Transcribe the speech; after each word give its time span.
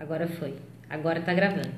Agora 0.00 0.26
foi. 0.26 0.54
Agora 0.88 1.20
tá 1.20 1.34
gravando. 1.34 1.68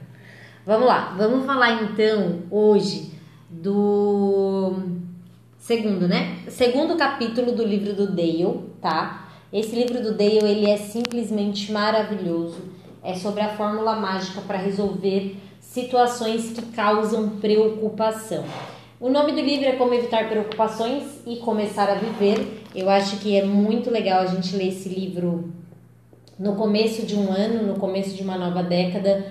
Vamos 0.65 0.87
lá. 0.87 1.13
Vamos 1.19 1.45
falar 1.45 1.83
então 1.83 2.43
hoje 2.53 3.11
do 3.51 4.75
segundo, 5.59 6.07
né? 6.07 6.39
Segundo 6.49 6.97
capítulo 6.97 7.51
do 7.51 7.65
livro 7.65 7.95
do 7.95 8.07
Dale, 8.07 8.61
tá? 8.81 9.29
Esse 9.53 9.75
livro 9.75 10.01
do 10.01 10.13
Dale, 10.13 10.39
ele 10.39 10.71
é 10.71 10.77
simplesmente 10.77 11.73
maravilhoso. 11.73 12.63
É 13.03 13.13
sobre 13.13 13.41
a 13.41 13.57
fórmula 13.57 13.97
mágica 13.97 14.41
para 14.43 14.57
resolver 14.57 15.37
situações 15.61 16.53
que 16.53 16.63
causam 16.67 17.41
preocupação. 17.41 18.45
O 19.01 19.11
nome 19.11 19.33
do 19.33 19.41
livro 19.41 19.67
é 19.67 19.73
Como 19.73 19.95
Evitar 19.95 20.29
Preocupações 20.29 21.21
e 21.27 21.39
Começar 21.39 21.91
a 21.91 21.97
Viver. 21.97 22.63
Eu 22.73 22.89
acho 22.89 23.17
que 23.17 23.37
é 23.37 23.45
muito 23.45 23.91
legal 23.91 24.21
a 24.21 24.27
gente 24.27 24.55
ler 24.55 24.69
esse 24.69 24.89
livro 24.89 25.53
no 26.39 26.55
começo 26.55 27.07
de 27.07 27.15
um 27.17 27.31
ano, 27.33 27.67
no 27.67 27.79
começo 27.79 28.17
de 28.17 28.23
uma 28.23 28.37
nova 28.37 28.63
década, 28.63 29.27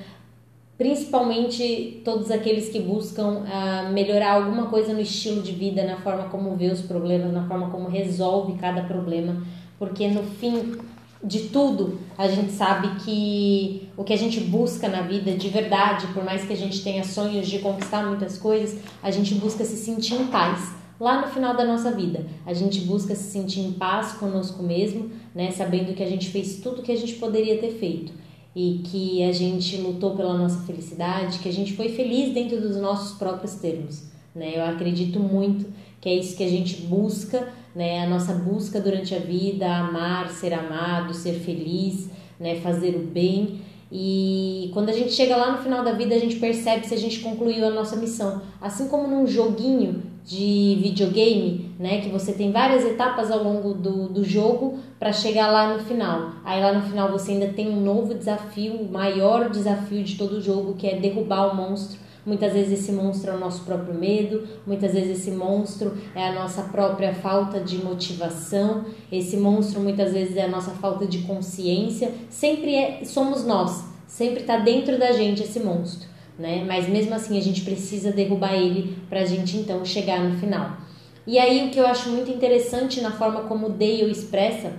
principalmente 0.77 2.01
todos 2.03 2.31
aqueles 2.31 2.69
que 2.69 2.79
buscam 2.79 3.43
uh, 3.43 3.91
melhorar 3.91 4.33
alguma 4.33 4.67
coisa 4.67 4.93
no 4.93 4.99
estilo 4.99 5.41
de 5.41 5.51
vida, 5.51 5.83
na 5.83 5.97
forma 5.97 6.25
como 6.25 6.55
vê 6.55 6.67
os 6.67 6.81
problemas, 6.81 7.31
na 7.31 7.47
forma 7.47 7.69
como 7.69 7.87
resolve 7.87 8.53
cada 8.53 8.83
problema, 8.83 9.43
porque 9.77 10.07
no 10.07 10.23
fim 10.23 10.77
de 11.23 11.49
tudo, 11.49 11.99
a 12.17 12.27
gente 12.27 12.51
sabe 12.51 12.99
que 13.03 13.87
o 13.95 14.03
que 14.03 14.11
a 14.11 14.17
gente 14.17 14.39
busca 14.39 14.89
na 14.89 15.01
vida 15.01 15.31
de 15.33 15.49
verdade, 15.49 16.07
por 16.07 16.23
mais 16.23 16.43
que 16.45 16.53
a 16.53 16.57
gente 16.57 16.83
tenha 16.83 17.03
sonhos 17.03 17.47
de 17.47 17.59
conquistar 17.59 18.03
muitas 18.03 18.39
coisas, 18.39 18.79
a 19.03 19.11
gente 19.11 19.35
busca 19.35 19.63
se 19.63 19.77
sentir 19.77 20.15
em 20.15 20.27
paz 20.27 20.80
lá 21.01 21.19
no 21.19 21.27
final 21.27 21.53
da 21.55 21.65
nossa 21.65 21.91
vida. 21.91 22.25
A 22.45 22.53
gente 22.53 22.81
busca 22.81 23.13
se 23.15 23.31
sentir 23.31 23.59
em 23.59 23.73
paz 23.73 24.13
conosco 24.13 24.63
mesmo, 24.63 25.09
né, 25.35 25.51
sabendo 25.51 25.93
que 25.93 26.03
a 26.03 26.07
gente 26.07 26.29
fez 26.29 26.61
tudo 26.61 26.81
que 26.81 26.91
a 26.91 26.97
gente 26.97 27.15
poderia 27.15 27.57
ter 27.57 27.71
feito 27.71 28.13
e 28.55 28.81
que 28.85 29.23
a 29.23 29.31
gente 29.33 29.75
lutou 29.77 30.15
pela 30.15 30.37
nossa 30.37 30.59
felicidade, 30.65 31.39
que 31.39 31.49
a 31.49 31.53
gente 31.53 31.73
foi 31.73 31.89
feliz 31.89 32.33
dentro 32.33 32.61
dos 32.61 32.77
nossos 32.77 33.17
próprios 33.17 33.55
termos, 33.55 34.03
né? 34.35 34.53
Eu 34.55 34.65
acredito 34.65 35.19
muito 35.19 35.65
que 35.99 36.09
é 36.09 36.15
isso 36.15 36.35
que 36.35 36.43
a 36.43 36.49
gente 36.49 36.81
busca 36.81 37.47
né? 37.75 38.03
A 38.03 38.09
nossa 38.09 38.33
busca 38.33 38.79
durante 38.79 39.15
a 39.15 39.19
vida, 39.19 39.65
amar, 39.65 40.29
ser 40.29 40.53
amado, 40.53 41.13
ser 41.13 41.33
feliz, 41.33 42.09
né? 42.39 42.55
Fazer 42.55 42.95
o 42.95 42.99
bem. 42.99 43.61
E 43.91 44.69
quando 44.73 44.89
a 44.89 44.93
gente 44.93 45.11
chega 45.11 45.35
lá 45.35 45.51
no 45.51 45.57
final 45.57 45.83
da 45.83 45.91
vida, 45.91 46.15
a 46.15 46.19
gente 46.19 46.37
percebe 46.37 46.87
se 46.87 46.93
a 46.93 46.97
gente 46.97 47.19
concluiu 47.19 47.65
a 47.65 47.71
nossa 47.71 47.95
missão. 47.95 48.41
Assim 48.59 48.87
como 48.87 49.07
num 49.07 49.27
joguinho 49.27 50.03
de 50.23 50.77
videogame, 50.81 51.73
né? 51.79 52.01
Que 52.01 52.09
você 52.09 52.33
tem 52.33 52.51
várias 52.51 52.85
etapas 52.85 53.31
ao 53.31 53.43
longo 53.43 53.73
do, 53.73 54.09
do 54.09 54.23
jogo 54.23 54.79
para 54.99 55.11
chegar 55.11 55.47
lá 55.51 55.73
no 55.73 55.79
final. 55.83 56.33
Aí 56.43 56.61
lá 56.61 56.73
no 56.73 56.81
final 56.81 57.11
você 57.11 57.31
ainda 57.31 57.47
tem 57.49 57.69
um 57.69 57.81
novo 57.81 58.13
desafio, 58.13 58.75
o 58.75 58.91
maior 58.91 59.49
desafio 59.49 60.03
de 60.03 60.17
todo 60.17 60.37
o 60.37 60.41
jogo, 60.41 60.75
que 60.75 60.87
é 60.87 60.99
derrubar 60.99 61.51
o 61.51 61.55
monstro 61.55 61.99
Muitas 62.25 62.53
vezes 62.53 62.79
esse 62.79 62.91
monstro 62.91 63.31
é 63.31 63.33
o 63.33 63.39
nosso 63.39 63.63
próprio 63.63 63.95
medo, 63.95 64.47
muitas 64.65 64.93
vezes 64.93 65.19
esse 65.19 65.31
monstro 65.31 65.97
é 66.15 66.27
a 66.27 66.33
nossa 66.33 66.61
própria 66.63 67.13
falta 67.15 67.59
de 67.59 67.77
motivação, 67.77 68.85
esse 69.11 69.37
monstro 69.37 69.79
muitas 69.79 70.13
vezes 70.13 70.35
é 70.37 70.43
a 70.43 70.47
nossa 70.47 70.71
falta 70.71 71.07
de 71.07 71.19
consciência. 71.19 72.11
Sempre 72.29 72.75
é, 72.75 73.03
somos 73.05 73.43
nós, 73.43 73.83
sempre 74.05 74.41
está 74.41 74.57
dentro 74.57 74.99
da 74.99 75.11
gente 75.13 75.41
esse 75.41 75.59
monstro, 75.59 76.07
né? 76.41 76.65
Mas 76.67 76.89
mesmo 76.89 77.13
assim 77.13 77.37
a 77.37 77.41
gente 77.41 77.61
precisa 77.61 78.11
derrubar 78.11 78.55
ele 78.55 78.97
para 79.07 79.21
a 79.21 79.25
gente 79.25 79.55
então 79.55 79.85
chegar 79.85 80.19
no 80.19 80.37
final. 80.39 80.77
E 81.25 81.37
aí 81.37 81.67
o 81.67 81.69
que 81.69 81.79
eu 81.79 81.85
acho 81.85 82.09
muito 82.09 82.31
interessante 82.31 82.99
na 82.99 83.11
forma 83.11 83.41
como 83.41 83.67
o 83.67 83.69
Dale 83.69 84.11
expressa 84.11 84.73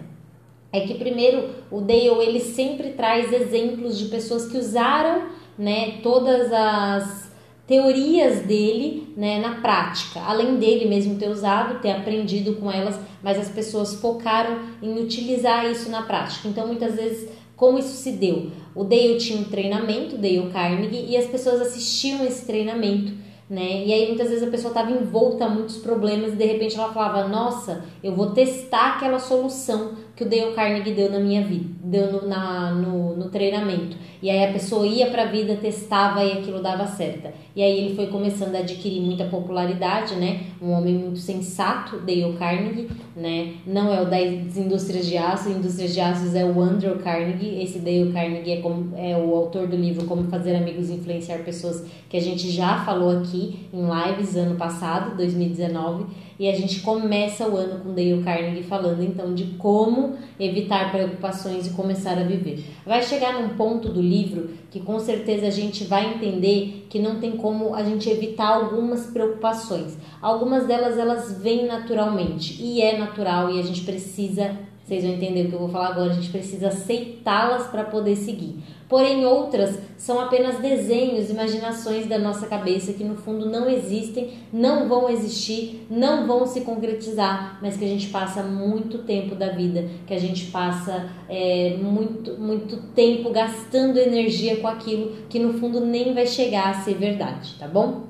é 0.73 0.81
que 0.81 0.95
primeiro 0.95 1.51
o 1.71 1.81
Dale 1.81 2.09
ele 2.27 2.41
sempre 2.41 2.91
traz 2.91 3.33
exemplos 3.33 3.97
de 3.97 4.07
pessoas 4.07 4.47
que 4.47 4.59
usaram 4.59 5.29
né, 5.57 6.01
todas 6.03 6.53
as 6.53 7.31
teorias 7.67 8.41
dele 8.41 9.15
né, 9.17 9.39
na 9.39 9.61
prática, 9.61 10.21
além 10.21 10.57
dele 10.57 10.87
mesmo 10.87 11.17
ter 11.17 11.29
usado, 11.29 11.81
ter 11.81 11.93
aprendido 11.93 12.57
com 12.57 12.71
elas, 12.71 12.99
mas 13.23 13.39
as 13.39 13.49
pessoas 13.49 13.95
focaram 13.95 14.59
em 14.83 14.99
utilizar 15.01 15.71
isso 15.71 15.89
na 15.89 16.03
prática. 16.03 16.49
Então, 16.49 16.67
muitas 16.67 16.97
vezes, 16.97 17.31
como 17.63 17.79
isso 17.79 17.95
se 17.95 18.11
deu? 18.11 18.51
O 18.75 18.83
Dale 18.83 19.19
tinha 19.19 19.39
um 19.39 19.45
treinamento, 19.45 20.19
Dale 20.19 20.51
Carnegie, 20.53 21.07
e 21.09 21.17
as 21.17 21.27
pessoas 21.27 21.61
assistiam 21.61 22.25
esse 22.27 22.45
treinamento. 22.45 23.13
Né? 23.49 23.85
E 23.87 23.93
aí 23.93 24.09
muitas 24.09 24.31
vezes 24.31 24.43
a 24.43 24.51
pessoa 24.51 24.71
estava 24.71 24.91
envolta 24.91 25.45
a 25.45 25.49
muitos 25.49 25.77
problemas 25.77 26.33
e 26.33 26.37
de 26.37 26.45
repente 26.45 26.77
ela 26.77 26.93
falava: 26.93 27.29
Nossa, 27.29 27.85
eu 28.03 28.17
vou 28.17 28.33
testar 28.33 28.97
aquela 28.97 29.21
solução 29.21 29.93
que 30.15 30.25
o 30.25 30.29
Dale 30.29 30.53
Carnegie 30.53 30.93
deu 30.93 31.11
na 31.11 31.19
minha 31.19 31.43
vida, 31.43 31.65
deu 31.83 32.13
no, 32.13 32.29
na, 32.29 32.71
no, 32.73 33.17
no 33.17 33.29
treinamento. 33.31 33.97
E 34.23 34.31
aí 34.31 34.45
a 34.45 34.53
pessoa 34.53 34.87
ia 34.87 35.11
para 35.11 35.23
a 35.23 35.27
vida, 35.27 35.57
testava 35.57 36.23
e 36.23 36.33
aquilo 36.33 36.63
dava 36.63 36.87
certo. 36.87 37.29
E 37.57 37.63
aí 37.63 37.79
ele 37.79 37.97
foi 37.97 38.07
começando 38.07 38.55
a 38.55 38.59
adquirir 38.59 39.01
muita 39.01 39.25
popularidade, 39.25 40.15
né? 40.15 40.43
Um 40.61 40.71
homem 40.71 40.95
muito 40.95 41.19
sensato, 41.19 41.99
Dale 41.99 42.35
Carnegie, 42.39 42.89
né? 43.17 43.55
Não 43.67 43.93
é 43.93 44.01
o 44.01 44.05
das 44.05 44.57
indústrias 44.57 45.07
de 45.07 45.17
aço, 45.17 45.49
indústrias 45.49 45.93
de 45.93 46.01
aços 46.01 46.35
é 46.35 46.45
o 46.45 46.61
Andrew 46.61 46.97
Carnegie. 46.99 47.63
Esse 47.63 47.79
Dale 47.79 48.13
Carnegie 48.13 48.53
é, 48.53 48.57
como, 48.61 48.97
é 48.97 49.17
o 49.17 49.35
autor 49.35 49.67
do 49.67 49.77
livro 49.77 50.07
Como 50.07 50.25
Fazer 50.25 50.55
Amigos 50.55 50.89
e 50.91 50.95
Influenciar 50.95 51.39
Pessoas, 51.39 51.85
que 52.09 52.17
a 52.17 52.21
gente 52.21 52.51
já 52.51 52.85
falou 52.85 53.19
aqui 53.19 53.67
em 53.73 53.83
lives 53.83 54.37
ano 54.37 54.57
passado, 54.57 55.17
2019 55.17 56.32
e 56.43 56.49
a 56.49 56.57
gente 56.57 56.81
começa 56.81 57.49
o 57.49 57.57
ano 57.57 57.79
com 57.79 57.95
Dale 57.95 58.21
Carnegie 58.25 58.65
falando 58.65 59.01
então 59.01 59.33
de 59.33 59.45
como 59.59 60.17
evitar 60.41 60.91
preocupações 60.91 61.69
e 61.69 61.71
começar 61.71 62.19
a 62.19 62.25
viver. 62.25 62.65
Vai 62.85 63.01
chegar 63.01 63.41
num 63.41 63.51
ponto 63.51 63.89
do 63.89 64.03
livro 64.03 64.51
que 64.69 64.81
com 64.81 64.99
certeza 64.99 65.47
a 65.47 65.51
gente 65.51 65.85
vai 65.85 66.15
entender 66.15 66.89
que 66.91 66.99
não 66.99 67.21
tem 67.21 67.37
como 67.37 67.77
a 67.77 67.85
gente 67.85 68.11
evitar 68.11 68.49
algumas 68.49 69.07
preocupações. 69.07 69.97
Algumas 70.21 70.67
delas 70.67 70.99
elas 70.99 71.41
vêm 71.41 71.65
naturalmente 71.65 72.61
e 72.61 72.83
é 72.83 72.99
natural 72.99 73.49
e 73.49 73.61
a 73.61 73.63
gente 73.63 73.83
precisa 73.83 74.59
vocês 74.85 75.05
vão 75.05 75.13
entender 75.13 75.47
o 75.47 75.49
que 75.49 75.55
eu 75.55 75.61
vou 75.61 75.69
falar 75.69 75.91
agora, 75.91 76.11
a 76.11 76.15
gente 76.15 76.29
precisa 76.29 76.69
aceitá-las 76.69 77.69
para 77.69 77.85
poder 77.85 78.17
seguir. 78.17 78.57
Porém, 78.93 79.25
outras 79.25 79.79
são 79.97 80.21
apenas 80.21 80.59
desenhos, 80.59 81.31
imaginações 81.31 82.07
da 82.07 82.19
nossa 82.19 82.47
cabeça 82.47 82.93
que 82.93 83.03
no 83.03 83.17
fundo 83.17 83.49
não 83.49 83.67
existem, 83.67 84.35
não 84.53 84.87
vão 84.87 85.09
existir, 85.09 85.87
não 85.89 86.27
vão 86.27 86.47
se 86.47 86.61
concretizar, 86.61 87.59
mas 87.63 87.79
que 87.79 87.87
a 87.87 87.89
gente 87.89 88.09
passa 88.09 88.43
muito 88.43 88.99
tempo 88.99 89.35
da 89.35 89.49
vida, 89.49 89.89
que 90.07 90.13
a 90.13 90.19
gente 90.19 90.51
passa 90.51 91.09
é, 91.27 91.79
muito, 91.81 92.39
muito 92.39 92.77
tempo 92.95 93.31
gastando 93.31 93.97
energia 93.97 94.57
com 94.57 94.69
aquilo 94.69 95.25
que 95.27 95.39
no 95.39 95.55
fundo 95.55 95.81
nem 95.81 96.13
vai 96.13 96.27
chegar 96.27 96.69
a 96.69 96.75
ser 96.83 96.93
verdade, 96.93 97.55
tá 97.59 97.67
bom? 97.67 98.09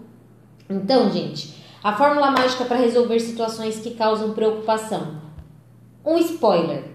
Então, 0.69 1.13
gente, 1.13 1.55
a 1.81 1.93
fórmula 1.93 2.33
mágica 2.33 2.65
para 2.65 2.79
resolver 2.79 3.21
situações 3.21 3.79
que 3.79 3.93
causam 3.93 4.33
preocupação 4.33 5.23
um 6.05 6.19
spoiler. 6.19 6.92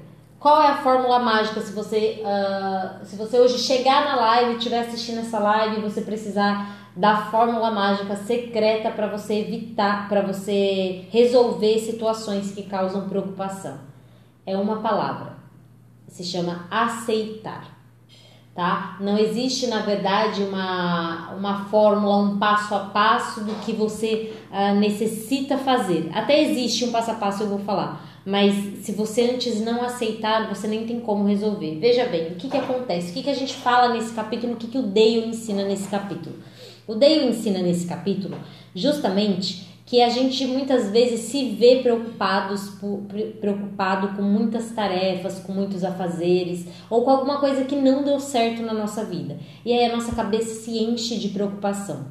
Qual 0.47 0.62
é 0.62 0.68
a 0.68 0.78
fórmula 0.78 1.19
mágica 1.19 1.59
se 1.59 1.74
você, 1.74 2.24
uh, 2.24 3.06
se 3.06 3.18
você 3.18 3.38
hoje 3.38 3.58
chegar 3.58 4.06
na 4.06 4.16
live, 4.16 4.56
estiver 4.56 4.80
assistindo 4.80 5.19
essa 5.19 5.40
live 5.40 5.75
e 5.75 5.81
você 5.81 6.00
precisar 6.00 6.90
da 6.96 7.18
fórmula 7.25 7.69
mágica 7.69 8.16
secreta 8.16 8.90
para 8.90 9.08
você 9.08 9.41
evitar, 9.41 10.08
para 10.08 10.22
você 10.22 11.06
resolver 11.12 11.80
situações 11.80 12.53
que 12.53 12.63
causam 12.63 13.09
preocupação? 13.09 13.78
É 14.46 14.56
uma 14.56 14.78
palavra. 14.78 15.34
Se 16.08 16.24
chama 16.24 16.66
aceitar. 16.72 17.68
Tá? 18.56 18.96
Não 19.02 19.18
existe, 19.18 19.68
na 19.68 19.79
verdade, 19.79 20.44
uma, 20.44 21.31
uma 21.31 21.66
fórmula, 21.66 22.19
um 22.19 22.40
passo 22.40 22.74
a 22.74 22.79
passo 22.85 23.44
do 23.44 23.53
que 23.66 23.74
você 23.74 24.34
uh, 24.50 24.79
necessita 24.79 25.58
fazer. 25.58 26.09
Até 26.14 26.41
existe 26.41 26.85
um 26.85 26.91
passo 26.94 27.12
a 27.12 27.16
passo, 27.16 27.44
eu 27.44 27.50
vou 27.50 27.59
falar 27.59 28.08
mas 28.28 28.84
se 28.84 28.92
você 28.92 29.22
antes 29.22 29.62
não 29.62 29.82
aceitar, 29.82 30.54
você 30.54 30.68
nem 30.68 30.86
tem 30.86 31.00
como 31.00 31.26
resolver. 31.26 31.80
Veja 31.80 32.06
bem, 32.08 32.34
o 32.34 32.36
que, 32.36 32.50
que 32.50 32.58
acontece? 32.58 33.12
O 33.12 33.14
que, 33.14 33.24
que 33.24 33.30
a 33.30 33.34
gente 33.34 33.54
fala 33.54 33.94
nesse 33.94 34.14
capítulo? 34.14 34.52
O 34.52 34.56
que, 34.58 34.68
que 34.68 34.78
o 34.78 34.82
Dale 34.82 35.28
ensina 35.28 35.64
nesse 35.64 35.88
capítulo? 35.88 36.35
O 36.85 36.94
Dale 36.94 37.26
ensina 37.26 37.59
nesse 37.59 37.88
capítulo 37.88 38.38
justamente 38.76 39.66
que 39.85 40.02
a 40.02 40.09
gente 40.09 40.46
muitas 40.46 40.91
vezes 40.91 41.22
se 41.22 41.52
vê 41.52 41.78
preocupados 41.78 42.74
preocupado 43.40 44.18
com 44.18 44.24
muitas 44.24 44.72
tarefas, 44.72 45.40
com 45.40 45.53
muitos 45.53 45.85
afazeres 45.85 46.68
ou 46.90 47.03
com 47.03 47.12
alguma 47.12 47.40
coisa 47.40 47.64
que 47.64 47.78
não 47.78 48.03
deu 48.03 48.20
certo 48.20 48.62
na 48.62 48.73
nossa 48.73 49.06
vida. 49.06 49.38
E 49.64 49.72
aí 49.72 49.85
a 49.85 49.96
nossa 49.96 50.14
cabeça 50.14 50.53
se 50.53 50.78
enche 50.78 51.16
de 51.16 51.30
preocupação. 51.30 52.08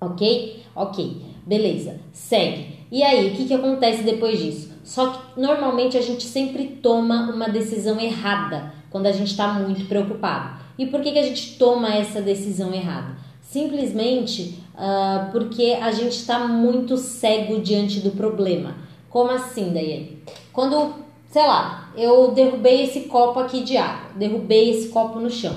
Ok? 0.00 0.62
Ok, 0.74 1.20
beleza, 1.44 2.00
segue. 2.12 2.78
E 2.90 3.02
aí, 3.02 3.28
o 3.28 3.36
que, 3.36 3.44
que 3.44 3.54
acontece 3.54 4.02
depois 4.04 4.38
disso? 4.38 4.73
Só 4.84 5.08
que 5.08 5.40
normalmente 5.40 5.96
a 5.96 6.02
gente 6.02 6.24
sempre 6.24 6.66
toma 6.82 7.32
uma 7.34 7.48
decisão 7.48 7.98
errada 7.98 8.72
quando 8.90 9.06
a 9.06 9.12
gente 9.12 9.30
está 9.30 9.48
muito 9.54 9.86
preocupado. 9.86 10.62
E 10.78 10.86
por 10.86 11.00
que, 11.00 11.10
que 11.10 11.18
a 11.18 11.22
gente 11.22 11.58
toma 11.58 11.94
essa 11.94 12.20
decisão 12.20 12.72
errada? 12.72 13.16
Simplesmente 13.40 14.58
uh, 14.74 15.32
porque 15.32 15.78
a 15.80 15.90
gente 15.90 16.16
está 16.16 16.40
muito 16.46 16.96
cego 16.98 17.60
diante 17.60 18.00
do 18.00 18.10
problema. 18.10 18.76
Como 19.08 19.30
assim, 19.30 19.72
Daiane? 19.72 20.18
Quando, 20.52 20.94
sei 21.30 21.46
lá, 21.46 21.90
eu 21.96 22.32
derrubei 22.32 22.82
esse 22.82 23.02
copo 23.02 23.40
aqui 23.40 23.62
de 23.62 23.76
água, 23.76 24.10
derrubei 24.16 24.70
esse 24.70 24.88
copo 24.88 25.18
no 25.18 25.30
chão. 25.30 25.54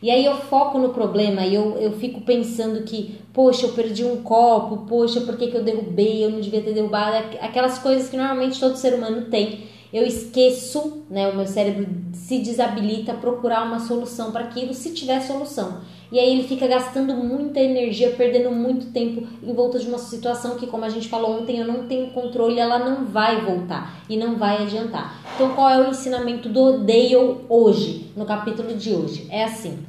E 0.00 0.10
aí 0.10 0.24
eu 0.24 0.36
foco 0.36 0.78
no 0.78 0.90
problema 0.90 1.44
e 1.44 1.54
eu, 1.54 1.76
eu 1.78 1.92
fico 1.92 2.20
pensando 2.20 2.84
que, 2.84 3.18
poxa, 3.32 3.66
eu 3.66 3.72
perdi 3.72 4.04
um 4.04 4.22
copo, 4.22 4.86
poxa, 4.86 5.22
por 5.22 5.36
que, 5.36 5.48
que 5.48 5.56
eu 5.56 5.64
derrubei? 5.64 6.24
Eu 6.24 6.30
não 6.30 6.40
devia 6.40 6.62
ter 6.62 6.72
derrubado. 6.72 7.16
Aquelas 7.40 7.78
coisas 7.78 8.08
que 8.08 8.16
normalmente 8.16 8.60
todo 8.60 8.76
ser 8.76 8.94
humano 8.94 9.26
tem. 9.30 9.66
Eu 9.92 10.06
esqueço, 10.06 11.02
né? 11.10 11.28
O 11.28 11.36
meu 11.36 11.46
cérebro 11.46 11.86
se 12.12 12.38
desabilita 12.38 13.12
a 13.12 13.16
procurar 13.16 13.66
uma 13.66 13.80
solução 13.80 14.30
para 14.30 14.44
aquilo, 14.44 14.72
se 14.72 14.92
tiver 14.92 15.20
solução. 15.22 15.80
E 16.10 16.18
aí 16.18 16.32
ele 16.32 16.48
fica 16.48 16.66
gastando 16.66 17.14
muita 17.14 17.60
energia, 17.60 18.14
perdendo 18.16 18.50
muito 18.50 18.86
tempo 18.92 19.26
em 19.42 19.52
volta 19.52 19.78
de 19.78 19.86
uma 19.86 19.98
situação 19.98 20.56
que, 20.56 20.66
como 20.66 20.84
a 20.84 20.88
gente 20.88 21.08
falou 21.08 21.38
ontem, 21.40 21.58
eu 21.58 21.66
não 21.66 21.86
tenho 21.86 22.10
controle, 22.10 22.58
ela 22.58 22.78
não 22.78 23.04
vai 23.04 23.42
voltar 23.42 24.02
e 24.08 24.16
não 24.16 24.36
vai 24.36 24.62
adiantar. 24.62 25.22
Então, 25.34 25.54
qual 25.54 25.68
é 25.68 25.78
o 25.78 25.90
ensinamento 25.90 26.48
do 26.48 26.78
Dale 26.78 27.44
hoje, 27.48 28.10
no 28.16 28.24
capítulo 28.24 28.74
de 28.74 28.94
hoje? 28.94 29.26
É 29.30 29.44
assim. 29.44 29.86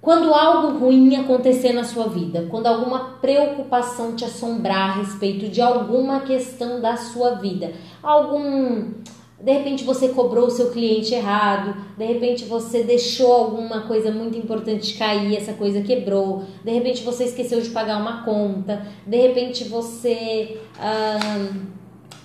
Quando 0.00 0.32
algo 0.32 0.78
ruim 0.78 1.14
acontecer 1.16 1.74
na 1.74 1.84
sua 1.84 2.08
vida, 2.08 2.46
quando 2.48 2.68
alguma 2.68 3.18
preocupação 3.20 4.16
te 4.16 4.24
assombrar 4.24 4.90
a 4.90 4.92
respeito 4.94 5.48
de 5.48 5.60
alguma 5.60 6.20
questão 6.20 6.80
da 6.80 6.96
sua 6.96 7.32
vida, 7.34 7.72
algum 8.02 8.92
de 9.42 9.52
repente 9.52 9.84
você 9.84 10.08
cobrou 10.08 10.46
o 10.46 10.50
seu 10.50 10.70
cliente 10.70 11.14
errado, 11.14 11.74
de 11.96 12.04
repente 12.04 12.44
você 12.44 12.82
deixou 12.82 13.32
alguma 13.32 13.82
coisa 13.82 14.10
muito 14.10 14.36
importante 14.36 14.94
cair, 14.94 15.34
essa 15.34 15.54
coisa 15.54 15.80
quebrou, 15.80 16.44
de 16.62 16.70
repente 16.70 17.02
você 17.02 17.24
esqueceu 17.24 17.60
de 17.60 17.70
pagar 17.70 18.00
uma 18.00 18.22
conta, 18.22 18.86
de 19.06 19.16
repente 19.16 19.64
você 19.64 20.58
ah, 20.78 21.48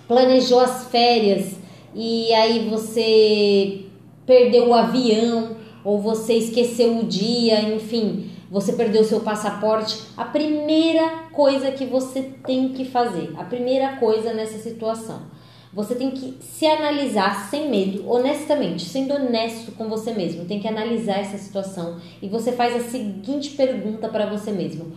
planejou 0.08 0.60
as 0.60 0.88
férias 0.90 1.56
e 1.94 2.34
aí 2.34 2.68
você 2.68 3.86
perdeu 4.26 4.70
o 4.70 4.74
avião 4.74 5.56
ou 5.86 6.00
você 6.00 6.34
esqueceu 6.34 7.00
o 7.00 7.04
dia, 7.04 7.62
enfim, 7.62 8.30
você 8.52 8.74
perdeu 8.74 9.02
o 9.02 9.06
seu 9.06 9.22
passaporte. 9.22 10.02
A 10.18 10.26
primeira 10.26 11.08
coisa 11.32 11.72
que 11.72 11.86
você 11.86 12.24
tem 12.46 12.70
que 12.70 12.84
fazer, 12.84 13.34
a 13.38 13.44
primeira 13.44 13.96
coisa 13.98 14.34
nessa 14.34 14.58
situação 14.58 15.35
você 15.76 15.94
tem 15.94 16.12
que 16.12 16.38
se 16.40 16.66
analisar 16.66 17.50
sem 17.50 17.70
medo, 17.70 18.10
honestamente, 18.10 18.86
sendo 18.86 19.14
honesto 19.14 19.74
com 19.74 19.90
você 19.90 20.14
mesmo. 20.14 20.46
Tem 20.46 20.58
que 20.58 20.70
analisar 20.70 21.20
essa 21.20 21.38
situação 21.38 22.00
e 22.22 22.30
você 22.30 22.54
faz 22.54 22.74
a 22.78 22.90
seguinte 22.90 23.50
pergunta 23.50 24.08
para 24.08 24.26
você 24.26 24.54
mesmo: 24.54 24.94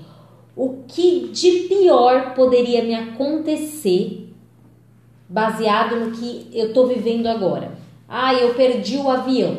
O 0.55 0.85
que 0.87 1.31
de 1.33 1.67
pior 1.67 2.33
poderia 2.35 2.85
me 2.85 2.95
acontecer 2.95 4.33
baseado 5.29 5.97
no 5.97 6.13
que 6.13 6.49
eu 6.53 6.69
estou 6.69 6.87
vivendo 6.87 7.27
agora? 7.27 7.73
Ah, 8.09 8.33
eu 8.33 8.55
perdi 8.55 8.99
o 8.99 9.11
avião, 9.11 9.57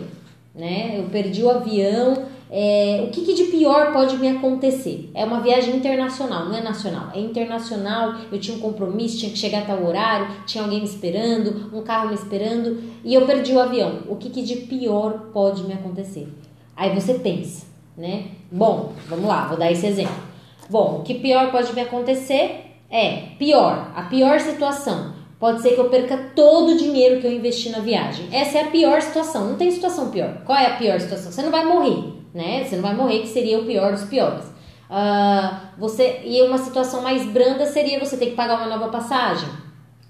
né? 0.56 0.98
Eu 0.98 1.10
perdi 1.10 1.44
o 1.44 1.50
avião 1.50 2.30
é, 2.52 3.04
o 3.06 3.12
que, 3.12 3.22
que, 3.22 3.36
de 3.36 3.44
pior 3.46 3.94
pode 3.94 4.18
me 4.18 4.28
acontecer? 4.28 5.12
É 5.14 5.24
uma 5.24 5.40
viagem 5.40 5.76
internacional, 5.76 6.46
não 6.46 6.58
é 6.58 6.62
nacional, 6.62 7.10
é 7.14 7.20
internacional. 7.20 8.16
Eu 8.32 8.40
tinha 8.40 8.58
um 8.58 8.60
compromisso, 8.60 9.20
tinha 9.20 9.32
que 9.32 9.38
chegar 9.38 9.60
a 9.60 9.66
tal 9.66 9.86
horário, 9.86 10.28
tinha 10.48 10.64
alguém 10.64 10.80
me 10.80 10.86
esperando, 10.86 11.70
um 11.72 11.84
carro 11.84 12.10
me 12.10 12.16
esperando 12.16 12.82
e 13.04 13.14
eu 13.14 13.28
perdi 13.28 13.54
o 13.54 13.60
avião. 13.60 14.00
O 14.08 14.16
que, 14.16 14.32
que 14.32 14.42
de 14.42 14.56
pior 14.62 15.30
pode 15.32 15.64
me 15.64 15.74
acontecer? 15.74 16.28
Aí 16.76 16.94
você 17.00 17.16
pensa, 17.16 17.68
né? 17.96 18.30
Bom, 18.52 18.94
vamos 19.08 19.26
lá, 19.26 19.48
vou 19.48 19.58
dar 19.58 19.72
esse 19.72 19.86
exemplo. 19.86 20.30
Bom, 20.70 21.00
o 21.00 21.04
que 21.04 21.16
pior 21.16 21.52
pode 21.52 21.72
me 21.74 21.82
acontecer 21.82 22.62
é 22.90 23.28
pior, 23.38 23.92
a 23.96 24.04
pior 24.04 24.40
situação. 24.40 25.14
Pode 25.40 25.62
ser 25.62 25.76
que 25.76 25.80
eu 25.80 25.90
perca 25.90 26.32
todo 26.36 26.72
o 26.72 26.78
dinheiro 26.78 27.22
que 27.22 27.28
eu 27.28 27.32
investi 27.32 27.70
na 27.70 27.80
viagem. 27.80 28.28
Essa 28.32 28.58
é 28.58 28.62
a 28.64 28.68
pior 28.68 29.02
situação. 29.02 29.50
Não 29.50 29.56
tem 29.56 29.72
situação 29.72 30.10
pior. 30.10 30.42
Qual 30.46 30.58
é 30.58 30.66
a 30.66 30.78
pior 30.78 31.00
situação? 31.00 31.32
Você 31.32 31.42
não 31.42 31.52
vai 31.52 31.64
morrer 31.64 32.19
né? 32.34 32.64
Você 32.64 32.76
não 32.76 32.84
vai 32.84 32.96
morrer, 32.96 33.20
que 33.20 33.28
seria 33.28 33.60
o 33.60 33.66
pior 33.66 33.92
dos 33.92 34.04
piores. 34.04 34.46
Uh, 34.90 35.56
você 35.78 36.22
E 36.24 36.42
uma 36.42 36.58
situação 36.58 37.02
mais 37.02 37.24
branda 37.26 37.66
seria 37.68 38.00
você 38.00 38.18
ter 38.18 38.28
que 38.28 38.36
pagar 38.36 38.58
uma 38.58 38.66
nova 38.66 38.90
passagem, 38.90 39.48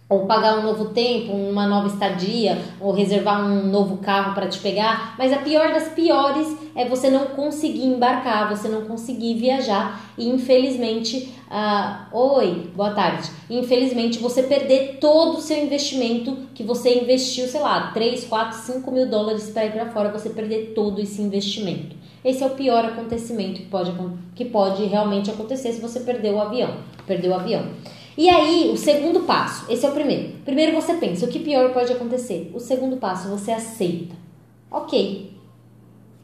ou 0.07 0.25
pagar 0.25 0.57
um 0.57 0.63
novo 0.63 0.85
tempo, 0.85 1.33
uma 1.33 1.67
nova 1.67 1.87
estadia, 1.87 2.57
ou 2.79 2.91
reservar 2.91 3.45
um 3.45 3.67
novo 3.67 3.97
carro 3.97 4.33
para 4.33 4.47
te 4.47 4.57
pegar. 4.57 5.15
Mas 5.19 5.31
a 5.31 5.37
pior 5.37 5.71
das 5.71 5.89
piores 5.89 6.57
é 6.75 6.87
você 6.87 7.11
não 7.11 7.27
conseguir 7.27 7.83
embarcar, 7.83 8.49
você 8.49 8.67
não 8.67 8.85
conseguir 8.85 9.35
viajar 9.35 10.01
e 10.17 10.27
infelizmente, 10.27 11.31
uh, 11.51 12.17
oi, 12.17 12.71
boa 12.75 12.91
tarde. 12.91 13.29
Infelizmente 13.49 14.17
você 14.17 14.41
perder 14.41 14.97
todo 14.99 15.37
o 15.37 15.41
seu 15.41 15.63
investimento 15.63 16.35
que 16.55 16.63
você 16.63 17.01
investiu, 17.01 17.47
sei 17.47 17.59
lá, 17.59 17.91
3, 17.91 18.25
4, 18.25 18.57
5 18.57 18.91
mil 18.91 19.07
dólares 19.07 19.51
para 19.51 19.65
ir 19.65 19.73
para 19.73 19.91
fora, 19.91 20.09
você 20.09 20.29
perder 20.29 20.71
todo 20.73 20.99
esse 20.99 21.21
investimento. 21.21 21.98
Esse 22.23 22.43
é 22.43 22.47
o 22.47 22.51
pior 22.51 22.83
acontecimento 22.83 23.61
que 23.61 23.67
pode, 23.67 23.93
que 24.35 24.45
pode 24.45 24.83
realmente 24.85 25.29
acontecer 25.29 25.71
se 25.71 25.81
você 25.81 26.01
perder 26.01 26.33
o 26.33 26.41
avião. 26.41 26.77
Perdeu 27.07 27.31
o 27.31 27.35
avião. 27.35 27.65
E 28.17 28.27
aí, 28.27 28.69
o 28.69 28.75
segundo 28.75 29.21
passo, 29.21 29.71
esse 29.71 29.85
é 29.85 29.89
o 29.89 29.93
primeiro. 29.93 30.33
Primeiro 30.43 30.73
você 30.73 30.95
pensa, 30.95 31.25
o 31.25 31.29
que 31.29 31.39
pior 31.39 31.71
pode 31.71 31.93
acontecer? 31.93 32.51
O 32.53 32.59
segundo 32.59 32.97
passo, 32.97 33.29
você 33.29 33.51
aceita. 33.51 34.13
Ok, 34.69 35.31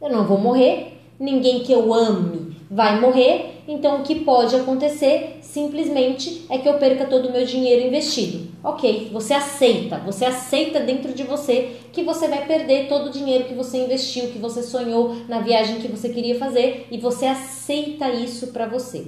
eu 0.01 0.09
não 0.09 0.25
vou 0.25 0.37
morrer, 0.37 0.99
ninguém 1.17 1.63
que 1.63 1.71
eu 1.71 1.93
ame 1.93 2.57
vai 2.69 2.99
morrer, 2.99 3.54
então 3.67 3.99
o 3.99 4.03
que 4.03 4.15
pode 4.15 4.55
acontecer 4.55 5.39
simplesmente 5.41 6.45
é 6.49 6.57
que 6.57 6.69
eu 6.69 6.75
perca 6.75 7.05
todo 7.05 7.27
o 7.27 7.31
meu 7.31 7.45
dinheiro 7.45 7.87
investido. 7.87 8.47
Ok, 8.63 9.09
você 9.11 9.33
aceita, 9.33 9.97
você 9.99 10.25
aceita 10.25 10.79
dentro 10.79 11.13
de 11.13 11.23
você 11.23 11.77
que 11.91 12.03
você 12.03 12.27
vai 12.27 12.45
perder 12.45 12.87
todo 12.87 13.07
o 13.07 13.11
dinheiro 13.11 13.45
que 13.45 13.53
você 13.53 13.83
investiu, 13.83 14.31
que 14.31 14.37
você 14.37 14.61
sonhou 14.61 15.15
na 15.27 15.39
viagem 15.39 15.79
que 15.79 15.87
você 15.87 16.09
queria 16.09 16.37
fazer 16.37 16.87
e 16.91 16.97
você 16.97 17.25
aceita 17.25 18.09
isso 18.09 18.47
para 18.47 18.67
você. 18.67 19.07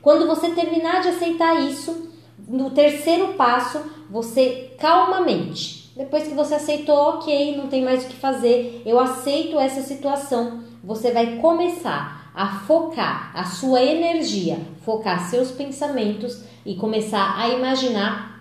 Quando 0.00 0.26
você 0.26 0.50
terminar 0.50 1.02
de 1.02 1.08
aceitar 1.08 1.60
isso, 1.60 2.10
no 2.48 2.70
terceiro 2.70 3.34
passo, 3.34 3.80
você 4.10 4.72
calmamente, 4.78 5.92
depois 5.96 6.26
que 6.26 6.34
você 6.34 6.54
aceitou, 6.54 6.96
ok, 6.96 7.56
não 7.56 7.68
tem 7.68 7.82
mais 7.82 8.04
o 8.04 8.08
que 8.08 8.16
fazer, 8.16 8.82
eu 8.84 8.98
aceito 8.98 9.58
essa 9.58 9.82
situação, 9.82 10.62
você 10.82 11.12
vai 11.12 11.36
começar 11.36 12.21
a 12.34 12.60
focar 12.60 13.30
a 13.34 13.44
sua 13.44 13.82
energia, 13.82 14.58
focar 14.84 15.28
seus 15.28 15.50
pensamentos 15.50 16.42
e 16.64 16.74
começar 16.74 17.38
a 17.38 17.48
imaginar 17.48 18.32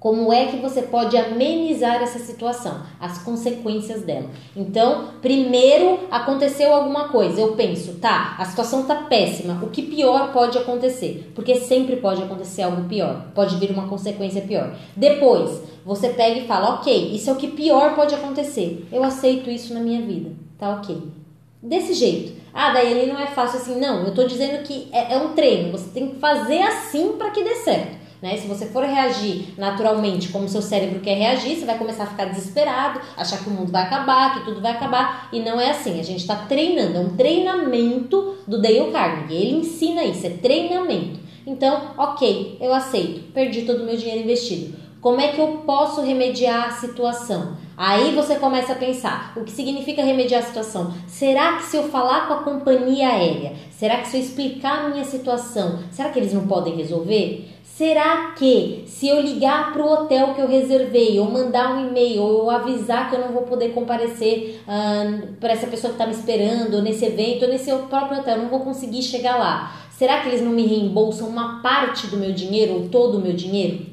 como 0.00 0.32
é 0.32 0.46
que 0.46 0.56
você 0.56 0.80
pode 0.80 1.14
amenizar 1.14 2.02
essa 2.02 2.18
situação, 2.18 2.80
as 2.98 3.18
consequências 3.18 4.00
dela. 4.02 4.30
Então, 4.56 5.10
primeiro 5.20 6.00
aconteceu 6.10 6.72
alguma 6.72 7.10
coisa, 7.10 7.38
eu 7.38 7.52
penso, 7.52 7.96
tá, 8.00 8.34
a 8.38 8.46
situação 8.46 8.84
tá 8.84 8.94
péssima, 8.94 9.62
o 9.62 9.68
que 9.68 9.82
pior 9.82 10.32
pode 10.32 10.56
acontecer? 10.56 11.30
Porque 11.34 11.54
sempre 11.56 11.96
pode 11.96 12.22
acontecer 12.22 12.62
algo 12.62 12.88
pior, 12.88 13.26
pode 13.34 13.56
vir 13.56 13.70
uma 13.70 13.88
consequência 13.88 14.40
pior. 14.40 14.74
Depois, 14.96 15.62
você 15.84 16.08
pega 16.08 16.40
e 16.40 16.46
fala, 16.46 16.76
ok, 16.76 17.14
isso 17.14 17.28
é 17.28 17.32
o 17.34 17.36
que 17.36 17.48
pior 17.48 17.94
pode 17.94 18.14
acontecer, 18.14 18.88
eu 18.90 19.04
aceito 19.04 19.50
isso 19.50 19.74
na 19.74 19.80
minha 19.80 20.00
vida, 20.00 20.30
tá 20.58 20.70
ok. 20.76 21.19
Desse 21.62 21.92
jeito. 21.92 22.40
Ah, 22.54 22.72
daí 22.72 22.90
ele 22.90 23.12
não 23.12 23.20
é 23.20 23.26
fácil 23.26 23.60
assim. 23.60 23.78
Não, 23.78 24.04
eu 24.04 24.14
tô 24.14 24.24
dizendo 24.24 24.62
que 24.62 24.88
é, 24.92 25.14
é 25.14 25.18
um 25.18 25.34
treino. 25.34 25.70
Você 25.72 25.90
tem 25.90 26.08
que 26.08 26.18
fazer 26.18 26.62
assim 26.62 27.12
para 27.18 27.30
que 27.30 27.44
dê 27.44 27.54
certo. 27.56 28.00
Né? 28.22 28.36
Se 28.36 28.46
você 28.46 28.66
for 28.66 28.84
reagir 28.84 29.54
naturalmente 29.56 30.28
como 30.28 30.48
seu 30.48 30.60
cérebro 30.60 31.00
quer 31.00 31.14
reagir, 31.14 31.56
você 31.56 31.64
vai 31.64 31.78
começar 31.78 32.04
a 32.04 32.06
ficar 32.06 32.26
desesperado, 32.26 33.00
achar 33.16 33.38
que 33.38 33.48
o 33.48 33.52
mundo 33.52 33.72
vai 33.72 33.82
acabar, 33.82 34.34
que 34.34 34.44
tudo 34.44 34.60
vai 34.60 34.72
acabar. 34.72 35.28
E 35.32 35.40
não 35.40 35.60
é 35.60 35.70
assim. 35.70 36.00
A 36.00 36.02
gente 36.02 36.20
está 36.20 36.36
treinando. 36.36 36.96
É 36.96 37.00
um 37.00 37.16
treinamento 37.16 38.36
do 38.46 38.60
Dale 38.60 38.90
Carnegie. 38.90 39.34
Ele 39.34 39.56
ensina 39.56 40.04
isso. 40.04 40.26
É 40.26 40.30
treinamento. 40.30 41.20
Então, 41.46 41.92
ok, 41.96 42.58
eu 42.60 42.72
aceito. 42.72 43.32
Perdi 43.32 43.62
todo 43.62 43.82
o 43.82 43.86
meu 43.86 43.96
dinheiro 43.96 44.22
investido. 44.22 44.78
Como 45.00 45.20
é 45.20 45.28
que 45.28 45.40
eu 45.40 45.62
posso 45.66 46.02
remediar 46.02 46.68
a 46.68 46.70
situação? 46.72 47.56
Aí 47.82 48.14
você 48.14 48.34
começa 48.34 48.74
a 48.74 48.76
pensar: 48.76 49.32
o 49.34 49.42
que 49.42 49.50
significa 49.50 50.04
remediar 50.04 50.42
a 50.42 50.46
situação? 50.46 50.92
Será 51.06 51.56
que 51.56 51.62
se 51.62 51.78
eu 51.78 51.84
falar 51.84 52.28
com 52.28 52.34
a 52.34 52.42
companhia 52.42 53.08
aérea, 53.08 53.54
será 53.70 53.96
que 54.02 54.08
se 54.08 54.18
eu 54.18 54.20
explicar 54.20 54.84
a 54.84 54.88
minha 54.90 55.04
situação, 55.04 55.78
será 55.90 56.10
que 56.10 56.18
eles 56.18 56.34
não 56.34 56.46
podem 56.46 56.76
resolver? 56.76 57.48
Será 57.64 58.32
que 58.32 58.84
se 58.86 59.08
eu 59.08 59.22
ligar 59.22 59.72
para 59.72 59.82
o 59.82 59.90
hotel 59.90 60.34
que 60.34 60.42
eu 60.42 60.46
reservei, 60.46 61.18
ou 61.18 61.30
mandar 61.30 61.74
um 61.74 61.88
e-mail, 61.88 62.22
ou 62.22 62.50
avisar 62.50 63.08
que 63.08 63.16
eu 63.16 63.20
não 63.20 63.32
vou 63.32 63.44
poder 63.44 63.70
comparecer 63.70 64.60
uh, 64.68 65.32
para 65.40 65.54
essa 65.54 65.66
pessoa 65.66 65.94
que 65.94 65.94
está 65.94 66.06
me 66.06 66.12
esperando, 66.12 66.74
ou 66.74 66.82
nesse 66.82 67.06
evento, 67.06 67.46
ou 67.46 67.48
nesse 67.48 67.72
próprio 67.88 68.20
hotel, 68.20 68.36
eu 68.36 68.42
não 68.42 68.50
vou 68.50 68.60
conseguir 68.60 69.00
chegar 69.00 69.38
lá? 69.38 69.74
Será 69.90 70.20
que 70.20 70.28
eles 70.28 70.42
não 70.42 70.52
me 70.52 70.66
reembolsam 70.66 71.26
uma 71.26 71.62
parte 71.62 72.08
do 72.08 72.18
meu 72.18 72.32
dinheiro 72.34 72.74
ou 72.74 72.88
todo 72.90 73.16
o 73.16 73.22
meu 73.22 73.32
dinheiro? 73.32 73.86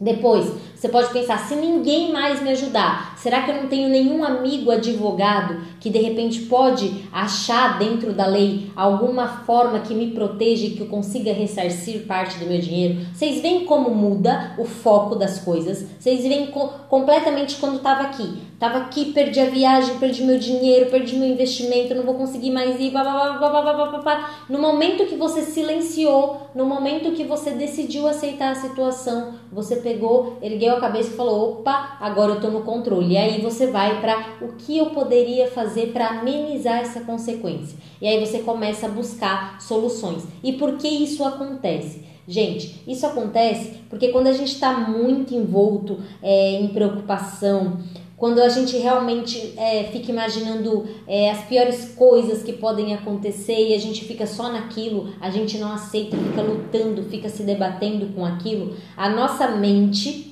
Depois, 0.00 0.50
você 0.80 0.88
pode 0.88 1.12
pensar: 1.12 1.36
se 1.46 1.54
ninguém 1.54 2.10
mais 2.10 2.42
me 2.42 2.48
ajudar, 2.48 3.10
Será 3.20 3.42
que 3.42 3.50
eu 3.50 3.56
não 3.56 3.68
tenho 3.68 3.90
nenhum 3.90 4.24
amigo 4.24 4.70
advogado 4.70 5.60
que 5.78 5.90
de 5.90 5.98
repente 5.98 6.40
pode 6.46 7.04
achar 7.12 7.78
dentro 7.78 8.14
da 8.14 8.24
lei 8.24 8.70
alguma 8.74 9.28
forma 9.44 9.80
que 9.80 9.94
me 9.94 10.12
proteja 10.12 10.66
e 10.66 10.70
que 10.70 10.80
eu 10.80 10.86
consiga 10.86 11.30
ressarcir 11.30 12.06
parte 12.06 12.38
do 12.38 12.46
meu 12.46 12.58
dinheiro? 12.58 13.00
Vocês 13.12 13.42
veem 13.42 13.66
como 13.66 13.90
muda 13.90 14.54
o 14.56 14.64
foco 14.64 15.16
das 15.16 15.38
coisas? 15.38 15.84
Vocês 15.98 16.22
veem 16.22 16.46
co 16.46 16.70
completamente 16.88 17.56
quando 17.56 17.76
estava 17.76 18.04
aqui. 18.04 18.48
Tava 18.58 18.78
aqui, 18.78 19.12
perdi 19.12 19.40
a 19.40 19.46
viagem, 19.46 19.98
perdi 19.98 20.22
meu 20.22 20.38
dinheiro, 20.38 20.90
perdi 20.90 21.16
meu 21.16 21.28
investimento, 21.28 21.94
não 21.94 22.02
vou 22.02 22.14
conseguir 22.14 22.50
mais 22.50 22.78
ir. 22.78 22.90
Blá, 22.90 23.02
blá, 23.02 24.00
blá, 24.02 24.30
no 24.50 24.58
momento 24.58 25.06
que 25.06 25.16
você 25.16 25.42
silenciou, 25.42 26.50
no 26.54 26.66
momento 26.66 27.12
que 27.12 27.24
você 27.24 27.52
decidiu 27.52 28.06
aceitar 28.06 28.52
a 28.52 28.54
situação, 28.54 29.34
você 29.50 29.76
pegou, 29.76 30.36
ergueu 30.42 30.69
a 30.76 30.80
cabeça 30.80 31.10
e 31.10 31.16
falou: 31.16 31.52
opa, 31.52 31.96
agora 32.00 32.32
eu 32.32 32.40
tô 32.40 32.48
no 32.48 32.62
controle. 32.62 33.14
E 33.14 33.16
aí 33.16 33.40
você 33.40 33.68
vai 33.68 34.00
para 34.00 34.36
o 34.42 34.52
que 34.54 34.78
eu 34.78 34.86
poderia 34.86 35.48
fazer 35.48 35.92
para 35.92 36.08
amenizar 36.08 36.80
essa 36.80 37.00
consequência. 37.00 37.78
E 38.00 38.08
aí 38.08 38.24
você 38.24 38.40
começa 38.40 38.86
a 38.86 38.90
buscar 38.90 39.60
soluções. 39.60 40.24
E 40.42 40.52
por 40.52 40.76
que 40.76 40.88
isso 40.88 41.24
acontece? 41.24 42.04
Gente, 42.26 42.82
isso 42.86 43.04
acontece 43.06 43.80
porque 43.88 44.08
quando 44.08 44.28
a 44.28 44.32
gente 44.32 44.52
está 44.52 44.72
muito 44.72 45.34
envolto 45.34 45.98
é, 46.22 46.60
em 46.60 46.68
preocupação, 46.68 47.78
quando 48.20 48.38
a 48.38 48.50
gente 48.50 48.76
realmente 48.76 49.54
é, 49.56 49.84
fica 49.84 50.12
imaginando 50.12 50.86
é, 51.08 51.30
as 51.30 51.42
piores 51.46 51.94
coisas 51.96 52.42
que 52.42 52.52
podem 52.52 52.92
acontecer 52.92 53.70
e 53.70 53.74
a 53.74 53.78
gente 53.78 54.04
fica 54.04 54.26
só 54.26 54.52
naquilo, 54.52 55.08
a 55.20 55.30
gente 55.30 55.56
não 55.56 55.72
aceita, 55.72 56.18
fica 56.18 56.42
lutando, 56.42 57.02
fica 57.04 57.30
se 57.30 57.42
debatendo 57.42 58.14
com 58.14 58.24
aquilo, 58.24 58.76
a 58.94 59.08
nossa 59.08 59.48
mente 59.48 60.29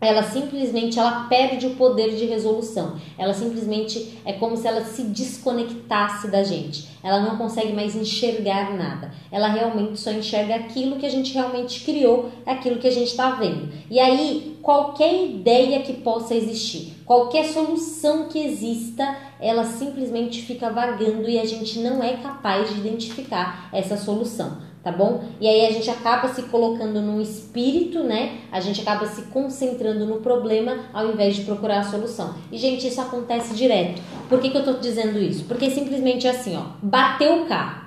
ela 0.00 0.22
simplesmente 0.22 0.98
ela 0.98 1.26
perde 1.28 1.66
o 1.66 1.74
poder 1.74 2.16
de 2.16 2.24
resolução. 2.24 2.96
Ela 3.18 3.34
simplesmente 3.34 4.18
é 4.24 4.32
como 4.32 4.56
se 4.56 4.66
ela 4.66 4.82
se 4.82 5.02
desconectasse 5.02 6.28
da 6.28 6.42
gente. 6.42 6.88
Ela 7.02 7.20
não 7.20 7.36
consegue 7.36 7.72
mais 7.72 7.94
enxergar 7.94 8.74
nada. 8.76 9.12
Ela 9.30 9.48
realmente 9.48 10.00
só 10.00 10.10
enxerga 10.10 10.54
aquilo 10.54 10.96
que 10.96 11.04
a 11.04 11.10
gente 11.10 11.34
realmente 11.34 11.84
criou, 11.84 12.30
aquilo 12.46 12.78
que 12.78 12.88
a 12.88 12.92
gente 12.92 13.08
está 13.08 13.32
vendo. 13.32 13.68
E 13.90 14.00
aí, 14.00 14.56
qualquer 14.62 15.22
ideia 15.22 15.82
que 15.82 15.92
possa 15.92 16.34
existir, 16.34 16.94
qualquer 17.04 17.44
solução 17.44 18.28
que 18.28 18.38
exista, 18.38 19.16
ela 19.38 19.64
simplesmente 19.64 20.42
fica 20.42 20.70
vagando 20.70 21.28
e 21.28 21.38
a 21.38 21.44
gente 21.44 21.78
não 21.78 22.02
é 22.02 22.14
capaz 22.14 22.70
de 22.70 22.80
identificar 22.80 23.68
essa 23.72 23.96
solução 23.96 24.69
tá 24.82 24.90
bom? 24.90 25.24
E 25.40 25.46
aí 25.46 25.66
a 25.66 25.72
gente 25.72 25.90
acaba 25.90 26.28
se 26.28 26.42
colocando 26.44 27.00
num 27.02 27.20
espírito, 27.20 28.02
né? 28.02 28.38
A 28.50 28.60
gente 28.60 28.80
acaba 28.80 29.06
se 29.06 29.22
concentrando 29.22 30.06
no 30.06 30.20
problema 30.20 30.86
ao 30.92 31.10
invés 31.10 31.36
de 31.36 31.42
procurar 31.42 31.80
a 31.80 31.84
solução. 31.84 32.34
E, 32.50 32.56
gente, 32.56 32.86
isso 32.86 33.00
acontece 33.00 33.54
direto. 33.54 34.00
Por 34.28 34.40
que, 34.40 34.50
que 34.50 34.56
eu 34.56 34.64
tô 34.64 34.72
dizendo 34.74 35.18
isso? 35.18 35.44
Porque 35.44 35.70
simplesmente 35.70 36.26
é 36.26 36.30
assim, 36.30 36.56
ó, 36.56 36.62
bateu 36.82 37.42
o 37.42 37.46
carro, 37.46 37.84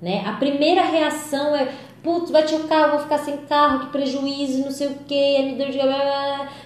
né? 0.00 0.22
A 0.26 0.32
primeira 0.32 0.84
reação 0.84 1.56
é, 1.56 1.72
putz, 2.02 2.30
bati 2.30 2.54
o 2.54 2.68
carro, 2.68 2.92
vou 2.92 3.00
ficar 3.00 3.18
sem 3.18 3.38
carro, 3.38 3.80
que 3.80 3.86
prejuízo, 3.86 4.62
não 4.62 4.70
sei 4.70 4.88
o 4.88 4.94
que, 5.08 5.42
me 5.42 5.56
deu 5.56 5.70
de... 5.70 5.78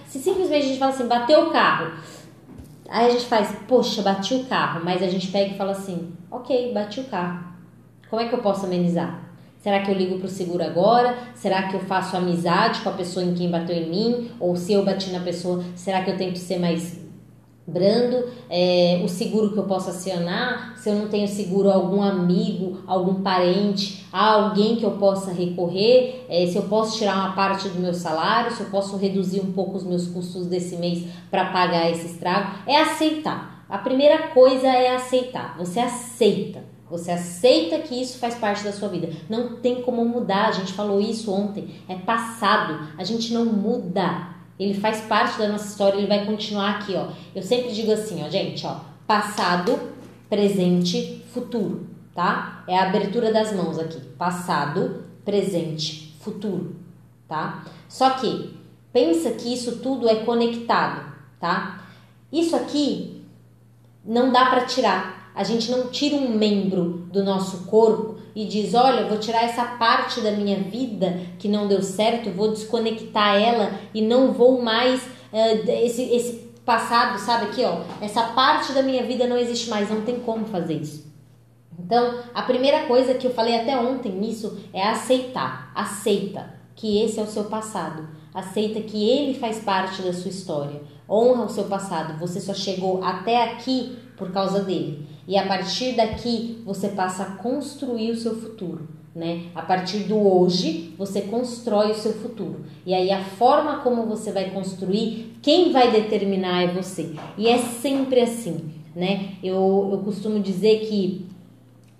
Se 0.05 0.19
simplesmente 0.19 0.65
a 0.65 0.67
gente 0.67 0.79
fala 0.79 0.91
assim, 0.91 1.07
bateu 1.07 1.47
o 1.47 1.51
carro, 1.51 1.93
aí 2.87 3.07
a 3.07 3.09
gente 3.09 3.25
faz, 3.25 3.55
poxa, 3.67 4.03
bati 4.03 4.35
o 4.35 4.45
carro, 4.45 4.81
mas 4.83 5.01
a 5.01 5.07
gente 5.07 5.29
pega 5.29 5.55
e 5.55 5.57
fala 5.57 5.71
assim, 5.71 6.11
ok, 6.29 6.71
bati 6.73 6.99
o 6.99 7.05
carro. 7.05 7.49
Como 8.07 8.21
é 8.21 8.27
que 8.27 8.35
eu 8.35 8.39
posso 8.39 8.65
amenizar? 8.65 9.30
Será 9.61 9.79
que 9.81 9.91
eu 9.91 9.95
ligo 9.95 10.17
para 10.17 10.25
o 10.25 10.29
seguro 10.29 10.63
agora? 10.63 11.15
Será 11.35 11.67
que 11.67 11.75
eu 11.75 11.81
faço 11.81 12.17
amizade 12.17 12.81
com 12.81 12.89
a 12.89 12.93
pessoa 12.93 13.23
em 13.23 13.35
quem 13.35 13.49
bateu 13.49 13.75
em 13.75 13.89
mim? 13.89 14.31
Ou 14.39 14.55
se 14.55 14.73
eu 14.73 14.83
bati 14.83 15.11
na 15.11 15.19
pessoa, 15.19 15.63
será 15.75 16.03
que 16.03 16.09
eu 16.09 16.17
tento 16.17 16.39
ser 16.39 16.57
mais 16.57 16.99
brando? 17.67 18.25
É, 18.49 18.99
o 19.03 19.07
seguro 19.07 19.51
que 19.53 19.59
eu 19.59 19.65
posso 19.65 19.91
acionar? 19.91 20.73
Se 20.77 20.89
eu 20.89 20.95
não 20.95 21.09
tenho 21.09 21.27
seguro, 21.27 21.69
algum 21.69 22.01
amigo, 22.01 22.79
algum 22.87 23.21
parente, 23.21 24.03
alguém 24.11 24.77
que 24.77 24.83
eu 24.83 24.93
possa 24.93 25.31
recorrer? 25.31 26.25
É, 26.27 26.47
se 26.47 26.55
eu 26.55 26.63
posso 26.63 26.97
tirar 26.97 27.15
uma 27.17 27.33
parte 27.33 27.69
do 27.69 27.79
meu 27.79 27.93
salário? 27.93 28.51
Se 28.51 28.61
eu 28.61 28.67
posso 28.71 28.97
reduzir 28.97 29.41
um 29.41 29.51
pouco 29.51 29.77
os 29.77 29.83
meus 29.83 30.07
custos 30.07 30.47
desse 30.47 30.75
mês 30.77 31.05
para 31.29 31.51
pagar 31.51 31.87
esse 31.91 32.07
estrago? 32.07 32.51
É 32.65 32.77
aceitar. 32.77 33.63
A 33.69 33.77
primeira 33.77 34.29
coisa 34.29 34.65
é 34.65 34.95
aceitar. 34.95 35.55
Você 35.59 35.79
aceita. 35.79 36.70
Você 36.91 37.09
aceita 37.09 37.79
que 37.79 37.99
isso 37.99 38.19
faz 38.19 38.35
parte 38.35 38.63
da 38.63 38.73
sua 38.73 38.89
vida. 38.89 39.09
Não 39.29 39.55
tem 39.55 39.81
como 39.81 40.03
mudar. 40.03 40.49
A 40.49 40.51
gente 40.51 40.73
falou 40.73 40.99
isso 40.99 41.31
ontem. 41.31 41.81
É 41.87 41.95
passado. 41.95 42.89
A 42.97 43.03
gente 43.03 43.33
não 43.33 43.45
muda. 43.45 44.27
Ele 44.59 44.73
faz 44.73 45.01
parte 45.01 45.39
da 45.39 45.47
nossa 45.47 45.69
história. 45.69 45.97
Ele 45.97 46.07
vai 46.07 46.25
continuar 46.25 46.71
aqui, 46.71 46.93
ó. 46.95 47.07
Eu 47.33 47.41
sempre 47.41 47.71
digo 47.71 47.91
assim, 47.91 48.21
ó, 48.23 48.29
gente, 48.29 48.67
ó. 48.67 48.81
Passado, 49.07 49.79
presente, 50.29 51.25
futuro, 51.33 51.87
tá? 52.13 52.63
É 52.67 52.77
a 52.77 52.83
abertura 52.83 53.31
das 53.31 53.53
mãos 53.53 53.79
aqui. 53.79 53.99
Passado, 54.17 55.05
presente, 55.25 56.15
futuro, 56.21 56.75
tá? 57.27 57.65
Só 57.89 58.11
que 58.11 58.53
pensa 58.93 59.31
que 59.31 59.53
isso 59.53 59.77
tudo 59.77 60.07
é 60.07 60.15
conectado, 60.23 61.11
tá? 61.39 61.85
Isso 62.31 62.55
aqui 62.55 63.23
não 64.05 64.31
dá 64.31 64.45
para 64.45 64.65
tirar 64.65 65.20
a 65.33 65.43
gente 65.43 65.71
não 65.71 65.89
tira 65.89 66.15
um 66.15 66.37
membro 66.37 67.07
do 67.11 67.23
nosso 67.23 67.65
corpo 67.65 68.15
e 68.35 68.45
diz: 68.45 68.73
Olha, 68.73 69.07
vou 69.07 69.17
tirar 69.17 69.43
essa 69.43 69.63
parte 69.63 70.21
da 70.21 70.31
minha 70.31 70.57
vida 70.57 71.21
que 71.39 71.47
não 71.47 71.67
deu 71.67 71.81
certo, 71.81 72.31
vou 72.31 72.51
desconectar 72.51 73.35
ela 73.35 73.71
e 73.93 74.01
não 74.01 74.33
vou 74.33 74.61
mais. 74.61 75.01
Uh, 75.31 75.69
esse, 75.69 76.03
esse 76.13 76.51
passado, 76.65 77.17
sabe 77.19 77.45
aqui, 77.45 77.63
ó, 77.63 77.81
essa 78.01 78.23
parte 78.23 78.73
da 78.73 78.81
minha 78.81 79.03
vida 79.03 79.27
não 79.27 79.37
existe 79.37 79.69
mais, 79.69 79.89
não 79.89 80.01
tem 80.01 80.19
como 80.19 80.45
fazer 80.45 80.75
isso. 80.75 81.11
Então, 81.79 82.19
a 82.33 82.43
primeira 82.43 82.85
coisa 82.85 83.13
que 83.13 83.25
eu 83.25 83.33
falei 83.33 83.59
até 83.59 83.77
ontem 83.77 84.11
nisso 84.11 84.59
é 84.73 84.87
aceitar. 84.87 85.71
Aceita 85.73 86.53
que 86.75 87.01
esse 87.01 87.19
é 87.19 87.23
o 87.23 87.27
seu 87.27 87.45
passado. 87.45 88.07
Aceita 88.33 88.79
que 88.81 89.09
ele 89.09 89.33
faz 89.33 89.59
parte 89.59 90.01
da 90.01 90.13
sua 90.13 90.29
história. 90.29 90.81
Honra 91.09 91.45
o 91.45 91.49
seu 91.49 91.65
passado. 91.65 92.19
Você 92.19 92.39
só 92.39 92.53
chegou 92.53 93.03
até 93.03 93.43
aqui 93.43 93.97
por 94.15 94.31
causa 94.31 94.61
dele. 94.61 95.07
E 95.27 95.37
a 95.37 95.45
partir 95.45 95.93
daqui 95.93 96.61
você 96.65 96.89
passa 96.89 97.23
a 97.23 97.31
construir 97.37 98.11
o 98.11 98.17
seu 98.17 98.35
futuro. 98.35 98.87
Né? 99.13 99.47
A 99.53 99.61
partir 99.61 99.99
do 99.99 100.17
hoje, 100.17 100.93
você 100.97 101.21
constrói 101.21 101.91
o 101.91 101.95
seu 101.95 102.13
futuro. 102.13 102.61
E 102.85 102.93
aí 102.93 103.11
a 103.11 103.23
forma 103.23 103.81
como 103.81 104.05
você 104.05 104.31
vai 104.31 104.51
construir, 104.51 105.35
quem 105.41 105.71
vai 105.73 105.91
determinar 105.91 106.63
é 106.63 106.67
você. 106.67 107.13
E 107.37 107.47
é 107.47 107.57
sempre 107.57 108.21
assim, 108.21 108.71
né? 108.95 109.33
Eu, 109.43 109.89
eu 109.91 109.97
costumo 109.99 110.39
dizer 110.39 110.87
que 110.87 111.25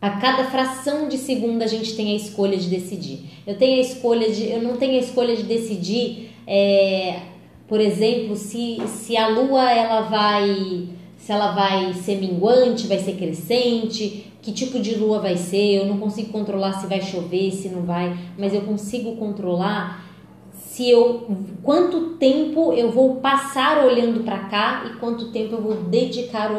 a 0.01 0.09
cada 0.11 0.45
fração 0.45 1.07
de 1.07 1.17
segundo 1.17 1.61
a 1.61 1.67
gente 1.67 1.95
tem 1.95 2.13
a 2.13 2.15
escolha 2.15 2.57
de 2.57 2.67
decidir. 2.67 3.29
Eu 3.45 3.57
tenho 3.57 3.77
a 3.77 3.81
escolha 3.81 4.31
de, 4.31 4.49
eu 4.49 4.61
não 4.61 4.77
tenho 4.77 4.95
a 4.95 5.03
escolha 5.03 5.35
de 5.35 5.43
decidir, 5.43 6.31
é, 6.47 7.19
por 7.67 7.79
exemplo, 7.79 8.35
se, 8.35 8.77
se 8.87 9.15
a 9.15 9.27
lua 9.27 9.69
ela 9.71 10.01
vai 10.01 10.89
se 11.21 11.31
ela 11.31 11.51
vai 11.51 11.93
ser 11.93 12.19
minguante, 12.19 12.87
vai 12.87 12.97
ser 12.97 13.13
crescente, 13.13 14.33
que 14.41 14.51
tipo 14.51 14.79
de 14.79 14.95
lua 14.95 15.19
vai 15.19 15.37
ser. 15.37 15.75
Eu 15.75 15.85
não 15.85 15.99
consigo 15.99 16.31
controlar 16.31 16.73
se 16.73 16.87
vai 16.87 16.99
chover, 16.99 17.51
se 17.51 17.69
não 17.69 17.83
vai, 17.83 18.17
mas 18.37 18.53
eu 18.55 18.61
consigo 18.61 19.15
controlar 19.17 20.03
se 20.51 20.89
eu 20.89 21.27
quanto 21.61 22.15
tempo 22.15 22.73
eu 22.73 22.91
vou 22.91 23.17
passar 23.17 23.85
olhando 23.85 24.23
para 24.23 24.39
cá 24.45 24.85
e 24.87 24.99
quanto 24.99 25.31
tempo 25.31 25.55
eu 25.55 25.61
vou 25.61 25.75
dedicar 25.75 26.49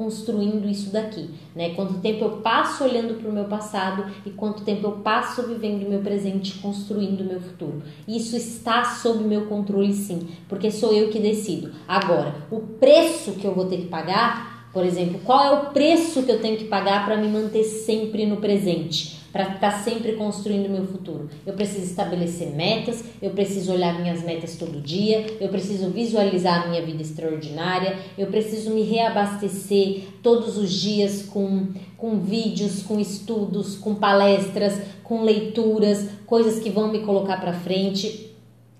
construindo 0.00 0.66
isso 0.66 0.90
daqui, 0.90 1.28
né? 1.54 1.74
Quanto 1.74 2.00
tempo 2.00 2.24
eu 2.24 2.30
passo 2.38 2.84
olhando 2.84 3.20
para 3.20 3.28
o 3.28 3.32
meu 3.32 3.44
passado 3.44 4.10
e 4.24 4.30
quanto 4.30 4.64
tempo 4.64 4.86
eu 4.86 4.92
passo 4.92 5.42
vivendo 5.42 5.84
o 5.86 5.90
meu 5.90 6.00
presente, 6.00 6.58
construindo 6.58 7.20
o 7.20 7.24
meu 7.24 7.38
futuro. 7.38 7.82
Isso 8.08 8.34
está 8.34 8.82
sob 8.82 9.22
meu 9.24 9.44
controle, 9.44 9.92
sim, 9.92 10.26
porque 10.48 10.70
sou 10.70 10.94
eu 10.94 11.10
que 11.10 11.18
decido. 11.18 11.72
Agora, 11.86 12.34
o 12.50 12.60
preço 12.60 13.32
que 13.32 13.46
eu 13.46 13.54
vou 13.54 13.66
ter 13.66 13.76
que 13.76 13.88
pagar, 13.88 14.70
por 14.72 14.86
exemplo, 14.86 15.20
qual 15.22 15.44
é 15.44 15.50
o 15.50 15.66
preço 15.66 16.22
que 16.22 16.32
eu 16.32 16.40
tenho 16.40 16.56
que 16.56 16.64
pagar 16.64 17.04
para 17.04 17.18
me 17.18 17.28
manter 17.28 17.64
sempre 17.64 18.24
no 18.24 18.38
presente? 18.38 19.19
Para 19.32 19.54
estar 19.54 19.58
tá 19.58 19.78
sempre 19.78 20.12
construindo 20.12 20.68
meu 20.68 20.86
futuro. 20.86 21.28
Eu 21.46 21.54
preciso 21.54 21.84
estabelecer 21.84 22.50
metas, 22.50 23.04
eu 23.20 23.30
preciso 23.30 23.72
olhar 23.72 24.00
minhas 24.00 24.22
metas 24.22 24.56
todo 24.56 24.80
dia, 24.80 25.26
eu 25.40 25.48
preciso 25.48 25.90
visualizar 25.90 26.64
a 26.64 26.68
minha 26.68 26.82
vida 26.82 27.02
extraordinária, 27.02 27.98
eu 28.18 28.26
preciso 28.28 28.70
me 28.70 28.82
reabastecer 28.82 30.04
todos 30.22 30.56
os 30.56 30.72
dias 30.72 31.22
com, 31.22 31.68
com 31.96 32.20
vídeos, 32.20 32.82
com 32.82 32.98
estudos, 32.98 33.76
com 33.76 33.94
palestras, 33.94 34.80
com 35.04 35.22
leituras, 35.22 36.08
coisas 36.26 36.62
que 36.62 36.70
vão 36.70 36.88
me 36.90 37.00
colocar 37.00 37.40
para 37.40 37.52
frente. 37.52 38.29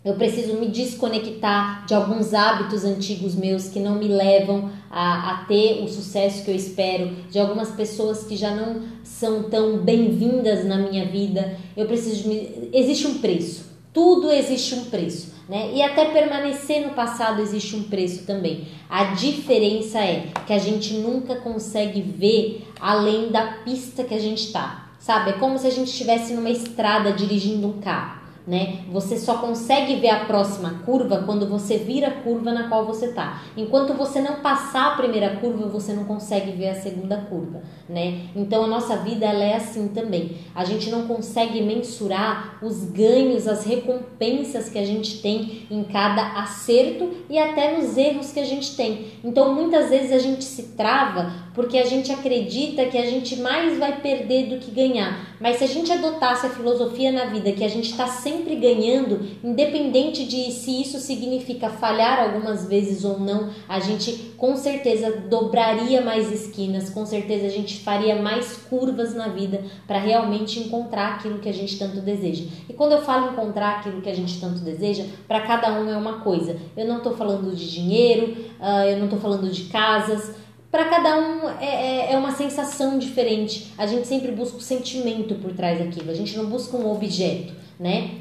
Eu 0.03 0.15
preciso 0.15 0.55
me 0.55 0.69
desconectar 0.69 1.85
de 1.85 1.93
alguns 1.93 2.33
hábitos 2.33 2.87
antigos 2.87 3.35
meus 3.35 3.69
que 3.69 3.79
não 3.79 3.97
me 3.97 4.09
levam 4.09 4.71
a, 4.91 5.33
a, 5.33 5.45
ter 5.45 5.85
o 5.85 5.89
sucesso 5.89 6.43
que 6.43 6.51
eu 6.51 6.55
espero, 6.55 7.11
de 7.31 7.39
algumas 7.39 7.71
pessoas 7.73 8.25
que 8.25 8.35
já 8.35 8.55
não 8.55 8.81
são 9.05 9.43
tão 9.51 9.77
bem-vindas 9.77 10.65
na 10.65 10.79
minha 10.79 11.05
vida. 11.05 11.55
Eu 11.77 11.85
preciso 11.85 12.27
me... 12.29 12.71
Existe 12.73 13.07
um 13.07 13.19
preço. 13.19 13.67
Tudo 13.93 14.33
existe 14.33 14.75
um 14.75 14.87
preço. 14.87 15.35
né? 15.47 15.71
E 15.75 15.83
até 15.83 16.07
permanecer 16.07 16.81
no 16.81 16.95
passado 16.95 17.43
existe 17.43 17.77
um 17.77 17.83
preço 17.83 18.25
também. 18.25 18.69
A 18.89 19.13
diferença 19.13 19.99
é 19.99 20.29
que 20.47 20.55
a 20.55 20.59
gente 20.59 20.95
nunca 20.95 21.37
consegue 21.37 22.01
ver 22.01 22.67
além 22.81 23.29
da 23.29 23.59
pista 23.65 24.03
que 24.03 24.15
a 24.15 24.19
gente 24.19 24.51
tá. 24.51 24.93
Sabe? 24.99 25.31
É 25.31 25.33
como 25.35 25.59
se 25.59 25.67
a 25.67 25.71
gente 25.71 25.89
estivesse 25.89 26.33
numa 26.33 26.51
estrada 26.51 27.13
dirigindo 27.13 27.67
um 27.67 27.81
carro 27.81 28.20
né? 28.47 28.79
Você 28.91 29.19
só 29.19 29.39
consegue 29.39 29.97
ver 29.97 30.09
a 30.09 30.25
próxima 30.25 30.83
curva 30.85 31.23
quando 31.25 31.47
você 31.47 31.77
vira 31.77 32.09
a 32.09 32.11
curva 32.23 32.53
na 32.53 32.69
qual 32.69 32.87
você 32.87 33.13
tá. 33.13 33.43
Enquanto 33.57 33.95
você 33.95 34.21
não 34.21 34.37
passar 34.37 34.93
a 34.93 34.97
primeira 34.97 35.37
curva, 35.37 35.69
você 35.69 35.93
não 35.93 36.05
consegue 36.05 36.53
ver 36.53 36.71
a 36.71 36.75
segunda 36.75 37.17
curva, 37.17 37.63
né? 37.89 38.23
Então 38.35 38.65
a 38.65 38.67
nossa 38.67 38.97
vida 38.97 39.27
ela 39.27 39.45
é 39.45 39.57
assim 39.57 39.89
também. 39.89 40.39
A 40.55 40.65
gente 40.65 40.91
não 40.91 41.07
consegue 41.07 41.61
mensurar 41.63 42.59
os 42.63 42.85
ganhos, 42.91 43.47
as 43.47 43.65
recompensas 43.65 44.69
que 44.69 44.79
a 44.79 44.85
gente 44.85 45.21
tem 45.21 45.67
em 45.71 45.85
cada 45.85 46.41
acerto 46.41 47.11
e 47.29 47.39
até 47.39 47.77
nos 47.77 47.97
erros 47.97 48.33
que 48.33 48.41
a 48.41 48.45
gente 48.45 48.75
tem. 48.75 49.07
Então 49.23 49.55
muitas 49.55 49.91
vezes 49.91 50.13
a 50.13 50.19
gente 50.19 50.45
se 50.45 50.75
trava 50.77 51.51
porque 51.55 51.79
a 51.79 51.85
gente 51.85 52.11
acredita 52.11 52.87
que 52.87 52.97
a 52.97 53.05
gente 53.05 53.37
mais 53.37 53.79
vai 53.79 54.01
perder 54.01 54.47
do 54.47 54.59
que 54.59 54.71
ganhar. 54.71 55.37
Mas 55.41 55.57
se 55.57 55.65
a 55.65 55.69
gente 55.69 55.93
adotasse 55.93 56.47
a 56.47 56.51
filosofia 56.51 57.13
na 57.13 57.27
vida 57.27 57.53
que 57.53 57.65
a 57.65 57.69
gente 57.69 57.91
está 57.91 58.07
sempre 58.07 58.30
ganhando, 58.61 59.21
independente 59.43 60.25
de 60.25 60.53
se 60.53 60.83
isso 60.83 60.99
significa 60.99 61.71
falhar 61.71 62.21
algumas 62.21 62.67
vezes 62.69 63.05
ou 63.05 63.19
não, 63.19 63.51
a 63.69 63.81
gente 63.81 64.33
com 64.37 64.57
certeza 64.57 65.11
dobraria 65.29 66.01
mais 66.01 66.33
esquinas, 66.33 66.91
com 66.91 67.05
certeza 67.05 67.47
a 67.47 67.51
gente 67.51 67.81
faria 67.81 68.17
mais 68.17 68.57
curvas 68.69 69.15
na 69.15 69.29
vida 69.29 69.63
para 69.87 69.99
realmente 69.99 70.61
encontrar 70.61 71.15
aquilo 71.15 71.39
que 71.39 71.49
a 71.49 71.55
gente 71.55 71.79
tanto 71.79 72.01
deseja. 72.01 72.45
E 72.69 72.73
quando 72.73 72.93
eu 72.93 73.03
falo 73.03 73.33
encontrar 73.33 73.79
aquilo 73.79 74.01
que 74.01 74.09
a 74.09 74.15
gente 74.15 74.41
tanto 74.41 74.61
deseja, 74.61 75.05
para 75.27 75.41
cada 75.41 75.81
um 75.81 75.89
é 75.89 75.97
uma 75.97 76.21
coisa. 76.21 76.57
Eu 76.77 76.87
não 76.87 76.99
estou 76.99 77.17
falando 77.17 77.55
de 77.55 77.71
dinheiro, 77.71 78.37
uh, 78.61 78.85
eu 78.89 78.99
não 78.99 79.05
estou 79.05 79.19
falando 79.19 79.51
de 79.51 79.65
casas 79.65 80.35
para 80.71 80.85
cada 80.85 81.19
um 81.19 81.49
é, 81.61 81.65
é, 81.65 82.13
é, 82.13 82.17
uma 82.17 82.33
sensação 82.33 82.99
diferente. 82.99 83.73
A 83.77 83.87
gente 83.87 84.07
sempre 84.07 84.31
busca 84.31 84.57
o 84.57 84.61
sentimento 84.61 85.35
por 85.37 85.53
trás 85.53 85.79
daquilo. 85.79 86.11
A 86.11 86.15
gente 86.15 86.37
não 86.37 86.47
busca 86.47 86.77
um 86.77 86.91
objeto, 86.91 87.53
né? 87.79 88.13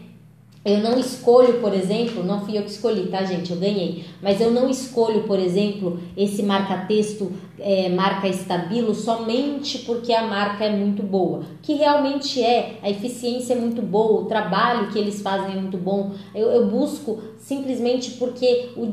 Eu 0.66 0.80
não 0.80 1.00
escolho, 1.00 1.62
por 1.62 1.74
exemplo, 1.74 2.24
não 2.24 2.44
fui 2.44 2.58
eu 2.58 2.64
que 2.64 2.70
escolhi, 2.70 3.08
tá, 3.08 3.24
gente? 3.24 3.52
Eu 3.52 3.58
ganhei. 3.58 4.04
Mas 4.22 4.42
eu 4.42 4.52
não 4.52 4.70
escolho, 4.70 5.24
por 5.24 5.40
exemplo, 5.40 6.00
esse 6.18 6.44
marca-texto, 6.44 7.32
é, 7.62 7.90
marca 7.90 8.28
estabilo, 8.28 8.94
somente 8.94 9.80
porque 9.80 10.14
a 10.14 10.26
marca 10.26 10.66
é 10.66 10.76
muito 10.76 11.04
boa. 11.04 11.44
Que 11.62 11.74
realmente 11.74 12.44
é, 12.44 12.80
a 12.82 12.90
eficiência 12.90 13.54
é 13.54 13.58
muito 13.58 13.82
boa, 13.82 14.22
o 14.22 14.26
trabalho 14.26 14.90
que 14.92 15.00
eles 15.00 15.22
fazem 15.22 15.58
é 15.58 15.62
muito 15.62 15.78
bom. 15.78 16.12
Eu, 16.34 16.50
eu 16.50 16.68
busco 16.68 17.20
simplesmente 17.40 18.12
porque 18.12 18.70
o, 18.76 18.86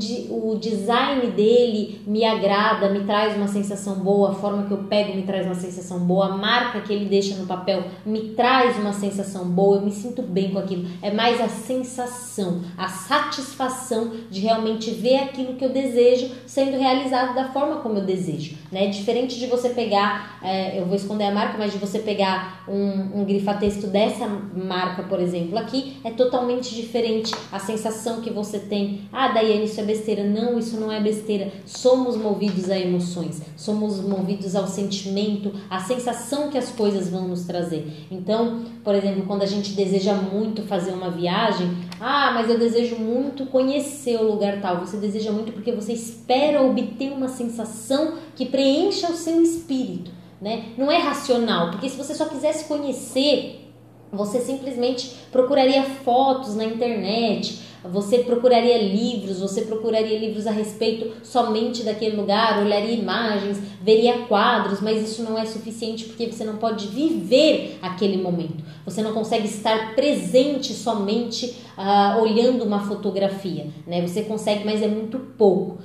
o 0.53 0.59
design 0.59 1.27
dele 1.33 2.01
me 2.07 2.25
agrada, 2.25 2.89
me 2.89 3.05
traz 3.05 3.37
uma 3.37 3.49
sensação 3.49 3.97
boa, 3.97 4.31
a 4.31 4.35
forma 4.35 4.67
que 4.67 4.73
eu 4.73 4.85
pego 4.85 5.15
me 5.15 5.23
traz 5.23 5.47
uma 5.47 5.55
sensação 5.55 5.99
boa, 5.99 6.27
a 6.27 6.37
marca 6.37 6.81
que 6.81 6.93
ele 6.93 7.07
deixa 7.07 7.37
no 7.37 7.47
papel 7.47 7.85
me 8.05 8.31
traz 8.31 8.79
uma 8.79 8.93
sensação 8.93 9.45
boa, 9.45 9.77
eu 9.77 9.83
me 9.83 9.91
sinto 9.91 10.23
bem 10.23 10.51
com 10.51 10.59
aquilo. 10.59 10.89
É 11.03 11.11
mais 11.11 11.41
a 11.41 11.49
sensação, 11.49 12.63
a 12.77 12.89
satisfação 12.89 14.13
de 14.31 14.41
realmente 14.41 14.91
ver 14.91 15.17
aquilo 15.17 15.55
que 15.55 15.65
eu 15.65 15.71
desejo 15.71 16.31
sendo 16.47 16.79
realizado 16.79 17.35
da 17.35 17.53
forma 17.53 17.77
como 17.77 17.99
eu 17.99 18.05
desejo. 18.05 18.56
Né? 18.71 18.89
Diferente 18.89 19.39
de 19.39 19.47
você 19.47 19.71
pegar, 19.71 20.39
é, 20.43 20.79
eu 20.79 20.87
vou 20.87 20.97
esconder 20.97 21.25
a 21.25 21.31
marca, 21.31 21.57
mas 21.59 21.73
de 21.73 21.79
você 21.79 21.99
pegar 21.99 22.65
um, 22.69 23.21
um 23.21 23.25
grifa-texto 23.25 23.87
dessa 23.87 24.27
marca, 24.27 25.03
por 25.05 25.21
exemplo, 25.21 25.59
aqui, 25.59 25.97
é 26.05 26.11
totalmente 26.11 26.75
diferente 26.75 27.35
a 27.53 27.59
sensação 27.59 28.21
que 28.21 28.31
você 28.31 28.59
tem, 28.59 29.03
ah, 29.13 29.29
Daiane, 29.29 29.65
isso 29.65 29.81
é 29.81 29.85
besteira. 29.85 30.25
Não, 30.25 30.59
isso 30.59 30.79
não 30.79 30.91
é 30.91 31.01
besteira. 31.01 31.53
Somos 31.65 32.17
movidos 32.17 32.71
a 32.71 32.79
emoções, 32.79 33.43
somos 33.57 34.01
movidos 34.01 34.57
ao 34.57 34.67
sentimento, 34.67 35.53
à 35.71 35.79
sensação 35.79 36.51
que 36.51 36.59
as 36.59 36.71
coisas 36.71 37.09
vão 37.09 37.29
nos 37.29 37.45
trazer. 37.45 38.07
Então, 38.11 38.65
por 38.83 38.95
exemplo, 38.95 39.25
quando 39.27 39.43
a 39.43 39.47
gente 39.47 39.73
deseja 39.73 40.15
muito 40.15 40.63
fazer 40.63 40.93
uma 40.93 41.11
viagem, 41.11 41.71
ah, 42.01 42.33
mas 42.35 42.51
eu 42.51 42.59
desejo 42.59 42.97
muito 42.97 43.47
conhecer 43.47 44.17
o 44.17 44.25
lugar 44.25 44.61
tal. 44.61 44.81
Você 44.81 44.97
deseja 44.97 45.33
muito 45.33 45.53
porque 45.53 45.73
você 45.73 45.93
espera 45.93 46.63
obter 46.63 47.13
uma 47.13 47.29
sensação 47.29 48.15
que 48.35 48.46
preencha 48.47 49.11
o 49.11 49.17
seu 49.17 49.43
espírito, 49.43 50.11
né? 50.41 50.67
Não 50.77 50.91
é 50.91 50.99
racional, 50.99 51.71
porque 51.71 51.89
se 51.89 51.97
você 51.97 52.15
só 52.15 52.27
quisesse 52.27 52.65
conhecer 52.65 53.67
você 54.13 54.41
simplesmente 54.41 55.17
procuraria 55.33 55.83
fotos 55.83 56.55
na 56.55 56.65
internet, 56.65 57.61
você 57.85 58.19
procuraria 58.19 58.79
livros, 58.79 59.39
você 59.39 59.63
procuraria 59.63 60.19
livros 60.19 60.47
a 60.47 60.51
respeito 60.51 61.13
somente 61.25 61.83
daquele 61.83 62.17
lugar, 62.17 62.61
olharia 62.61 62.95
imagens, 62.95 63.61
veria 63.81 64.27
quadros, 64.27 64.81
mas 64.81 65.09
isso 65.09 65.23
não 65.23 65.39
é 65.39 65.45
suficiente 65.45 66.05
porque 66.05 66.27
você 66.27 66.45
não 66.45 66.57
pode 66.57 66.89
viver 66.89 67.79
aquele 67.81 68.17
momento. 68.17 68.65
Você 68.85 69.03
não 69.03 69.13
consegue 69.13 69.47
estar 69.47 69.95
presente 69.95 70.73
somente 70.73 71.57
uh, 71.77 72.21
olhando 72.21 72.65
uma 72.65 72.81
fotografia, 72.81 73.67
né? 73.87 74.05
Você 74.07 74.23
consegue, 74.23 74.65
mas 74.65 74.83
é 74.83 74.89
muito 74.89 75.19
pouco 75.19 75.79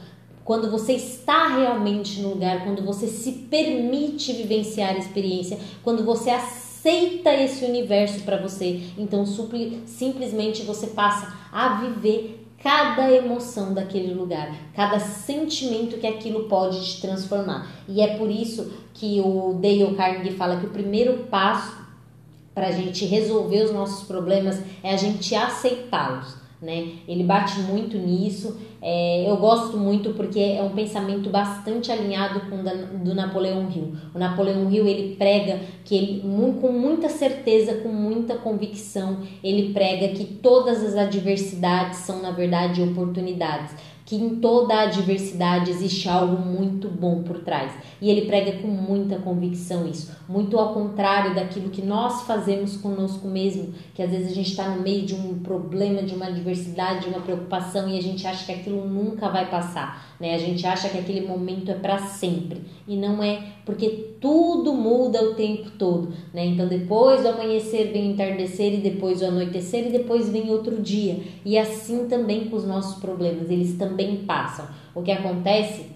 quando 0.44 0.70
você 0.70 0.94
está 0.94 1.56
realmente 1.56 2.20
no 2.20 2.30
lugar, 2.30 2.64
quando 2.64 2.84
você 2.84 3.08
se 3.08 3.32
permite 3.32 4.34
vivenciar 4.34 4.96
a 4.96 4.98
experiência, 4.98 5.60
quando 5.84 6.04
você 6.04 6.30
aceita 6.30 7.34
esse 7.34 7.64
universo 7.64 8.22
para 8.22 8.38
você. 8.38 8.82
Então, 8.98 9.26
simplesmente 9.86 10.64
você 10.64 10.88
passa 10.88 11.32
a 11.52 11.82
viver 11.82 12.48
cada 12.62 13.12
emoção 13.12 13.74
daquele 13.74 14.14
lugar, 14.14 14.54
cada 14.76 15.00
sentimento 15.00 15.98
que 15.98 16.08
aquilo 16.08 16.48
pode 16.48 16.84
te 16.84 17.02
transformar. 17.02 17.68
E 17.88 18.02
é 18.02 18.18
por 18.18 18.30
isso 18.30 18.72
que 18.94 19.20
o 19.20 19.60
Dale 19.62 19.96
Carnegie 19.96 20.36
fala 20.36 20.60
que 20.60 20.66
o 20.66 20.72
primeiro 20.72 21.26
passo 21.30 21.82
para 22.54 22.68
a 22.68 22.72
gente 22.72 23.06
resolver 23.06 23.64
os 23.64 23.72
nossos 23.72 24.06
problemas 24.06 24.60
é 24.84 24.94
a 24.94 24.98
gente 24.98 25.34
aceitá-los 25.34 26.41
né? 26.62 26.92
Ele 27.08 27.24
bate 27.24 27.60
muito 27.62 27.98
nisso. 27.98 28.60
É, 28.82 29.30
eu 29.30 29.38
gosto 29.38 29.78
muito 29.78 30.12
porque 30.14 30.40
é 30.40 30.62
um 30.62 30.72
pensamento 30.72 31.30
bastante 31.30 31.92
alinhado 31.92 32.42
com 32.50 32.58
o 32.58 33.04
do 33.04 33.16
Napoleão 33.16 33.70
Hill. 33.70 33.94
O 34.14 34.20
Napoleão 34.20 34.72
Hill 34.72 34.88
ele 34.88 35.16
prega 35.16 35.60
que 35.84 35.96
ele, 35.96 36.22
com 36.62 36.72
muita 36.72 37.10
certeza, 37.10 37.76
com 37.76 37.90
muita 37.90 38.36
convicção, 38.36 39.20
ele 39.44 39.74
prega 39.74 40.10
que 40.10 40.26
todas 40.26 40.84
as 40.84 40.96
adversidades 40.96 42.00
são 42.00 42.22
na 42.22 42.32
verdade 42.32 42.82
oportunidades 42.82 43.76
que 44.12 44.18
em 44.18 44.42
toda 44.42 44.74
a 44.74 44.82
adversidade 44.82 45.72
existe 45.72 46.10
algo 46.10 46.38
muito 46.38 46.90
bom 46.90 47.24
por 47.24 47.40
trás. 47.40 47.72
E 48.02 48.10
ele 48.10 48.26
prega 48.26 48.60
com 48.60 48.68
muita 48.68 49.16
convicção 49.16 49.88
isso, 49.88 50.12
muito 50.28 50.60
ao 50.60 50.74
contrário 50.74 51.34
daquilo 51.34 51.70
que 51.70 51.82
nós 51.82 52.24
fazemos 52.24 52.76
conosco 52.76 53.26
mesmo, 53.26 53.74
que 53.96 54.04
às 54.04 54.12
vezes 54.12 54.34
a 54.34 54.36
gente 54.36 54.50
está 54.50 54.68
no 54.68 54.82
meio 54.82 55.06
de 55.06 55.16
um 55.16 55.40
problema, 55.40 56.04
de 56.04 56.14
uma 56.14 56.26
adversidade, 56.26 57.06
de 57.06 57.08
uma 57.08 57.22
preocupação 57.22 57.88
e 57.88 57.98
a 57.98 58.02
gente 58.02 58.28
acha 58.28 58.46
que 58.46 58.52
aquilo 58.52 58.86
nunca 58.86 59.30
vai 59.30 59.50
passar, 59.50 60.11
né? 60.22 60.36
A 60.36 60.38
gente 60.38 60.66
acha 60.68 60.88
que 60.88 61.00
aquele 61.00 61.28
momento 61.28 61.72
é 61.72 61.74
para 61.74 61.98
sempre 61.98 62.62
e 62.88 62.96
não 62.96 63.24
é, 63.24 63.42
porque 63.66 63.90
tudo 64.22 64.72
muda 64.72 65.24
o 65.24 65.34
tempo 65.34 65.72
todo, 65.72 66.14
né? 66.32 66.46
Então 66.46 66.68
depois 66.68 67.24
do 67.24 67.30
amanhecer 67.30 67.92
vem 67.92 68.10
o 68.10 68.12
entardecer 68.14 68.76
e 68.76 68.78
depois 68.78 69.22
o 69.22 69.26
anoitecer 69.26 69.88
e 69.88 69.92
depois 69.92 70.30
vem 70.30 70.52
outro 70.52 70.80
dia. 70.80 71.20
E 71.44 71.58
assim 71.58 72.08
também 72.08 72.46
com 72.50 72.56
os 72.56 72.68
nossos 72.68 73.02
problemas, 73.02 73.50
eles 73.50 73.74
também 73.78 74.18
passam. 74.18 74.68
O 74.94 75.02
que 75.02 75.12
acontece 75.12 75.88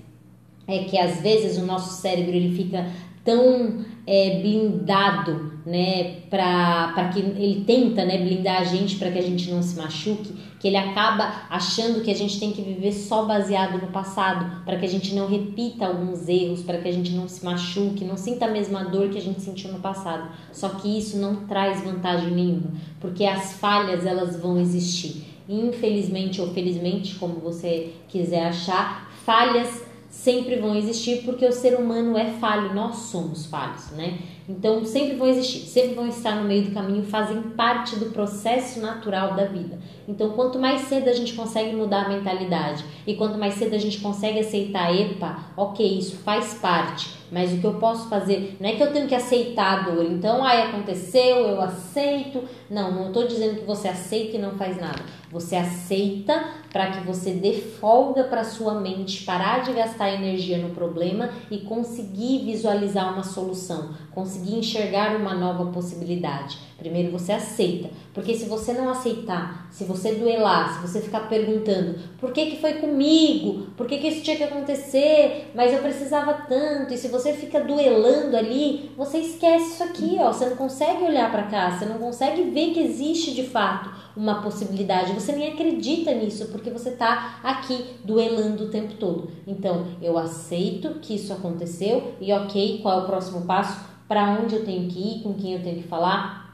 é 0.68 0.80
que 0.86 0.98
às 0.98 1.22
vezes 1.22 1.60
o 1.60 1.66
nosso 1.66 2.02
cérebro 2.02 2.34
ele 2.34 2.56
fica 2.56 2.90
tão 3.26 3.84
é, 4.08 4.40
blindado, 4.40 5.54
né, 5.66 6.22
para 6.30 7.10
que 7.12 7.20
ele 7.20 7.64
tenta, 7.66 8.06
né, 8.06 8.20
blindar 8.20 8.62
a 8.62 8.64
gente 8.64 8.98
para 8.98 9.10
que 9.10 9.18
a 9.18 9.22
gente 9.22 9.50
não 9.50 9.64
se 9.64 9.76
machuque, 9.76 10.32
que 10.60 10.68
ele 10.68 10.78
acaba 10.78 11.48
achando 11.50 12.02
que 12.02 12.12
a 12.12 12.16
gente 12.16 12.40
tem 12.40 12.52
que 12.52 12.62
viver 12.62 12.92
só 12.94 13.26
baseado 13.26 13.82
no 13.82 13.88
passado, 13.88 14.64
para 14.64 14.78
que 14.78 14.86
a 14.86 14.90
gente 14.90 15.16
não 15.16 15.28
repita 15.28 15.88
alguns 15.88 16.30
erros, 16.30 16.62
para 16.62 16.78
que 16.78 16.88
a 16.88 16.94
gente 16.94 17.12
não 17.14 17.28
se 17.28 17.44
machuque, 17.44 18.06
não 18.06 18.16
sinta 18.16 18.46
a 18.46 18.52
mesma 18.52 18.86
dor 18.86 19.10
que 19.10 19.18
a 19.18 19.22
gente 19.22 19.42
sentiu 19.42 19.72
no 19.72 19.80
passado. 19.80 20.30
Só 20.54 20.70
que 20.70 20.98
isso 20.98 21.18
não 21.18 21.48
traz 21.48 21.84
vantagem 21.84 22.30
nenhuma, 22.30 22.72
porque 23.02 23.26
as 23.26 23.54
falhas 23.54 24.06
elas 24.06 24.40
vão 24.40 24.60
existir 24.60 25.36
infelizmente 25.48 26.42
ou 26.42 26.52
felizmente, 26.54 27.16
como 27.16 27.36
você 27.36 27.94
quiser 28.08 28.48
achar, 28.48 29.12
falhas 29.24 29.85
sempre 30.16 30.56
vão 30.56 30.76
existir 30.76 31.24
porque 31.24 31.46
o 31.46 31.52
ser 31.52 31.76
humano 31.76 32.18
é 32.18 32.26
falho, 32.40 32.74
nós 32.74 32.96
somos 32.96 33.46
falhos, 33.46 33.92
né? 33.92 34.18
Então 34.48 34.84
sempre 34.86 35.16
vão 35.18 35.28
existir, 35.28 35.68
sempre 35.68 35.94
vão 35.94 36.08
estar 36.08 36.38
no 36.38 36.48
meio 36.48 36.64
do 36.64 36.72
caminho, 36.72 37.04
fazem 37.04 37.42
parte 37.42 37.98
do 37.98 38.08
processo 38.08 38.80
natural 38.80 39.36
da 39.36 39.46
vida. 39.46 39.78
Então 40.08 40.32
quanto 40.32 40.58
mais 40.58 40.82
cedo 40.84 41.10
a 41.10 41.14
gente 41.14 41.34
consegue 41.34 41.76
mudar 41.76 42.06
a 42.06 42.10
mentalidade 42.10 42.86
e 43.06 43.16
quanto 43.16 43.38
mais 43.38 43.56
cedo 43.56 43.76
a 43.76 43.78
gente 43.78 44.00
consegue 44.00 44.40
aceitar, 44.40 44.96
epa, 44.96 45.38
ok, 45.58 45.86
isso 46.00 46.16
faz 46.18 46.54
parte 46.56 47.10
Mas 47.32 47.54
o 47.54 47.58
que 47.58 47.66
eu 47.66 47.76
posso 47.76 48.08
fazer, 48.08 48.58
não 48.60 48.70
é 48.70 48.74
que 48.74 48.84
eu 48.84 48.92
tenho 48.92 49.08
que 49.08 49.16
aceitar 49.16 49.80
a 49.80 49.90
dor. 49.90 50.06
Então, 50.06 50.44
aí 50.44 50.62
aconteceu, 50.64 51.38
eu 51.48 51.62
aceito. 51.62 52.44
Não, 52.70 52.92
não 52.92 53.08
estou 53.08 53.28
dizendo 53.28 53.60
que 53.60 53.66
você 53.66 53.88
aceita 53.88 54.38
e 54.38 54.40
não 54.40 54.52
faz 54.52 54.78
nada. 54.78 55.04
Você 55.32 55.56
aceita 55.56 56.46
para 56.72 56.92
que 56.92 57.06
você 57.06 57.32
dê 57.32 57.54
folga 57.54 58.26
para 58.26 58.44
sua 58.44 58.76
mente, 58.76 59.24
parar 59.24 59.64
de 59.64 59.74
gastar 59.74 60.12
energia 60.12 60.58
no 60.58 60.70
problema 60.70 61.30
e 61.50 61.60
conseguir 61.60 62.46
visualizar 62.46 63.14
uma 63.14 63.24
solução, 63.24 63.90
conseguir 64.12 64.56
enxergar 64.56 65.16
uma 65.16 65.34
nova 65.34 65.72
possibilidade. 65.72 66.58
Primeiro 66.78 67.10
você 67.10 67.32
aceita, 67.32 67.90
porque 68.14 68.36
se 68.36 68.50
você 68.50 68.74
não 68.74 68.90
aceitar, 68.90 69.70
se 69.72 69.86
você 69.86 70.14
duelar, 70.14 70.76
se 70.76 70.86
você 70.86 71.00
ficar 71.00 71.22
perguntando 71.30 71.96
por 72.20 72.34
que, 72.34 72.48
que 72.48 72.58
foi 72.58 72.74
comigo, 72.74 73.68
por 73.78 73.88
que, 73.88 73.98
que 73.98 74.10
isso 74.10 74.22
tinha 74.22 74.36
que 74.36 74.44
acontecer, 74.44 75.52
mas 75.56 75.72
eu 75.72 75.80
precisava 75.80 76.34
tanto, 76.34 76.94
e 76.94 76.98
se 76.98 77.08
você 77.08 77.32
fica 77.32 77.62
duelando 77.62 78.36
ali, 78.36 78.92
você 78.98 79.20
esquece 79.20 79.76
isso 79.76 79.84
aqui, 79.84 80.18
ó, 80.20 80.34
você 80.34 80.48
não 80.48 80.58
consegue 80.58 81.04
olhar 81.04 81.32
para 81.32 81.44
cá, 81.44 81.72
você 81.72 81.86
não 81.86 81.98
consegue 81.98 82.44
ver 82.44 82.72
que 82.72 82.82
existe 82.82 83.34
de 83.34 83.44
fato 83.44 83.90
uma 84.16 84.42
possibilidade, 84.42 85.14
você 85.14 85.32
nem 85.32 85.54
acredita 85.54 86.14
nisso, 86.14 86.48
porque 86.48 86.70
você 86.70 86.90
está 86.90 87.40
aqui 87.42 87.86
duelando 88.04 88.66
o 88.66 88.70
tempo 88.70 88.96
todo. 88.96 89.30
Então, 89.48 89.88
eu 90.02 90.18
aceito 90.18 91.00
que 91.02 91.16
isso 91.16 91.32
aconteceu 91.32 92.16
e 92.20 92.34
ok, 92.34 92.80
qual 92.82 93.00
é 93.00 93.04
o 93.04 93.06
próximo 93.06 93.46
passo? 93.46 93.96
Para 94.08 94.40
onde 94.40 94.56
eu 94.56 94.66
tenho 94.66 94.88
que 94.90 95.00
ir, 95.00 95.24
com 95.24 95.34
quem 95.34 95.54
eu 95.54 95.64
tenho 95.64 95.82
que 95.82 95.88
falar, 95.88 96.45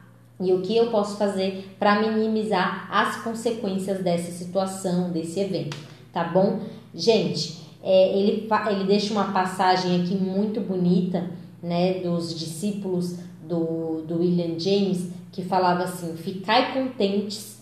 e 0.41 0.51
o 0.53 0.61
que 0.61 0.75
eu 0.75 0.89
posso 0.89 1.17
fazer 1.17 1.75
para 1.77 2.01
minimizar 2.01 2.87
as 2.91 3.17
consequências 3.23 4.03
dessa 4.03 4.31
situação, 4.31 5.11
desse 5.11 5.39
evento, 5.39 5.77
tá 6.11 6.23
bom? 6.23 6.59
Gente, 6.93 7.61
é, 7.83 8.17
ele, 8.17 8.47
ele 8.69 8.83
deixa 8.85 9.13
uma 9.13 9.31
passagem 9.31 10.01
aqui 10.01 10.15
muito 10.15 10.59
bonita, 10.61 11.29
né, 11.61 11.99
dos 11.99 12.37
discípulos 12.37 13.17
do, 13.47 14.01
do 14.07 14.19
William 14.19 14.59
James, 14.59 15.09
que 15.31 15.43
falava 15.43 15.83
assim: 15.83 16.15
Ficai 16.15 16.73
contentes 16.73 17.61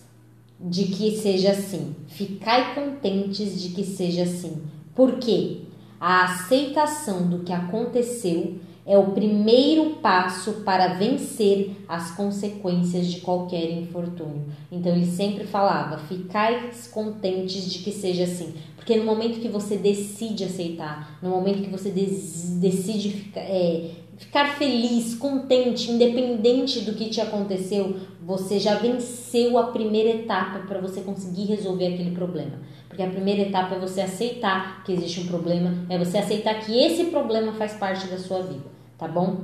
de 0.58 0.84
que 0.84 1.16
seja 1.16 1.52
assim, 1.52 1.96
ficai 2.06 2.74
contentes 2.74 3.60
de 3.62 3.70
que 3.70 3.84
seja 3.84 4.24
assim. 4.24 4.62
Por 4.94 5.18
quê? 5.18 5.62
A 5.98 6.24
aceitação 6.24 7.28
do 7.28 7.40
que 7.40 7.52
aconteceu 7.52 8.58
é 8.86 8.96
o 8.96 9.12
primeiro 9.12 9.96
passo 9.96 10.62
para 10.64 10.94
vencer 10.94 11.76
as 11.88 12.10
consequências 12.12 13.06
de 13.06 13.20
qualquer 13.20 13.70
infortúnio. 13.70 14.46
Então 14.70 14.92
ele 14.92 15.06
sempre 15.06 15.46
falava: 15.46 15.98
ficais 15.98 16.88
contentes 16.88 17.70
de 17.70 17.80
que 17.80 17.92
seja 17.92 18.24
assim. 18.24 18.54
Porque 18.76 18.96
no 18.96 19.04
momento 19.04 19.40
que 19.40 19.48
você 19.48 19.76
decide 19.76 20.44
aceitar, 20.44 21.18
no 21.22 21.30
momento 21.30 21.62
que 21.62 21.70
você 21.70 21.90
decide 21.90 23.10
ficar, 23.10 23.40
é, 23.40 23.90
ficar 24.16 24.56
feliz, 24.56 25.14
contente, 25.14 25.90
independente 25.90 26.80
do 26.80 26.94
que 26.94 27.10
te 27.10 27.20
aconteceu, 27.20 27.96
você 28.30 28.58
já 28.58 28.76
venceu 28.76 29.58
a 29.58 29.64
primeira 29.64 30.10
etapa 30.10 30.60
para 30.60 30.80
você 30.80 31.00
conseguir 31.00 31.44
resolver 31.44 31.94
aquele 31.94 32.12
problema. 32.12 32.58
Porque 32.88 33.02
a 33.02 33.10
primeira 33.10 33.42
etapa 33.42 33.74
é 33.74 33.78
você 33.78 34.00
aceitar 34.00 34.82
que 34.84 34.92
existe 34.92 35.20
um 35.20 35.26
problema, 35.26 35.86
é 35.88 35.98
você 35.98 36.18
aceitar 36.18 36.54
que 36.60 36.78
esse 36.78 37.04
problema 37.04 37.52
faz 37.52 37.74
parte 37.74 38.06
da 38.08 38.18
sua 38.18 38.42
vida 38.42 38.80
tá 39.00 39.08
bom? 39.08 39.38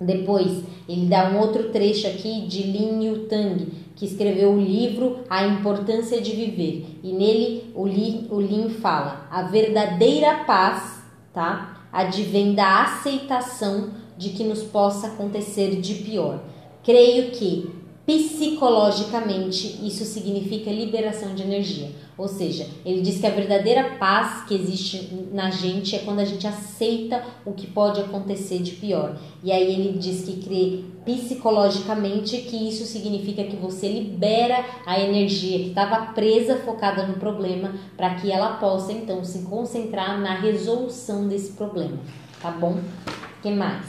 Depois, 0.00 0.64
ele 0.88 1.06
dá 1.06 1.28
um 1.28 1.38
outro 1.38 1.70
trecho 1.70 2.06
aqui 2.06 2.46
de 2.46 2.62
Lin 2.62 3.04
Yutang, 3.04 3.66
que 3.94 4.06
escreveu 4.06 4.52
o 4.52 4.60
livro 4.60 5.18
A 5.28 5.46
Importância 5.46 6.20
de 6.20 6.34
Viver. 6.34 6.98
E 7.02 7.12
nele 7.12 7.70
o 7.74 7.86
Lin, 7.86 8.26
o 8.30 8.40
Lin 8.40 8.70
fala: 8.70 9.28
a 9.30 9.42
verdadeira 9.42 10.44
paz, 10.44 11.02
tá? 11.34 11.82
Advém 11.92 12.54
da 12.54 12.84
aceitação 12.84 13.90
de 14.16 14.30
que 14.30 14.44
nos 14.44 14.62
possa 14.62 15.08
acontecer 15.08 15.80
de 15.80 15.96
pior. 15.96 16.40
Creio 16.82 17.30
que 17.32 17.70
psicologicamente 18.08 19.86
isso 19.86 20.02
significa 20.02 20.70
liberação 20.70 21.34
de 21.34 21.42
energia. 21.42 21.90
Ou 22.16 22.26
seja, 22.26 22.66
ele 22.82 23.02
diz 23.02 23.20
que 23.20 23.26
a 23.26 23.30
verdadeira 23.30 23.96
paz 23.98 24.46
que 24.46 24.54
existe 24.54 25.28
na 25.30 25.50
gente 25.50 25.94
é 25.94 25.98
quando 25.98 26.20
a 26.20 26.24
gente 26.24 26.46
aceita 26.46 27.22
o 27.44 27.52
que 27.52 27.66
pode 27.66 28.00
acontecer 28.00 28.60
de 28.60 28.72
pior. 28.72 29.18
E 29.44 29.52
aí 29.52 29.74
ele 29.74 29.98
diz 29.98 30.24
que 30.24 30.40
crê 30.40 30.84
psicologicamente 31.04 32.38
que 32.38 32.56
isso 32.66 32.86
significa 32.86 33.44
que 33.44 33.56
você 33.56 33.86
libera 33.86 34.64
a 34.86 34.98
energia 34.98 35.58
que 35.58 35.68
estava 35.68 36.06
presa, 36.14 36.56
focada 36.60 37.06
no 37.06 37.18
problema, 37.18 37.74
para 37.94 38.14
que 38.14 38.32
ela 38.32 38.56
possa 38.56 38.90
então 38.90 39.22
se 39.22 39.40
concentrar 39.42 40.18
na 40.18 40.34
resolução 40.34 41.28
desse 41.28 41.52
problema. 41.52 41.98
Tá 42.40 42.50
bom? 42.50 42.72
O 42.72 43.42
que 43.42 43.50
mais? 43.50 43.84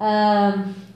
Uh, 0.00 0.86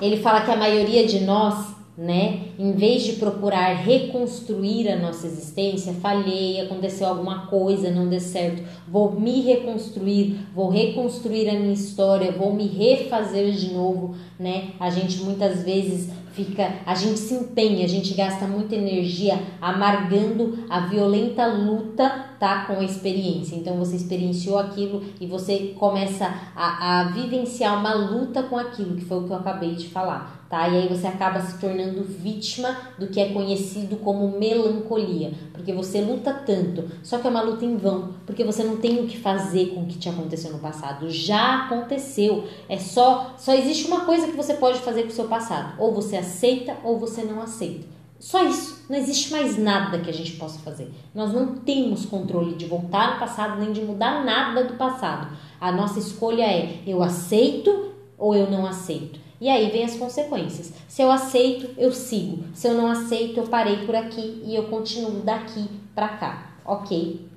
ele 0.00 0.18
fala 0.18 0.42
que 0.42 0.50
a 0.50 0.56
maioria 0.56 1.06
de 1.06 1.20
nós 1.20 1.76
né? 1.96 2.48
Em 2.58 2.72
vez 2.72 3.04
de 3.04 3.12
procurar 3.12 3.72
reconstruir 3.74 4.88
a 4.88 4.96
nossa 4.96 5.26
existência, 5.26 5.94
falhei, 5.94 6.60
aconteceu 6.60 7.06
alguma 7.06 7.46
coisa, 7.46 7.90
não 7.90 8.06
deu 8.06 8.20
certo, 8.20 8.62
vou 8.86 9.18
me 9.18 9.40
reconstruir, 9.40 10.40
vou 10.54 10.68
reconstruir 10.68 11.48
a 11.48 11.54
minha 11.54 11.72
história, 11.72 12.32
vou 12.32 12.52
me 12.52 12.66
refazer 12.66 13.50
de 13.52 13.72
novo, 13.72 14.14
né? 14.38 14.72
A 14.78 14.90
gente 14.90 15.22
muitas 15.22 15.62
vezes 15.62 16.10
fica, 16.36 16.74
a 16.84 16.94
gente 16.94 17.18
se 17.18 17.34
empenha, 17.34 17.84
a 17.84 17.88
gente 17.88 18.12
gasta 18.12 18.46
muita 18.46 18.74
energia 18.74 19.42
amargando 19.60 20.66
a 20.68 20.80
violenta 20.80 21.46
luta, 21.46 22.26
tá, 22.38 22.66
com 22.66 22.74
a 22.74 22.84
experiência. 22.84 23.56
Então 23.56 23.76
você 23.78 23.96
experienciou 23.96 24.58
aquilo 24.58 25.02
e 25.18 25.26
você 25.26 25.74
começa 25.78 26.32
a, 26.54 27.00
a 27.00 27.04
vivenciar 27.04 27.80
uma 27.80 27.94
luta 27.94 28.42
com 28.42 28.58
aquilo, 28.58 28.96
que 28.96 29.04
foi 29.06 29.18
o 29.18 29.24
que 29.24 29.30
eu 29.30 29.36
acabei 29.36 29.74
de 29.74 29.88
falar 29.88 30.45
tá? 30.48 30.68
E 30.68 30.76
aí 30.76 30.88
você 30.88 31.06
acaba 31.06 31.40
se 31.40 31.58
tornando 31.58 32.02
vítima 32.02 32.76
do 32.98 33.08
que 33.08 33.20
é 33.20 33.32
conhecido 33.32 33.96
como 33.96 34.38
melancolia, 34.38 35.32
porque 35.52 35.72
você 35.72 36.00
luta 36.00 36.32
tanto, 36.32 36.84
só 37.02 37.18
que 37.18 37.26
é 37.26 37.30
uma 37.30 37.42
luta 37.42 37.64
em 37.64 37.76
vão, 37.76 38.14
porque 38.24 38.44
você 38.44 38.62
não 38.62 38.76
tem 38.76 39.00
o 39.00 39.06
que 39.06 39.18
fazer 39.18 39.74
com 39.74 39.82
o 39.82 39.86
que 39.86 39.98
te 39.98 40.08
aconteceu 40.08 40.52
no 40.52 40.58
passado. 40.58 41.10
Já 41.10 41.64
aconteceu. 41.64 42.44
É 42.68 42.78
só 42.78 43.34
só 43.36 43.54
existe 43.54 43.86
uma 43.86 44.04
coisa 44.04 44.26
que 44.26 44.36
você 44.36 44.54
pode 44.54 44.78
fazer 44.80 45.02
com 45.02 45.08
o 45.08 45.12
seu 45.12 45.28
passado, 45.28 45.74
ou 45.78 45.92
você 45.94 46.16
aceita 46.16 46.76
ou 46.84 46.98
você 46.98 47.22
não 47.22 47.40
aceita. 47.40 47.96
Só 48.18 48.44
isso. 48.44 48.86
Não 48.88 48.96
existe 48.96 49.30
mais 49.30 49.58
nada 49.58 49.98
que 49.98 50.08
a 50.08 50.12
gente 50.12 50.32
possa 50.32 50.58
fazer. 50.60 50.90
Nós 51.14 51.32
não 51.32 51.56
temos 51.56 52.06
controle 52.06 52.54
de 52.54 52.64
voltar 52.64 53.14
no 53.14 53.20
passado 53.20 53.60
nem 53.60 53.72
de 53.72 53.82
mudar 53.82 54.24
nada 54.24 54.64
do 54.64 54.74
passado. 54.74 55.36
A 55.60 55.70
nossa 55.70 55.98
escolha 55.98 56.42
é 56.42 56.80
eu 56.86 57.02
aceito 57.02 57.92
ou 58.16 58.34
eu 58.34 58.50
não 58.50 58.64
aceito. 58.64 59.25
E 59.40 59.48
aí 59.48 59.70
vem 59.70 59.84
as 59.84 59.96
consequências. 59.96 60.72
Se 60.88 61.02
eu 61.02 61.10
aceito, 61.10 61.74
eu 61.76 61.92
sigo. 61.92 62.44
Se 62.54 62.68
eu 62.68 62.74
não 62.74 62.86
aceito, 62.86 63.38
eu 63.38 63.46
parei 63.46 63.84
por 63.84 63.94
aqui 63.94 64.42
e 64.44 64.54
eu 64.54 64.64
continuo 64.64 65.20
daqui 65.22 65.68
para 65.94 66.08
cá, 66.08 66.50
ok? 66.64 67.28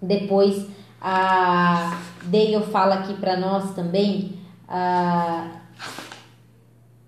Depois 0.00 0.66
a 1.00 2.00
Dale 2.24 2.60
fala 2.72 2.96
aqui 2.96 3.14
para 3.14 3.36
nós 3.36 3.74
também. 3.74 4.38
A... 4.68 5.60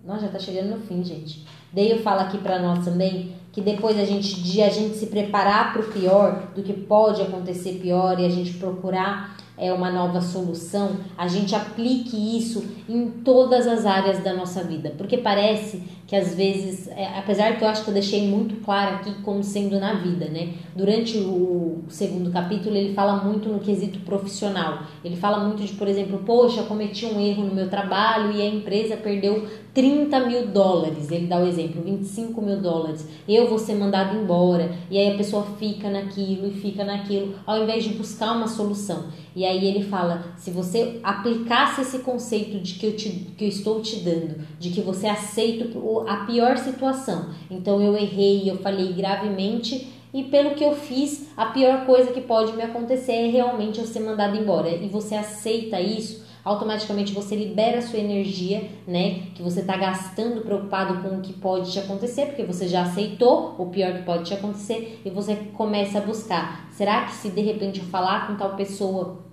Nós 0.05 0.23
já 0.23 0.29
tá 0.29 0.39
chegando 0.39 0.77
no 0.77 0.81
fim, 0.87 1.03
gente. 1.05 1.45
Dale 1.73 1.99
fala 1.99 2.23
aqui 2.23 2.39
para 2.39 2.59
nós 2.59 2.85
também 2.85 3.41
que 3.53 3.61
depois 3.61 3.99
a 3.99 4.05
gente 4.05 4.41
de 4.41 4.63
a 4.63 4.69
gente 4.69 4.97
se 4.97 5.07
preparar 5.07 5.73
para 5.73 5.83
o 5.83 5.93
pior, 5.93 6.51
do 6.55 6.63
que 6.63 6.73
pode 6.73 7.21
acontecer 7.21 7.81
pior 7.81 8.19
e 8.21 8.25
a 8.25 8.29
gente 8.29 8.55
procurar 8.55 9.37
é 9.61 9.73
uma 9.73 9.91
nova 9.91 10.21
solução, 10.23 10.97
a 11.17 11.29
gente 11.29 11.55
aplique 11.55 12.17
isso 12.39 12.65
em 12.89 13.09
todas 13.09 13.67
as 13.67 13.85
áreas 13.85 14.19
da 14.25 14.33
nossa 14.33 14.65
vida, 14.65 14.95
porque 14.97 15.19
parece 15.19 15.83
que 16.11 16.17
às 16.17 16.35
vezes, 16.35 16.89
é, 16.89 17.07
apesar 17.17 17.57
que 17.57 17.63
eu 17.63 17.69
acho 17.69 17.85
que 17.85 17.91
eu 17.91 17.95
deixei 17.95 18.27
muito 18.27 18.57
claro 18.65 18.97
aqui 18.97 19.15
como 19.23 19.45
sendo 19.45 19.79
na 19.79 19.95
vida, 19.95 20.25
né? 20.25 20.55
Durante 20.75 21.17
o 21.17 21.85
segundo 21.89 22.33
capítulo 22.33 22.75
ele 22.75 22.95
fala 22.95 23.23
muito 23.23 23.49
no 23.49 23.61
quesito 23.61 24.01
profissional. 24.01 24.83
Ele 25.05 25.15
fala 25.15 25.39
muito 25.45 25.63
de, 25.63 25.73
por 25.75 25.87
exemplo, 25.87 26.21
poxa, 26.27 26.65
cometi 26.65 27.07
um 27.07 27.21
erro 27.21 27.45
no 27.45 27.55
meu 27.55 27.71
trabalho 27.71 28.33
e 28.33 28.43
a 28.43 28.47
empresa 28.49 28.97
perdeu 28.97 29.47
30 29.73 30.21
mil 30.27 30.49
dólares. 30.49 31.13
Ele 31.13 31.29
dá 31.29 31.39
o 31.39 31.47
exemplo, 31.47 31.81
25 31.81 32.43
mil 32.43 32.61
dólares. 32.61 33.07
Eu 33.29 33.49
vou 33.49 33.59
ser 33.59 33.75
mandado 33.75 34.19
embora. 34.19 34.73
E 34.91 34.99
aí 34.99 35.15
a 35.15 35.17
pessoa 35.17 35.45
fica 35.61 35.89
naquilo 35.89 36.49
e 36.49 36.51
fica 36.51 36.85
naquilo, 36.85 37.37
ao 37.47 37.63
invés 37.63 37.85
de 37.85 37.91
buscar 37.91 38.33
uma 38.33 38.49
solução. 38.49 39.05
E 39.35 39.45
aí 39.45 39.50
ele 39.57 39.85
fala: 39.85 40.35
se 40.37 40.51
você 40.51 41.01
aplicasse 41.03 41.83
esse 41.83 42.01
conceito 42.01 42.59
de 42.61 42.75
que 42.75 42.87
eu, 42.87 42.97
te, 42.97 43.09
que 43.37 43.45
eu 43.45 43.49
estou 43.49 43.81
te 43.81 43.97
dando, 43.97 44.47
de 44.59 44.71
que 44.71 44.81
você 44.81 45.07
aceita 45.07 45.67
a 46.07 46.17
pior 46.25 46.57
situação. 46.59 47.31
Então 47.51 47.83
eu 47.83 47.97
errei, 47.97 48.51
eu 48.51 48.59
falei 48.59 48.93
gravemente 48.93 50.01
e 50.13 50.25
pelo 50.25 50.55
que 50.55 50.65
eu 50.65 50.75
fiz, 50.75 51.29
a 51.37 51.47
pior 51.47 51.87
coisa 51.87 52.13
que 52.13 52.21
pode 52.21 52.53
me 52.53 52.63
acontecer 52.63 53.13
é 53.13 53.29
realmente 53.29 53.79
eu 53.79 53.87
ser 53.87 54.01
mandado 54.01 54.37
embora. 54.37 54.69
E 54.69 54.89
você 54.89 55.15
aceita 55.15 55.81
isso, 55.81 56.25
automaticamente 56.45 57.13
você 57.13 57.37
libera 57.37 57.79
a 57.79 57.83
sua 57.83 58.01
energia, 58.01 58.69
né? 58.89 59.27
Que 59.35 59.43
você 59.43 59.61
está 59.61 59.77
gastando 59.77 60.41
preocupado 60.41 61.01
com 61.03 61.17
o 61.17 61.21
que 61.21 61.33
pode 61.33 61.71
te 61.71 61.79
acontecer, 61.79 62.27
porque 62.27 62.45
você 62.45 62.67
já 62.67 62.83
aceitou 62.83 63.55
o 63.57 63.67
pior 63.67 63.93
que 63.93 64.03
pode 64.03 64.25
te 64.25 64.35
acontecer 64.35 65.01
e 65.05 65.11
você 65.11 65.37
começa 65.55 65.99
a 65.99 66.03
buscar. 66.03 66.69
Será 66.73 67.05
que 67.05 67.13
se 67.13 67.29
de 67.29 67.41
repente 67.41 67.79
eu 67.79 67.87
falar 67.87 68.27
com 68.27 68.35
tal 68.35 68.57
pessoa 68.57 69.30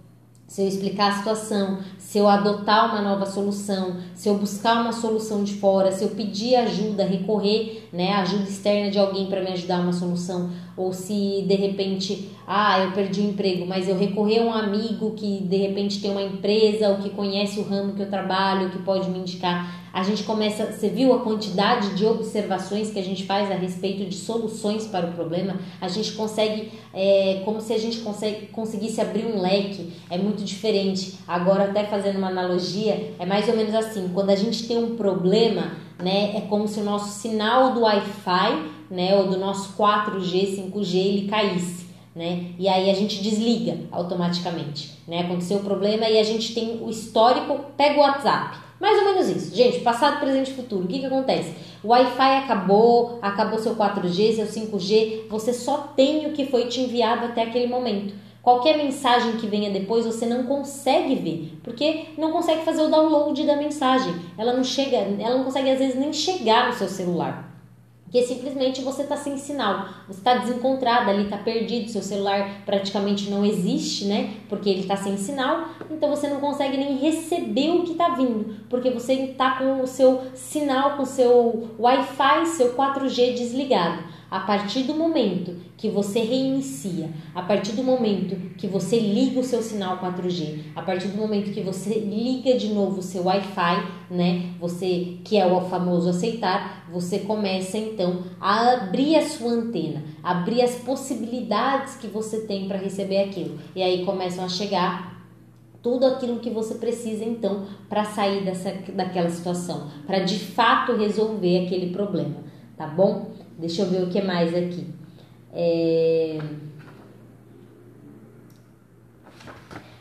se 0.47 0.61
eu 0.61 0.67
explicar 0.67 1.11
a 1.11 1.17
situação, 1.17 1.79
se 1.99 2.17
eu 2.17 2.27
adotar 2.27 2.89
uma 2.89 3.01
nova 3.01 3.25
solução, 3.25 3.97
se 4.15 4.29
eu 4.29 4.37
buscar 4.37 4.81
uma 4.81 4.93
solução 4.93 5.43
de 5.43 5.55
fora, 5.55 5.91
se 5.91 6.05
eu 6.05 6.11
pedir 6.11 6.55
ajuda, 6.55 7.05
recorrer, 7.05 7.89
né, 7.91 8.13
ajuda 8.13 8.43
externa 8.43 8.89
de 8.89 8.97
alguém 8.97 9.27
para 9.27 9.41
me 9.41 9.51
ajudar 9.51 9.81
uma 9.81 9.91
solução, 9.91 10.49
ou 10.77 10.93
se 10.93 11.43
de 11.47 11.55
repente, 11.55 12.29
ah, 12.45 12.79
eu 12.79 12.91
perdi 12.91 13.21
o 13.21 13.29
emprego, 13.29 13.65
mas 13.65 13.89
eu 13.89 13.97
recorrer 13.97 14.39
a 14.39 14.43
um 14.43 14.53
amigo 14.53 15.11
que 15.11 15.41
de 15.41 15.57
repente 15.57 15.99
tem 15.99 16.11
uma 16.11 16.21
empresa 16.21 16.89
ou 16.89 16.97
que 16.97 17.09
conhece 17.09 17.59
o 17.59 17.63
ramo 17.63 17.95
que 17.95 18.01
eu 18.03 18.09
trabalho, 18.09 18.69
que 18.69 18.79
pode 18.79 19.09
me 19.09 19.17
indicar, 19.17 19.87
a 19.97 20.03
gente 20.03 20.21
começa, 20.21 20.63
você 20.67 20.89
viu 20.89 21.11
a 21.11 21.21
quantidade 21.21 21.95
de 21.95 22.05
observações 22.05 22.91
que 22.91 22.99
a 22.99 23.03
gente 23.03 23.23
faz 23.23 23.49
a 23.49 23.55
respeito 23.55 24.05
de 24.05 24.15
soluções 24.15 24.85
para 24.85 25.07
o 25.07 25.13
problema? 25.13 25.55
A 25.81 25.87
gente 25.87 26.11
consegue, 26.11 26.71
é, 26.93 27.41
como 27.43 27.59
se 27.59 27.73
a 27.73 27.79
gente 27.79 28.01
consegue, 28.01 28.45
conseguisse 28.47 29.01
abrir 29.01 29.25
um 29.25 29.41
leque, 29.41 29.93
é 30.07 30.15
muito 30.19 30.43
diferente. 30.43 31.17
Agora, 31.27 31.63
até 31.63 31.83
fazendo 31.85 32.19
uma 32.19 32.27
analogia, 32.27 33.15
é 33.17 33.25
mais 33.25 33.49
ou 33.49 33.55
menos 33.55 33.73
assim: 33.73 34.11
quando 34.13 34.29
a 34.29 34.35
gente 34.35 34.67
tem 34.67 34.77
um 34.77 34.95
problema, 34.95 35.71
né, 35.97 36.37
é 36.37 36.41
como 36.41 36.67
se 36.67 36.79
o 36.79 36.83
nosso 36.83 37.19
sinal 37.19 37.73
do 37.73 37.81
Wi-Fi, 37.81 38.76
né, 38.89 39.15
ou 39.15 39.27
do 39.27 39.37
nosso 39.37 39.73
4G, 39.77 40.71
5G, 40.71 40.95
ele 40.95 41.27
caísse. 41.27 41.87
Né? 42.15 42.51
E 42.57 42.67
aí 42.67 42.89
a 42.89 42.93
gente 42.95 43.21
desliga 43.21 43.77
automaticamente, 43.91 44.97
né? 45.07 45.19
Aconteceu 45.19 45.57
o 45.57 45.63
problema 45.63 46.09
e 46.09 46.17
a 46.17 46.23
gente 46.23 46.51
tem 46.51 46.81
o 46.81 46.89
histórico, 46.89 47.59
pega 47.77 47.99
o 47.99 48.01
WhatsApp. 48.01 48.57
Mais 48.79 48.97
ou 48.99 49.05
menos 49.05 49.29
isso. 49.29 49.55
Gente, 49.55 49.79
passado, 49.81 50.19
presente 50.19 50.51
e 50.51 50.55
futuro. 50.55 50.85
O 50.85 50.87
que, 50.87 50.99
que 50.99 51.05
acontece? 51.05 51.53
O 51.83 51.89
Wi-Fi 51.89 52.37
acabou, 52.37 53.19
acabou 53.21 53.59
seu 53.59 53.75
4G, 53.75 54.35
seu 54.35 54.47
5G, 54.47 55.27
você 55.29 55.53
só 55.53 55.93
tem 55.95 56.25
o 56.27 56.33
que 56.33 56.45
foi 56.45 56.65
te 56.65 56.81
enviado 56.81 57.25
até 57.25 57.43
aquele 57.43 57.67
momento. 57.67 58.15
Qualquer 58.41 58.77
mensagem 58.77 59.33
que 59.33 59.45
venha 59.45 59.69
depois 59.69 60.05
você 60.05 60.25
não 60.25 60.43
consegue 60.43 61.15
ver, 61.15 61.59
porque 61.63 62.05
não 62.17 62.31
consegue 62.31 62.63
fazer 62.63 62.81
o 62.81 62.89
download 62.89 63.45
da 63.45 63.57
mensagem. 63.57 64.15
Ela 64.37 64.53
não 64.53 64.63
chega, 64.63 64.95
ela 64.95 65.37
não 65.37 65.43
consegue 65.43 65.69
às 65.69 65.79
vezes 65.79 65.99
nem 65.99 66.13
chegar 66.13 66.67
no 66.67 66.73
seu 66.73 66.87
celular. 66.87 67.56
Porque 68.07 68.23
simplesmente 68.23 68.81
você 68.81 69.01
está 69.01 69.17
sem 69.17 69.37
sinal, 69.37 69.85
você 70.07 70.19
está 70.19 70.35
desencontrado 70.35 71.09
ali, 71.09 71.25
está 71.25 71.37
perdido, 71.37 71.91
seu 71.91 72.01
celular 72.01 72.61
praticamente 72.65 73.29
não 73.29 73.43
existe, 73.43 74.05
né? 74.05 74.35
Porque 74.47 74.69
ele 74.69 74.79
está 74.79 74.95
sem 74.95 75.17
sinal, 75.17 75.67
então 75.91 76.09
você 76.09 76.29
não 76.29 76.39
consegue 76.39 76.77
nem 76.77 76.97
receber 76.97 77.69
o 77.71 77.83
que 77.83 77.91
está 77.91 78.15
vindo, 78.15 78.65
porque 78.69 78.89
você 78.91 79.13
está 79.13 79.57
com 79.57 79.81
o 79.81 79.87
seu 79.87 80.21
sinal, 80.33 80.95
com 80.95 81.03
o 81.03 81.05
seu 81.05 81.69
Wi-Fi, 81.77 82.45
seu 82.45 82.73
4G 82.75 83.33
desligado. 83.33 84.01
A 84.29 84.41
partir 84.41 84.83
do 84.83 84.93
momento 84.93 85.55
que 85.77 85.89
você 85.89 86.19
reinicia, 86.19 87.09
a 87.33 87.41
partir 87.41 87.71
do 87.71 87.83
momento 87.83 88.35
que 88.57 88.67
você 88.67 88.99
liga 88.99 89.39
o 89.39 89.43
seu 89.43 89.61
sinal 89.61 89.99
4G, 89.99 90.63
a 90.75 90.81
partir 90.81 91.07
do 91.07 91.17
momento 91.17 91.53
que 91.53 91.61
você 91.61 91.97
liga 91.99 92.57
de 92.57 92.73
novo 92.73 92.99
o 92.99 93.03
seu 93.03 93.23
Wi-Fi, 93.23 93.87
né? 94.11 94.51
Você 94.59 95.19
que 95.23 95.37
é 95.37 95.45
o 95.45 95.61
famoso 95.69 96.09
aceitar, 96.09 96.85
você 96.91 97.19
começa 97.19 97.77
então 97.77 98.23
a 98.39 98.73
abrir 98.73 99.15
a 99.15 99.25
sua 99.25 99.51
antena, 99.51 100.03
abrir 100.21 100.61
as 100.61 100.75
possibilidades 100.75 101.95
que 101.95 102.07
você 102.07 102.41
tem 102.41 102.67
para 102.67 102.77
receber 102.77 103.23
aquilo. 103.23 103.57
E 103.73 103.81
aí 103.81 104.03
começam 104.03 104.43
a 104.43 104.49
chegar 104.49 105.25
tudo 105.81 106.05
aquilo 106.05 106.39
que 106.39 106.49
você 106.49 106.75
precisa 106.75 107.23
então 107.23 107.65
para 107.87 108.03
sair 108.03 108.43
dessa 108.43 108.73
daquela 108.93 109.29
situação, 109.29 109.87
para 110.05 110.19
de 110.19 110.37
fato 110.37 110.97
resolver 110.97 111.65
aquele 111.65 111.93
problema, 111.93 112.43
tá 112.75 112.85
bom? 112.87 113.36
Deixa 113.57 113.81
eu 113.81 113.89
ver 113.89 114.03
o 114.03 114.09
que 114.09 114.21
mais 114.21 114.53
aqui. 114.53 114.87
É... 115.53 116.39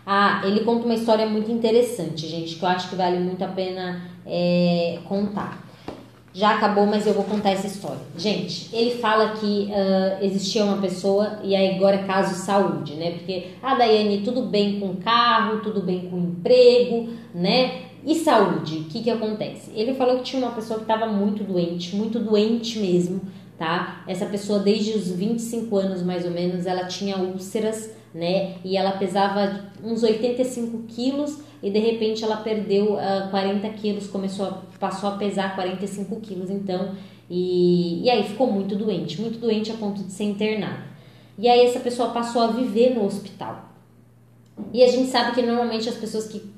Ah, 0.05 0.43
ele 0.45 0.61
conta 0.61 0.85
uma 0.85 0.95
história 0.95 1.27
muito 1.27 1.51
interessante, 1.51 2.29
gente, 2.29 2.55
que 2.55 2.63
eu 2.63 2.69
acho 2.69 2.89
que 2.91 2.95
vale 2.95 3.19
muito 3.19 3.43
a 3.43 3.49
pena 3.49 4.03
é, 4.25 5.01
contar. 5.09 5.67
Já 6.33 6.57
acabou, 6.57 6.87
mas 6.87 7.07
eu 7.07 7.15
vou 7.15 7.25
contar 7.25 7.51
essa 7.51 7.67
história. 7.67 8.03
Gente, 8.17 8.69
ele 8.73 8.99
fala 8.99 9.31
que 9.31 9.71
uh, 9.71 10.23
existia 10.23 10.65
uma 10.65 10.77
pessoa, 10.77 11.41
e 11.43 11.57
aí 11.57 11.75
agora 11.75 11.97
é 11.97 12.05
caso 12.05 12.35
saúde, 12.35 12.93
né? 12.95 13.13
Porque, 13.13 13.53
ah, 13.63 13.75
Daiane, 13.75 14.21
tudo 14.21 14.43
bem 14.43 14.79
com 14.79 14.97
carro, 14.97 15.61
tudo 15.61 15.81
bem 15.81 16.11
com 16.11 16.19
emprego, 16.19 17.09
né? 17.35 17.87
E 18.05 18.15
saúde, 18.15 18.81
o 18.81 18.85
que 18.85 19.03
que 19.03 19.11
acontece? 19.11 19.73
Ele 19.75 19.95
falou 19.95 20.19
que 20.19 20.25
tinha 20.25 20.41
uma 20.41 20.55
pessoa 20.55 20.79
que 20.79 20.85
estava 20.85 21.07
muito 21.07 21.43
doente, 21.43 21.97
muito 21.97 22.21
doente 22.21 22.79
mesmo, 22.79 23.23
tá? 23.59 24.05
Essa 24.07 24.27
pessoa 24.27 24.59
desde 24.59 24.93
os 24.93 25.11
25 25.11 25.77
anos 25.77 26.03
mais 26.03 26.25
ou 26.25 26.31
menos, 26.31 26.67
ela 26.67 26.87
tinha 26.87 27.17
úlceras, 27.17 27.91
né? 28.15 28.57
E 28.65 28.77
ela 28.77 28.93
pesava 28.93 29.67
uns 29.83 30.03
85 30.03 30.85
quilos 30.89 31.39
e 31.63 31.71
de 31.71 31.79
repente 31.79 32.23
ela 32.23 32.39
perdeu 32.39 32.95
uh, 32.95 32.99
ah, 32.99 33.29
40 33.31 33.69
quilos, 33.71 34.07
começou 34.07 34.47
a, 34.47 34.63
passou 34.79 35.09
a 35.11 35.17
pesar 35.17 35.55
45 35.55 36.21
quilos, 36.21 36.51
então, 36.51 36.95
e, 37.29 38.03
e 38.05 38.11
aí 38.11 38.23
ficou 38.25 38.51
muito 38.51 38.77
doente, 38.77 39.21
muito 39.21 39.39
doente 39.39 39.71
a 39.71 39.75
ponto 39.75 40.03
de 40.03 40.13
ser 40.13 40.25
internada. 40.25 40.85
E 41.39 41.49
aí 41.49 41.67
essa 41.67 41.81
pessoa 41.81 42.11
passou 42.11 42.43
a 42.43 42.47
viver 42.49 42.95
no 42.95 43.05
hospital. 43.05 43.71
E 44.73 44.83
a 44.83 44.89
gente 44.89 45.11
sabe 45.11 45.35
que 45.35 45.43
normalmente 45.43 45.89
as 45.89 45.97
pessoas 45.97 46.27
que 46.27 46.56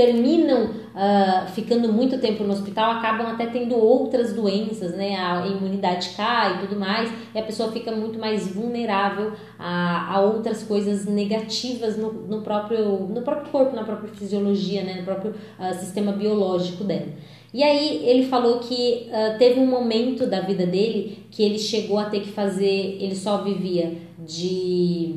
terminam 0.00 0.64
uh, 0.64 1.46
ficando 1.52 1.92
muito 1.92 2.18
tempo 2.18 2.42
no 2.42 2.54
hospital 2.54 2.92
acabam 2.92 3.26
até 3.26 3.44
tendo 3.44 3.76
outras 3.76 4.32
doenças, 4.32 4.96
né? 4.96 5.14
A 5.14 5.46
imunidade 5.46 6.14
cai 6.16 6.54
e 6.54 6.58
tudo 6.66 6.80
mais, 6.80 7.12
e 7.34 7.38
a 7.38 7.42
pessoa 7.42 7.70
fica 7.70 7.92
muito 7.92 8.18
mais 8.18 8.48
vulnerável 8.48 9.32
a, 9.58 10.14
a 10.14 10.20
outras 10.22 10.62
coisas 10.62 11.04
negativas 11.04 11.98
no, 11.98 12.10
no, 12.10 12.40
próprio, 12.40 13.00
no 13.00 13.20
próprio 13.20 13.52
corpo, 13.52 13.76
na 13.76 13.84
própria 13.84 14.08
fisiologia, 14.08 14.82
né? 14.82 14.94
No 14.94 15.02
próprio 15.02 15.32
uh, 15.32 15.74
sistema 15.78 16.12
biológico 16.12 16.82
dela. 16.82 17.08
E 17.52 17.62
aí 17.62 18.08
ele 18.08 18.24
falou 18.24 18.60
que 18.60 19.06
uh, 19.08 19.36
teve 19.36 19.60
um 19.60 19.66
momento 19.66 20.26
da 20.26 20.40
vida 20.40 20.64
dele 20.64 21.26
que 21.30 21.42
ele 21.42 21.58
chegou 21.58 21.98
a 21.98 22.04
ter 22.04 22.20
que 22.20 22.32
fazer, 22.32 22.96
ele 22.98 23.14
só 23.14 23.42
vivia 23.42 23.98
de 24.18 25.16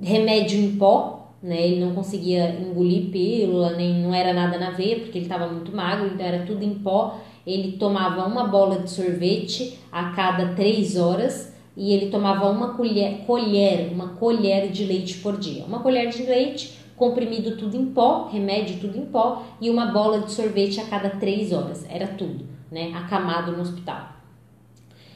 remédio 0.00 0.60
em 0.60 0.76
pó, 0.76 1.19
né? 1.42 1.66
Ele 1.66 1.84
não 1.84 1.94
conseguia 1.94 2.50
engolir 2.60 3.10
pílula, 3.10 3.72
nem 3.76 4.02
não 4.02 4.14
era 4.14 4.32
nada 4.32 4.58
na 4.58 4.70
veia, 4.70 5.00
porque 5.00 5.18
ele 5.18 5.24
estava 5.24 5.46
muito 5.46 5.74
magro, 5.74 6.06
então 6.06 6.24
era 6.24 6.44
tudo 6.44 6.62
em 6.62 6.74
pó. 6.74 7.18
Ele 7.46 7.72
tomava 7.72 8.26
uma 8.26 8.46
bola 8.46 8.80
de 8.80 8.90
sorvete 8.90 9.78
a 9.90 10.10
cada 10.10 10.54
três 10.54 10.96
horas 10.96 11.54
e 11.76 11.92
ele 11.92 12.10
tomava 12.10 12.48
uma 12.50 12.74
colher, 12.74 13.24
colher, 13.26 13.90
uma 13.92 14.08
colher 14.08 14.70
de 14.70 14.84
leite 14.84 15.18
por 15.18 15.38
dia. 15.38 15.64
Uma 15.64 15.80
colher 15.80 16.10
de 16.10 16.22
leite, 16.22 16.78
comprimido 16.96 17.56
tudo 17.56 17.76
em 17.76 17.86
pó, 17.86 18.28
remédio 18.30 18.78
tudo 18.78 18.98
em 18.98 19.06
pó 19.06 19.42
e 19.60 19.70
uma 19.70 19.86
bola 19.86 20.20
de 20.20 20.32
sorvete 20.32 20.80
a 20.80 20.84
cada 20.84 21.10
três 21.10 21.52
horas. 21.52 21.86
Era 21.88 22.08
tudo, 22.08 22.44
né? 22.70 22.92
Acamado 22.94 23.52
no 23.52 23.62
hospital. 23.62 24.10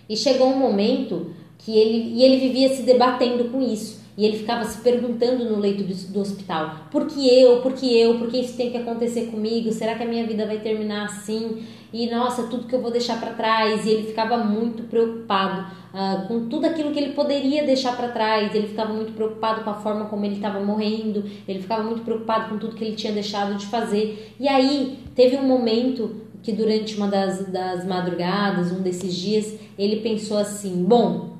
E 0.08 0.16
chegou 0.16 0.48
um 0.48 0.58
momento 0.58 1.32
que 1.58 1.76
ele, 1.76 2.14
e 2.14 2.22
ele 2.22 2.38
vivia 2.38 2.68
se 2.70 2.82
debatendo 2.82 3.44
com 3.50 3.60
isso 3.60 4.03
e 4.16 4.24
ele 4.24 4.38
ficava 4.38 4.64
se 4.64 4.80
perguntando 4.80 5.44
no 5.44 5.58
leito 5.58 5.82
do, 5.82 6.12
do, 6.12 6.20
hospital: 6.20 6.86
por 6.90 7.06
que 7.06 7.28
eu, 7.28 7.60
por 7.60 7.72
que 7.72 8.00
eu, 8.00 8.18
por 8.18 8.28
que 8.28 8.38
isso 8.38 8.56
tem 8.56 8.70
que 8.70 8.76
acontecer 8.76 9.26
comigo? 9.26 9.72
Será 9.72 9.96
que 9.96 10.04
a 10.04 10.06
minha 10.06 10.26
vida 10.26 10.46
vai 10.46 10.58
terminar 10.58 11.06
assim? 11.06 11.64
E 11.92 12.08
nossa, 12.08 12.44
tudo 12.44 12.66
que 12.66 12.74
eu 12.74 12.80
vou 12.80 12.90
deixar 12.90 13.20
para 13.20 13.32
trás. 13.34 13.84
E 13.86 13.90
ele 13.90 14.06
ficava 14.08 14.36
muito 14.38 14.84
preocupado 14.84 15.62
uh, 15.92 16.26
com 16.28 16.48
tudo 16.48 16.66
aquilo 16.66 16.92
que 16.92 16.98
ele 16.98 17.12
poderia 17.12 17.64
deixar 17.64 17.96
para 17.96 18.08
trás. 18.08 18.54
Ele 18.54 18.68
ficava 18.68 18.92
muito 18.92 19.12
preocupado 19.12 19.62
com 19.62 19.70
a 19.70 19.74
forma 19.74 20.06
como 20.06 20.24
ele 20.24 20.36
estava 20.36 20.60
morrendo. 20.60 21.24
Ele 21.46 21.60
ficava 21.60 21.82
muito 21.82 22.02
preocupado 22.02 22.50
com 22.50 22.58
tudo 22.58 22.74
que 22.74 22.84
ele 22.84 22.96
tinha 22.96 23.12
deixado 23.12 23.56
de 23.56 23.66
fazer. 23.66 24.34
E 24.38 24.48
aí 24.48 24.98
teve 25.14 25.36
um 25.36 25.46
momento 25.46 26.22
que 26.42 26.52
durante 26.52 26.96
uma 26.96 27.08
das, 27.08 27.46
das 27.46 27.86
madrugadas, 27.86 28.72
um 28.72 28.82
desses 28.82 29.14
dias, 29.14 29.54
ele 29.78 29.96
pensou 29.96 30.36
assim: 30.36 30.84
bom 30.84 31.33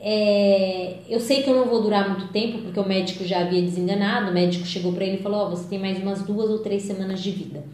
é, 0.00 0.98
eu 1.08 1.18
sei 1.18 1.42
que 1.42 1.50
eu 1.50 1.56
não 1.56 1.66
vou 1.66 1.82
durar 1.82 2.08
muito 2.08 2.32
tempo, 2.32 2.58
porque 2.58 2.78
o 2.78 2.86
médico 2.86 3.24
já 3.24 3.40
havia 3.40 3.60
desenganado. 3.60 4.30
O 4.30 4.34
médico 4.34 4.66
chegou 4.66 4.92
para 4.92 5.04
ele 5.04 5.16
e 5.16 5.22
falou: 5.22 5.46
oh, 5.46 5.50
você 5.50 5.68
tem 5.68 5.78
mais 5.78 5.98
umas 5.98 6.22
duas 6.22 6.50
ou 6.50 6.60
três 6.60 6.82
semanas 6.82 7.20
de 7.20 7.30
vida. 7.30 7.64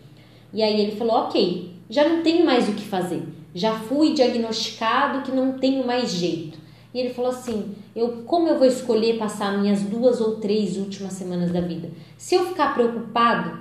E 0.53 0.63
aí 0.63 0.81
ele 0.81 0.93
falou: 0.93 1.15
Ok, 1.17 1.73
já 1.91 2.09
não 2.09 2.23
tenho 2.23 2.45
mais 2.45 2.69
o 2.69 2.73
que 2.73 2.85
fazer. 2.85 3.23
Já 3.55 3.75
fui 3.75 4.15
diagnosticado 4.15 5.23
que 5.23 5.31
não 5.31 5.59
tenho 5.59 5.87
mais 5.87 6.13
jeito. 6.13 6.59
E 6.95 6.99
ele 6.99 7.13
falou 7.13 7.31
assim: 7.31 7.75
eu, 7.95 8.23
como 8.25 8.49
eu 8.49 8.59
vou 8.59 8.67
escolher 8.67 9.19
passar 9.19 9.59
minhas 9.59 9.83
duas 9.83 10.21
ou 10.21 10.37
três 10.37 10.79
últimas 10.79 11.13
semanas 11.13 11.53
da 11.53 11.61
vida? 11.61 11.91
Se 12.17 12.35
eu 12.35 12.47
ficar 12.47 12.73
preocupado, 12.73 13.59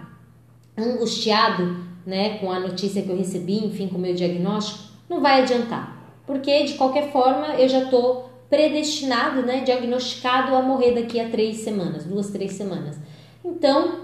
angustiado, 0.78 1.84
né, 2.06 2.38
com 2.38 2.52
a 2.52 2.60
notícia 2.60 3.02
que 3.02 3.10
eu 3.10 3.18
recebi, 3.18 3.66
enfim, 3.66 3.88
com 3.88 3.98
o 3.98 4.02
meu 4.02 4.14
diagnóstico, 4.14 4.84
não 5.10 5.20
vai 5.20 5.42
adiantar. 5.42 6.02
Porque 6.26 6.64
de 6.64 6.74
qualquer 6.76 7.12
forma 7.12 7.56
eu 7.56 7.68
já 7.68 7.84
estou 7.84 8.33
predestinado, 8.54 9.42
né, 9.42 9.62
diagnosticado 9.62 10.56
a 10.56 10.62
morrer 10.62 10.92
daqui 10.92 11.20
a 11.20 11.28
três 11.28 11.62
semanas, 11.62 12.06
duas, 12.06 12.30
três 12.30 12.52
semanas. 12.52 13.00
Então, 13.44 14.02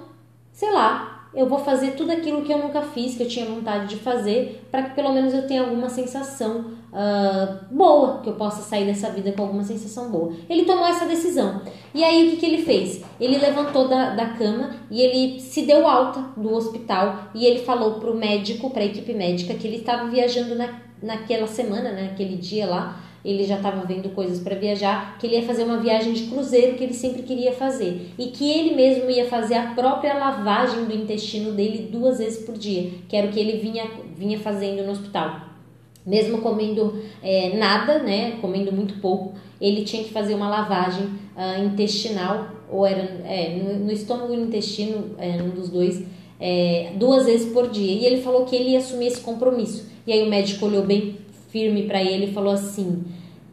sei 0.52 0.72
lá, 0.72 1.30
eu 1.36 1.46
vou 1.46 1.60
fazer 1.60 1.92
tudo 1.92 2.12
aquilo 2.12 2.42
que 2.42 2.52
eu 2.52 2.58
nunca 2.58 2.82
fiz, 2.82 3.16
que 3.16 3.22
eu 3.22 3.28
tinha 3.28 3.46
vontade 3.46 3.86
de 3.90 3.98
fazer, 3.98 4.68
para 4.72 4.82
que 4.82 4.96
pelo 4.96 5.14
menos 5.14 5.36
eu 5.36 5.46
tenha 5.46 5.62
alguma 5.62 5.88
sensação 5.88 6.66
uh, 6.92 7.64
boa, 7.70 8.22
que 8.24 8.30
eu 8.30 8.34
possa 8.34 8.64
sair 8.64 8.88
dessa 8.88 9.12
vida 9.12 9.32
com 9.34 9.44
alguma 9.44 9.64
sensação 9.64 10.10
boa. 10.10 10.34
Ele 10.50 10.66
tomou 10.66 10.88
essa 10.88 11.06
decisão. 11.06 11.62
E 11.94 12.04
aí 12.04 12.26
o 12.26 12.32
que, 12.32 12.38
que 12.38 12.46
ele 12.48 12.64
fez? 12.64 13.04
Ele 13.22 13.38
levantou 13.38 13.88
da, 13.88 14.16
da 14.16 14.30
cama 14.30 14.72
e 14.90 15.00
ele 15.00 15.40
se 15.40 15.62
deu 15.62 15.88
alta 15.88 16.22
do 16.36 16.52
hospital 16.52 17.30
e 17.36 17.46
ele 17.46 17.60
falou 17.60 18.00
para 18.00 18.10
o 18.10 18.18
médico, 18.18 18.72
para 18.72 18.82
a 18.82 18.86
equipe 18.88 19.14
médica, 19.14 19.54
que 19.54 19.68
ele 19.68 19.78
estava 19.78 20.10
viajando 20.10 20.56
na, 20.56 20.80
naquela 21.04 21.46
semana, 21.46 21.92
né, 21.92 22.08
naquele 22.10 22.36
dia 22.36 22.66
lá 22.66 23.09
ele 23.24 23.44
já 23.44 23.58
estava 23.58 23.86
vendo 23.86 24.10
coisas 24.10 24.40
para 24.40 24.56
viajar, 24.56 25.18
que 25.18 25.28
ele 25.28 25.36
ia 25.36 25.44
fazer 25.44 25.64
uma 25.64 25.78
viagem 25.78 26.14
de 26.14 26.28
cruzeiro 26.28 26.76
que 26.78 26.84
ele 26.84 26.94
sempre 26.94 27.24
queria 27.24 27.52
fazer 27.52 28.12
e 28.18 28.28
que 28.28 28.50
ele 28.50 28.76
mesmo 28.76 29.10
ia 29.10 29.28
fazer 29.28 29.56
a 29.56 29.74
própria 29.74 30.14
lavagem 30.14 30.86
do 30.86 30.96
intestino 30.96 31.52
dele 31.52 31.90
duas 31.92 32.20
vezes 32.20 32.46
por 32.46 32.58
dia, 32.58 32.92
que 33.08 33.16
era 33.16 33.28
o 33.28 33.32
que 33.32 33.40
ele 33.40 33.58
vinha, 33.58 33.86
vinha 34.16 34.40
fazendo 34.40 34.84
no 34.86 34.92
hospital. 34.92 35.50
Mesmo 36.06 36.40
comendo 36.40 37.02
é, 37.22 37.58
nada, 37.58 38.00
né, 38.00 38.38
comendo 38.42 38.72
muito 38.72 39.00
pouco, 39.02 39.34
ele 39.60 39.84
tinha 39.84 40.04
que 40.04 40.12
fazer 40.12 40.34
uma 40.34 40.48
lavagem 40.48 41.06
uh, 41.06 41.64
intestinal, 41.66 42.48
ou 42.72 42.86
era 42.86 43.02
é, 43.26 43.56
no, 43.62 43.86
no, 43.86 43.92
estômago 43.92 44.34
e 44.34 44.38
no 44.38 44.46
intestino, 44.46 45.16
é, 45.18 45.42
um 45.42 45.50
dos 45.50 45.70
dois, 45.70 46.04
é, 46.40 46.94
duas 46.96 47.26
vezes 47.26 47.52
por 47.52 47.70
dia. 47.70 47.92
E 47.92 48.06
ele 48.06 48.22
falou 48.22 48.46
que 48.46 48.56
ele 48.56 48.70
ia 48.70 48.78
assumir 48.78 49.08
esse 49.08 49.22
compromisso. 49.22 49.90
E 50.08 50.14
aí 50.14 50.24
o 50.24 50.30
médico 50.30 50.66
olhou 50.66 50.84
bem 50.84 51.18
firme 51.50 51.84
para 51.84 52.02
ele 52.02 52.28
e 52.28 52.34
falou 52.34 52.54
assim: 52.54 53.04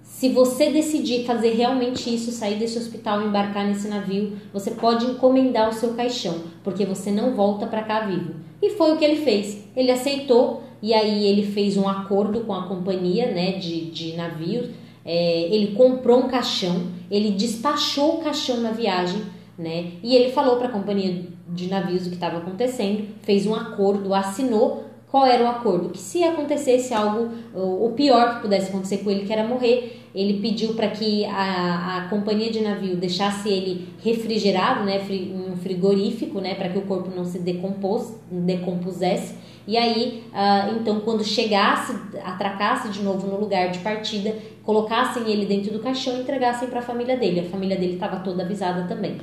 se 0.03 0.31
você 0.31 0.71
decidir 0.71 1.27
fazer 1.27 1.51
realmente 1.51 2.15
isso, 2.15 2.31
sair 2.31 2.59
desse 2.59 2.79
hospital 2.79 3.21
e 3.21 3.27
embarcar 3.27 3.67
nesse 3.67 3.87
navio, 3.87 4.33
você 4.51 4.71
pode 4.71 5.05
encomendar 5.05 5.69
o 5.69 5.75
seu 5.75 5.93
caixão, 5.93 6.41
porque 6.65 6.87
você 6.87 7.11
não 7.11 7.35
volta 7.35 7.67
para 7.67 7.83
cá 7.83 8.01
vivo. 8.01 8.35
E 8.63 8.71
foi 8.71 8.93
o 8.93 8.97
que 8.97 9.05
ele 9.05 9.23
fez. 9.23 9.65
Ele 9.77 9.91
aceitou 9.91 10.63
e 10.81 10.95
aí 10.95 11.27
ele 11.27 11.45
fez 11.45 11.77
um 11.77 11.87
acordo 11.87 12.41
com 12.41 12.55
a 12.55 12.67
companhia 12.67 13.31
né, 13.31 13.53
de, 13.59 13.91
de 13.91 14.17
navios. 14.17 14.71
É, 15.05 15.49
ele 15.55 15.75
comprou 15.75 16.21
um 16.21 16.29
caixão, 16.29 16.87
ele 17.11 17.33
despachou 17.33 18.15
o 18.15 18.23
caixão 18.23 18.61
na 18.63 18.71
viagem, 18.71 19.21
né? 19.59 19.93
E 20.03 20.17
ele 20.17 20.33
falou 20.33 20.57
para 20.57 20.69
a 20.69 20.73
companhia 20.73 21.27
de 21.49 21.69
navios 21.69 22.07
o 22.07 22.09
que 22.09 22.17
estava 22.17 22.39
acontecendo, 22.39 23.07
fez 23.23 23.47
um 23.47 23.55
acordo, 23.55 24.15
assinou 24.15 24.86
qual 25.11 25.25
era 25.25 25.45
o 25.45 25.47
acordo? 25.47 25.91
Que 25.91 25.99
se 25.99 26.25
acontecesse 26.25 26.93
algo, 26.93 27.31
o 27.55 27.93
pior 27.95 28.37
que 28.37 28.43
pudesse 28.43 28.71
acontecer 28.71 28.99
com 28.99 29.11
ele, 29.11 29.25
que 29.25 29.33
era 29.33 29.47
morrer, 29.47 30.03
ele 30.15 30.41
pediu 30.41 30.75
para 30.75 30.89
que 30.89 31.25
a, 31.27 31.99
a 31.99 32.09
companhia 32.09 32.51
de 32.51 32.61
navio 32.61 32.97
deixasse 32.97 33.49
ele 33.49 33.89
refrigerado, 34.03 34.83
né, 34.85 35.01
um 35.33 35.57
frigorífico, 35.57 36.41
né, 36.41 36.55
para 36.55 36.71
que 36.71 36.79
o 36.79 36.83
corpo 36.83 37.11
não 37.15 37.25
se 37.25 37.39
decompos, 37.39 38.15
decompusesse. 38.31 39.35
E 39.67 39.77
aí, 39.77 40.25
uh, 40.33 40.77
então, 40.81 41.01
quando 41.01 41.25
chegasse, 41.25 41.95
atracasse 42.25 42.89
de 42.89 43.03
novo 43.03 43.27
no 43.27 43.39
lugar 43.39 43.71
de 43.71 43.81
partida, 43.81 44.35
colocassem 44.63 45.29
ele 45.29 45.45
dentro 45.45 45.73
do 45.73 45.81
caixão 45.81 46.17
e 46.17 46.21
entregassem 46.21 46.69
para 46.69 46.79
a 46.79 46.83
família 46.83 47.17
dele. 47.17 47.41
A 47.41 47.45
família 47.45 47.77
dele 47.77 47.95
estava 47.95 48.21
toda 48.21 48.45
avisada 48.45 48.87
também. 48.89 49.19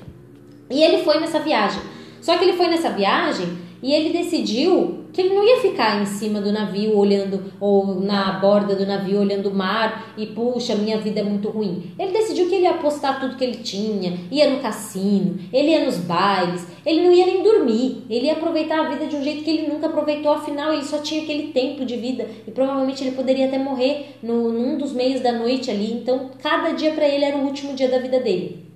E 0.69 0.84
ele 0.84 1.04
foi 1.04 1.19
nessa 1.19 1.39
viagem. 1.39 1.82
Só 2.22 2.38
que 2.38 2.43
ele 2.43 2.54
foi 2.54 2.67
nessa 2.67 2.89
viagem 2.89 3.58
e 3.84 3.93
ele 3.93 4.17
decidiu 4.17 5.04
que 5.12 5.22
ele 5.22 5.36
não 5.36 5.46
ia 5.46 5.58
ficar 5.58 6.02
em 6.02 6.06
cima 6.06 6.41
do 6.41 6.52
navio 6.52 6.98
olhando, 6.98 7.54
ou 7.60 8.00
na 8.00 8.39
borda 8.39 8.76
do 8.76 8.86
navio 8.86 9.19
olhando 9.19 9.50
o 9.50 9.54
mar 9.54 10.13
e 10.17 10.26
puxa, 10.26 10.74
minha 10.74 10.98
vida 10.98 11.19
é 11.19 11.24
muito 11.24 11.50
ruim. 11.50 11.91
Ele 12.00 12.12
decidiu 12.12 12.48
que 12.48 12.56
ele 12.56 12.63
ia 12.63 12.72
apostar 12.72 13.19
tudo 13.19 13.36
que 13.36 13.43
ele 13.43 13.58
tinha, 13.58 14.17
ia 14.32 14.50
no 14.50 14.60
cassino, 14.62 15.38
ele 15.52 15.69
ia 15.69 15.86
nos 15.86 15.98
bailes, 15.98 16.65
ele 16.84 17.04
não 17.04 17.12
ia 17.12 17.28
nem 17.28 17.43
dormir, 17.43 18.06
ele 18.10 18.26
ia 18.26 18.34
aproveitar 18.34 18.80
a 18.80 18.89
vida 18.89 19.06
de 19.06 19.15
um 19.15 19.24
jeito 19.24 19.43
que 19.43 19.52
ele 19.52 19.67
nunca 19.67 19.88
aproveitou, 19.88 20.32
afinal 20.32 20.74
ele 20.74 20.84
só 20.84 20.98
tinha 21.00 21.22
aquele 21.22 21.52
tempo 21.52 21.86
de 21.86 21.96
vida 21.98 22.28
e 22.48 22.52
provavelmente 22.52 23.04
ele 23.04 23.15
poderia 23.15 23.48
até 23.48 23.60
morrer 23.60 24.17
no, 24.24 24.52
num 24.52 24.78
dos 24.78 24.93
meios 24.93 25.22
da 25.22 25.34
noite 25.34 25.69
ali, 25.69 25.93
então 25.93 26.32
cada 26.41 26.72
dia 26.72 26.93
para 26.93 27.08
ele 27.08 27.26
era 27.26 27.38
o 27.38 27.46
último 27.46 27.74
dia 27.74 27.89
da 27.89 28.00
vida 28.00 28.19
dele. 28.19 28.73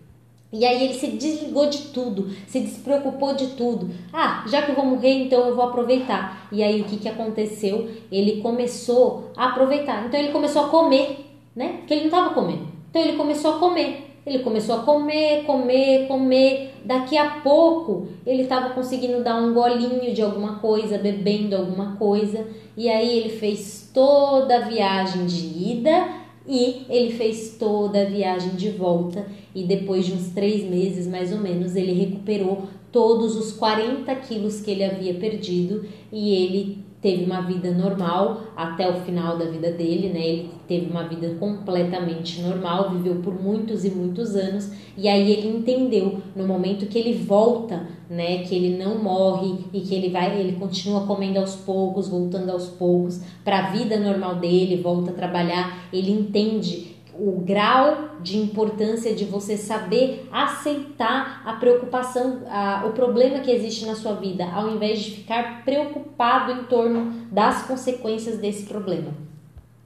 E 0.51 0.65
aí 0.65 0.85
ele 0.85 0.93
se 0.93 1.07
desligou 1.07 1.69
de 1.69 1.79
tudo, 1.89 2.29
se 2.47 2.61
despreocupou 2.61 3.35
de 3.35 3.47
tudo. 3.47 3.89
Ah, 4.13 4.45
já 4.47 4.61
que 4.61 4.71
eu 4.71 4.75
vou 4.75 4.85
morrer, 4.85 5.23
então 5.23 5.45
eu 5.45 5.55
vou 5.55 5.65
aproveitar. 5.65 6.47
E 6.51 6.63
aí 6.63 6.81
o 6.81 6.85
que, 6.85 6.97
que 6.97 7.09
aconteceu? 7.09 7.89
Ele 8.09 8.41
começou 8.41 9.31
a 9.35 9.49
aproveitar. 9.49 10.05
Então 10.05 10.17
ele 10.17 10.31
começou 10.31 10.65
a 10.65 10.69
comer, 10.69 11.25
né? 11.53 11.77
Porque 11.79 11.93
ele 11.93 12.09
não 12.09 12.17
estava 12.17 12.33
comendo. 12.33 12.67
Então 12.89 13.01
ele 13.01 13.17
começou 13.17 13.55
a 13.55 13.59
comer. 13.59 14.07
Ele 14.25 14.39
começou 14.39 14.75
a 14.75 14.79
comer, 14.79 15.43
comer, 15.43 16.07
comer. 16.07 16.73
Daqui 16.83 17.17
a 17.17 17.41
pouco 17.41 18.07
ele 18.25 18.43
estava 18.43 18.69
conseguindo 18.69 19.23
dar 19.23 19.35
um 19.35 19.53
golinho 19.53 20.13
de 20.13 20.21
alguma 20.21 20.59
coisa, 20.59 20.97
bebendo 20.97 21.57
alguma 21.57 21.97
coisa. 21.97 22.47
E 22.75 22.89
aí 22.89 23.19
ele 23.19 23.29
fez 23.29 23.89
toda 23.93 24.57
a 24.57 24.67
viagem 24.67 25.25
de 25.25 25.71
ida 25.71 26.26
e 26.47 26.85
ele 26.89 27.11
fez 27.11 27.57
toda 27.59 28.01
a 28.01 28.05
viagem 28.05 28.55
de 28.55 28.69
volta. 28.69 29.27
E 29.53 29.63
depois 29.63 30.05
de 30.05 30.13
uns 30.13 30.29
três 30.29 30.63
meses 30.63 31.05
mais 31.07 31.31
ou 31.31 31.39
menos 31.39 31.75
ele 31.75 31.91
recuperou 31.91 32.63
todos 32.91 33.35
os 33.35 33.51
40 33.51 34.13
quilos 34.15 34.61
que 34.61 34.71
ele 34.71 34.83
havia 34.83 35.13
perdido. 35.15 35.85
E 36.11 36.33
ele 36.33 36.86
teve 37.07 37.23
uma 37.23 37.39
vida 37.39 37.71
normal 37.71 38.41
até 38.53 38.89
o 38.89 38.95
final 38.95 39.37
da 39.37 39.45
vida 39.45 39.71
dele, 39.71 40.09
né? 40.09 40.19
Ele 40.19 40.49
teve 40.67 40.91
uma 40.91 41.07
vida 41.07 41.35
completamente 41.39 42.41
normal, 42.41 42.89
viveu 42.89 43.21
por 43.21 43.41
muitos 43.41 43.85
e 43.85 43.89
muitos 43.89 44.35
anos, 44.35 44.69
e 44.97 45.07
aí 45.07 45.31
ele 45.31 45.47
entendeu 45.47 46.19
no 46.35 46.45
momento 46.45 46.85
que 46.87 46.97
ele 46.97 47.13
volta, 47.13 47.87
né, 48.09 48.39
que 48.39 48.53
ele 48.53 48.77
não 48.77 49.01
morre 49.01 49.59
e 49.71 49.79
que 49.79 49.95
ele 49.95 50.09
vai, 50.09 50.37
ele 50.37 50.57
continua 50.59 51.05
comendo 51.05 51.39
aos 51.39 51.55
poucos, 51.55 52.09
voltando 52.09 52.51
aos 52.51 52.67
poucos 52.67 53.21
para 53.41 53.59
a 53.59 53.71
vida 53.71 53.97
normal 53.97 54.35
dele, 54.35 54.81
volta 54.81 55.11
a 55.11 55.13
trabalhar, 55.13 55.87
ele 55.93 56.11
entende 56.11 56.96
o 57.19 57.41
grau 57.43 58.17
de 58.21 58.37
importância 58.37 59.13
de 59.13 59.25
você 59.25 59.57
saber 59.57 60.27
aceitar 60.31 61.41
a 61.45 61.53
preocupação, 61.53 62.43
a, 62.47 62.85
o 62.87 62.91
problema 62.91 63.39
que 63.39 63.51
existe 63.51 63.85
na 63.85 63.95
sua 63.95 64.13
vida, 64.13 64.45
ao 64.45 64.69
invés 64.69 64.99
de 64.99 65.11
ficar 65.11 65.63
preocupado 65.63 66.51
em 66.51 66.63
torno 66.65 67.27
das 67.31 67.63
consequências 67.63 68.37
desse 68.37 68.65
problema. 68.65 69.27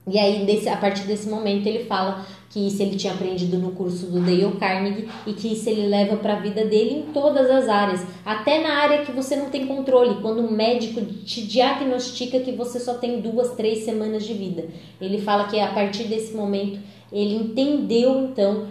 E 0.06 0.18
aí, 0.18 0.44
desse, 0.44 0.68
a 0.68 0.76
partir 0.76 1.04
desse 1.04 1.28
momento, 1.28 1.66
ele 1.66 1.84
fala 1.84 2.26
que 2.50 2.66
isso 2.66 2.82
ele 2.82 2.96
tinha 2.96 3.14
aprendido 3.14 3.56
no 3.56 3.70
curso 3.70 4.06
do 4.06 4.20
Dale 4.20 4.56
Carnegie 4.58 5.08
e 5.26 5.32
que 5.32 5.52
isso 5.52 5.70
ele 5.70 5.86
leva 5.86 6.16
para 6.16 6.34
a 6.34 6.40
vida 6.40 6.64
dele 6.64 6.96
em 6.96 7.12
todas 7.12 7.48
as 7.48 7.68
áreas, 7.68 8.04
até 8.26 8.60
na 8.60 8.74
área 8.74 9.04
que 9.04 9.12
você 9.12 9.36
não 9.36 9.48
tem 9.48 9.66
controle, 9.66 10.20
quando 10.20 10.42
um 10.42 10.50
médico 10.50 11.00
te 11.24 11.46
diagnostica 11.46 12.40
que 12.40 12.50
você 12.50 12.80
só 12.80 12.94
tem 12.94 13.20
duas, 13.20 13.52
três 13.52 13.84
semanas 13.84 14.24
de 14.24 14.34
vida. 14.34 14.66
Ele 15.00 15.18
fala 15.18 15.44
que 15.44 15.58
a 15.60 15.68
partir 15.68 16.04
desse 16.04 16.34
momento 16.34 16.80
ele 17.12 17.34
entendeu 17.34 18.24
então 18.24 18.66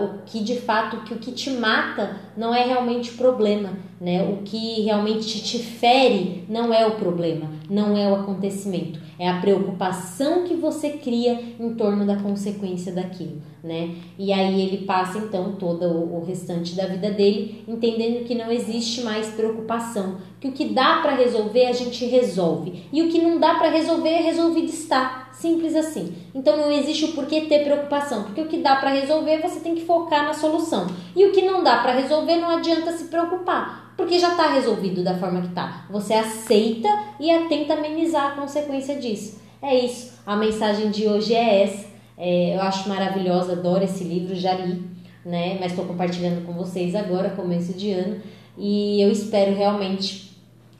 o 0.00 0.24
que 0.26 0.40
de 0.40 0.60
fato 0.60 1.04
que 1.04 1.14
o 1.14 1.18
que 1.18 1.32
te 1.32 1.50
mata 1.50 2.16
não 2.36 2.54
é 2.54 2.64
realmente 2.64 3.12
o 3.12 3.16
problema, 3.16 3.70
né? 4.00 4.22
O 4.22 4.42
que 4.44 4.82
realmente 4.82 5.42
te 5.42 5.58
fere 5.58 6.44
não 6.48 6.72
é 6.72 6.86
o 6.86 6.92
problema, 6.92 7.50
não 7.68 7.96
é 7.96 8.08
o 8.08 8.14
acontecimento, 8.14 9.00
é 9.18 9.28
a 9.28 9.40
preocupação 9.40 10.44
que 10.44 10.54
você 10.54 10.90
cria 10.90 11.40
em 11.58 11.74
torno 11.74 12.06
da 12.06 12.16
consequência 12.16 12.92
daquilo, 12.92 13.42
né? 13.64 13.94
E 14.18 14.32
aí 14.32 14.60
ele 14.60 14.84
passa 14.84 15.18
então 15.18 15.56
todo 15.56 15.84
o 15.84 16.24
restante 16.24 16.76
da 16.76 16.86
vida 16.86 17.10
dele 17.10 17.64
entendendo 17.66 18.24
que 18.24 18.34
não 18.34 18.52
existe 18.52 19.00
mais 19.02 19.28
preocupação, 19.28 20.18
que 20.38 20.48
o 20.48 20.52
que 20.52 20.66
dá 20.66 21.00
para 21.00 21.16
resolver 21.16 21.66
a 21.66 21.72
gente 21.72 22.04
resolve 22.04 22.84
e 22.92 23.02
o 23.02 23.08
que 23.08 23.20
não 23.20 23.40
dá 23.40 23.54
para 23.54 23.70
resolver 23.70 24.10
é 24.10 24.20
resolvido 24.20 24.68
está. 24.68 25.25
Simples 25.38 25.76
assim. 25.76 26.14
Então 26.34 26.56
não 26.56 26.72
existe 26.72 27.04
o 27.04 27.12
porquê 27.12 27.42
ter 27.42 27.62
preocupação, 27.62 28.24
porque 28.24 28.40
o 28.40 28.46
que 28.46 28.58
dá 28.58 28.76
para 28.76 28.90
resolver 28.90 29.42
você 29.42 29.60
tem 29.60 29.74
que 29.74 29.84
focar 29.84 30.24
na 30.24 30.32
solução. 30.32 30.86
E 31.14 31.26
o 31.26 31.32
que 31.32 31.42
não 31.42 31.62
dá 31.62 31.78
para 31.82 31.92
resolver 31.92 32.36
não 32.36 32.56
adianta 32.56 32.92
se 32.92 33.04
preocupar, 33.04 33.92
porque 33.98 34.18
já 34.18 34.30
está 34.30 34.48
resolvido 34.48 35.04
da 35.04 35.18
forma 35.18 35.42
que 35.42 35.48
está. 35.48 35.84
Você 35.90 36.14
aceita 36.14 36.88
e 37.20 37.28
tenta 37.48 37.74
amenizar 37.74 38.32
a 38.32 38.40
consequência 38.40 38.96
disso. 38.96 39.38
É 39.60 39.74
isso. 39.74 40.14
A 40.24 40.36
mensagem 40.36 40.90
de 40.90 41.06
hoje 41.06 41.34
é 41.34 41.64
essa. 41.64 41.86
É, 42.16 42.56
eu 42.56 42.62
acho 42.62 42.88
maravilhosa, 42.88 43.52
adoro 43.52 43.84
esse 43.84 44.04
livro, 44.04 44.34
já 44.34 44.54
li, 44.54 44.82
né? 45.22 45.58
Mas 45.60 45.72
estou 45.72 45.84
compartilhando 45.84 46.46
com 46.46 46.54
vocês 46.54 46.94
agora, 46.94 47.28
começo 47.30 47.74
de 47.74 47.92
ano, 47.92 48.22
e 48.56 49.02
eu 49.02 49.10
espero 49.10 49.54
realmente 49.54 50.25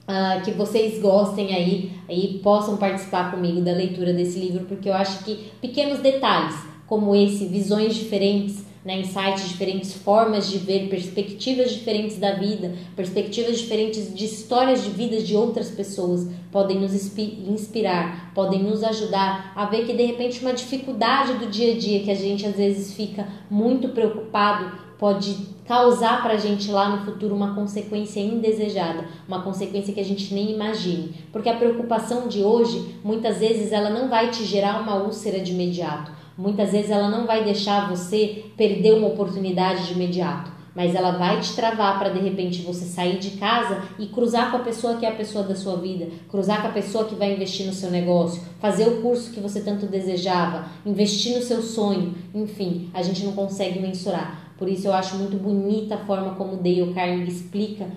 Uh, 0.07 0.41
que 0.45 0.51
vocês 0.51 1.01
gostem 1.01 1.53
aí 1.53 1.91
e 2.09 2.39
possam 2.41 2.77
participar 2.77 3.29
comigo 3.29 3.59
da 3.59 3.73
leitura 3.73 4.13
desse 4.13 4.39
livro, 4.39 4.63
porque 4.63 4.87
eu 4.87 4.93
acho 4.93 5.21
que 5.25 5.51
pequenos 5.59 5.99
detalhes 5.99 6.55
como 6.87 7.13
esse, 7.13 7.45
visões 7.45 7.93
diferentes, 7.93 8.65
né, 8.83 9.01
insights 9.01 9.49
diferentes, 9.49 9.93
formas 9.93 10.49
de 10.49 10.57
ver, 10.57 10.87
perspectivas 10.87 11.71
diferentes 11.71 12.17
da 12.17 12.35
vida, 12.35 12.73
perspectivas 12.95 13.59
diferentes 13.59 14.15
de 14.15 14.23
histórias 14.23 14.81
de 14.81 14.89
vida 14.91 15.21
de 15.21 15.35
outras 15.35 15.69
pessoas, 15.69 16.25
podem 16.49 16.79
nos 16.79 16.93
inspirar, 16.95 18.31
podem 18.33 18.63
nos 18.63 18.81
ajudar 18.85 19.51
a 19.53 19.65
ver 19.65 19.85
que 19.85 19.91
de 19.91 20.05
repente 20.05 20.39
uma 20.39 20.53
dificuldade 20.53 21.33
do 21.33 21.47
dia 21.47 21.73
a 21.73 21.77
dia 21.77 21.99
que 21.99 22.09
a 22.09 22.15
gente 22.15 22.45
às 22.45 22.55
vezes 22.55 22.93
fica 22.93 23.27
muito 23.49 23.89
preocupado 23.89 24.87
pode 24.97 25.56
causar 25.67 26.23
para 26.23 26.33
a 26.33 26.37
gente 26.37 26.71
lá 26.71 26.89
no 26.89 27.05
futuro 27.05 27.35
uma 27.35 27.53
consequência 27.53 28.19
indesejada, 28.19 29.05
uma 29.27 29.41
consequência 29.41 29.93
que 29.93 29.99
a 29.99 30.05
gente 30.05 30.33
nem 30.33 30.51
imagine. 30.53 31.13
Porque 31.31 31.49
a 31.49 31.57
preocupação 31.57 32.27
de 32.27 32.41
hoje, 32.41 32.95
muitas 33.03 33.39
vezes, 33.39 33.71
ela 33.71 33.89
não 33.89 34.07
vai 34.07 34.31
te 34.31 34.45
gerar 34.45 34.81
uma 34.81 34.95
úlcera 34.95 35.39
de 35.39 35.51
imediato. 35.51 36.11
Muitas 36.37 36.71
vezes 36.71 36.91
ela 36.91 37.09
não 37.09 37.25
vai 37.25 37.43
deixar 37.43 37.89
você 37.89 38.45
perder 38.55 38.93
uma 38.93 39.07
oportunidade 39.07 39.87
de 39.87 39.93
imediato 39.93 40.57
mas 40.77 40.93
ela 40.93 41.09
vai 41.13 41.39
te 41.39 41.55
travar 41.55 41.97
para 41.97 42.09
de 42.09 42.19
repente 42.19 42.61
você 42.61 42.85
sair 42.85 43.17
de 43.17 43.31
casa 43.31 43.81
e 43.97 44.05
cruzar 44.05 44.51
com 44.51 44.57
a 44.57 44.59
pessoa 44.59 44.95
que 44.97 45.07
é 45.07 45.09
a 45.09 45.15
pessoa 45.15 45.43
da 45.43 45.55
sua 45.55 45.75
vida, 45.77 46.07
cruzar 46.29 46.61
com 46.61 46.67
a 46.67 46.71
pessoa 46.71 47.05
que 47.05 47.15
vai 47.15 47.33
investir 47.33 47.65
no 47.65 47.73
seu 47.73 47.89
negócio, 47.89 48.43
fazer 48.59 48.87
o 48.87 49.01
curso 49.01 49.31
que 49.31 49.39
você 49.39 49.61
tanto 49.61 49.87
desejava, 49.87 50.67
investir 50.85 51.35
no 51.35 51.41
seu 51.41 51.63
sonho, 51.63 52.13
enfim, 52.31 52.91
a 52.93 53.01
gente 53.01 53.25
não 53.25 53.31
consegue 53.33 53.79
mensurar. 53.79 54.46
Por 54.57 54.67
isso 54.67 54.87
eu 54.87 54.93
acho 54.93 55.15
muito 55.17 55.37
bonita 55.37 55.95
a 55.95 56.05
forma 56.05 56.35
como 56.35 56.57
Dale 56.57 56.93
Carnegie 56.93 57.31
explica 57.31 57.87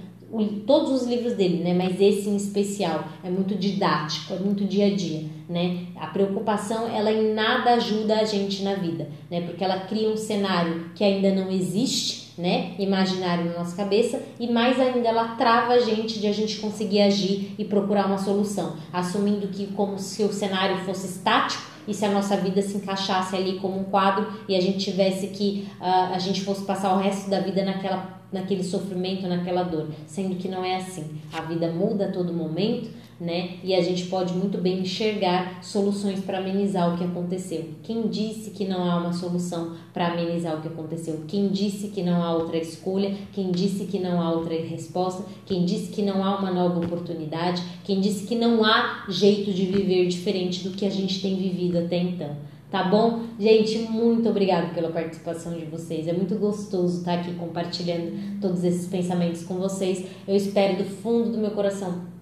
todos 0.65 0.93
os 0.93 1.09
livros 1.09 1.35
dele, 1.35 1.63
né? 1.65 1.75
Mas 1.75 2.01
esse 2.01 2.29
em 2.29 2.37
especial 2.37 3.05
é 3.25 3.29
muito 3.29 3.57
didático, 3.57 4.35
é 4.35 4.39
muito 4.39 4.65
dia 4.65 4.87
a 4.87 4.95
dia, 4.95 5.25
né? 5.49 5.87
A 5.97 6.07
preocupação, 6.07 6.87
ela 6.87 7.11
em 7.11 7.35
nada 7.35 7.73
ajuda 7.73 8.21
a 8.21 8.25
gente 8.25 8.63
na 8.63 8.75
vida, 8.75 9.09
né? 9.31 9.41
Porque 9.41 9.65
ela 9.65 9.81
cria 9.81 10.09
um 10.09 10.17
cenário 10.17 10.91
que 10.95 11.03
ainda 11.03 11.35
não 11.35 11.51
existe, 11.51 12.33
né? 12.39 12.75
Imaginário 12.79 13.47
na 13.47 13.59
nossa 13.59 13.77
cabeça 13.77 14.23
e 14.39 14.47
mais 14.47 14.79
ainda 14.79 15.09
ela 15.09 15.35
trava 15.35 15.73
a 15.73 15.81
gente 15.81 16.21
de 16.21 16.29
a 16.29 16.33
gente 16.33 16.59
conseguir 16.59 17.01
agir 17.01 17.55
e 17.59 17.65
procurar 17.65 18.07
uma 18.07 18.19
solução, 18.19 18.77
assumindo 18.93 19.49
que 19.49 19.67
como 19.69 19.99
se 19.99 20.23
o 20.23 20.33
cenário 20.33 20.79
fosse 20.85 21.07
estático 21.09 21.70
e 21.87 21.95
se 21.95 22.05
a 22.05 22.11
nossa 22.11 22.37
vida 22.37 22.61
se 22.63 22.77
encaixasse 22.77 23.37
ali 23.37 23.59
como 23.59 23.79
um 23.79 23.85
quadro 23.85 24.27
e 24.49 24.55
a 24.55 24.61
gente 24.61 24.79
tivesse 24.79 25.29
que 25.29 25.69
uh, 25.81 26.15
a 26.15 26.19
gente 26.19 26.43
fosse 26.43 26.65
passar 26.65 26.95
o 26.95 26.99
resto 26.99 27.29
da 27.31 27.41
vida 27.41 27.65
naquela 27.65 28.21
naquele 28.33 28.63
sofrimento, 28.63 29.27
naquela 29.27 29.65
dor, 29.65 29.89
sendo 30.07 30.37
que 30.37 30.49
não 30.49 30.65
é 30.65 30.77
assim. 30.77 31.21
A 31.33 31.41
vida 31.43 31.69
muda 31.69 32.07
a 32.07 32.13
todo 32.13 32.33
momento, 32.33 32.89
né? 33.21 33.59
E 33.63 33.75
a 33.75 33.83
gente 33.83 34.07
pode 34.07 34.33
muito 34.33 34.57
bem 34.57 34.81
enxergar 34.81 35.63
soluções 35.63 36.21
para 36.21 36.39
amenizar 36.39 36.95
o 36.95 36.97
que 36.97 37.05
aconteceu. 37.05 37.69
Quem 37.83 38.09
disse 38.09 38.51
que 38.51 38.65
não 38.65 38.83
há 38.91 38.97
uma 38.97 39.13
solução 39.13 39.77
para 39.93 40.09
amenizar 40.09 40.57
o 40.57 40.63
que 40.63 40.69
aconteceu? 40.69 41.21
Quem 41.29 41.49
disse 41.49 41.89
que 41.89 42.03
não 42.03 42.23
há 42.23 42.33
outra 42.33 42.57
escolha? 42.57 43.15
Quem 43.33 43.51
disse 43.51 43.85
que 43.85 43.99
não 43.99 44.23
há 44.23 44.33
outra 44.33 44.55
resposta? 44.55 45.25
Quem 45.45 45.67
disse 45.67 45.93
que 45.93 46.01
não 46.01 46.25
há 46.25 46.39
uma 46.39 46.51
nova 46.51 46.79
oportunidade? 46.79 47.63
Quem 47.85 48.01
disse 48.01 48.27
que 48.27 48.35
não 48.35 48.65
há 48.65 49.05
jeito 49.09 49.53
de 49.53 49.67
viver 49.67 50.09
diferente 50.09 50.67
do 50.67 50.71
que 50.71 50.87
a 50.87 50.91
gente 50.91 51.21
tem 51.21 51.37
vivido 51.37 51.79
até 51.79 51.99
então? 51.99 52.35
Tá 52.71 52.85
bom? 52.85 53.25
Gente, 53.39 53.79
muito 53.79 54.29
obrigada 54.29 54.69
pela 54.73 54.91
participação 54.91 55.59
de 55.59 55.65
vocês. 55.65 56.07
É 56.07 56.13
muito 56.13 56.37
gostoso 56.37 57.01
estar 57.01 57.15
aqui 57.15 57.35
compartilhando 57.35 58.41
todos 58.41 58.63
esses 58.63 58.87
pensamentos 58.87 59.43
com 59.43 59.57
vocês. 59.57 60.07
Eu 60.27 60.37
espero 60.37 60.79
do 60.79 60.85
fundo 60.85 61.33
do 61.33 61.39
meu 61.39 61.51
coração 61.51 62.20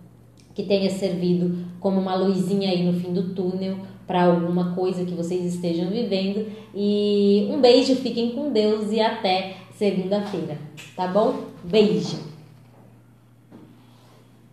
que 0.59 0.65
tenha 0.65 0.91
servido 0.91 1.57
como 1.79 2.01
uma 2.01 2.17
luzinha 2.17 2.69
aí 2.69 2.83
no 2.83 2.99
fim 2.99 3.13
do 3.13 3.33
túnel 3.33 3.77
para 4.09 4.25
alguma 4.25 4.75
coisa 4.75 5.05
que 5.05 5.15
vocês 5.15 5.55
estejam 5.55 5.89
vivendo. 5.89 6.49
E 6.75 7.47
um 7.49 7.61
beijo, 7.61 7.95
fiquem 7.95 8.33
com 8.33 8.51
Deus 8.51 8.91
e 8.91 9.01
até 9.01 9.55
segunda-feira, 9.77 10.59
tá 10.97 11.07
bom? 11.07 11.45
Beijo! 11.63 12.38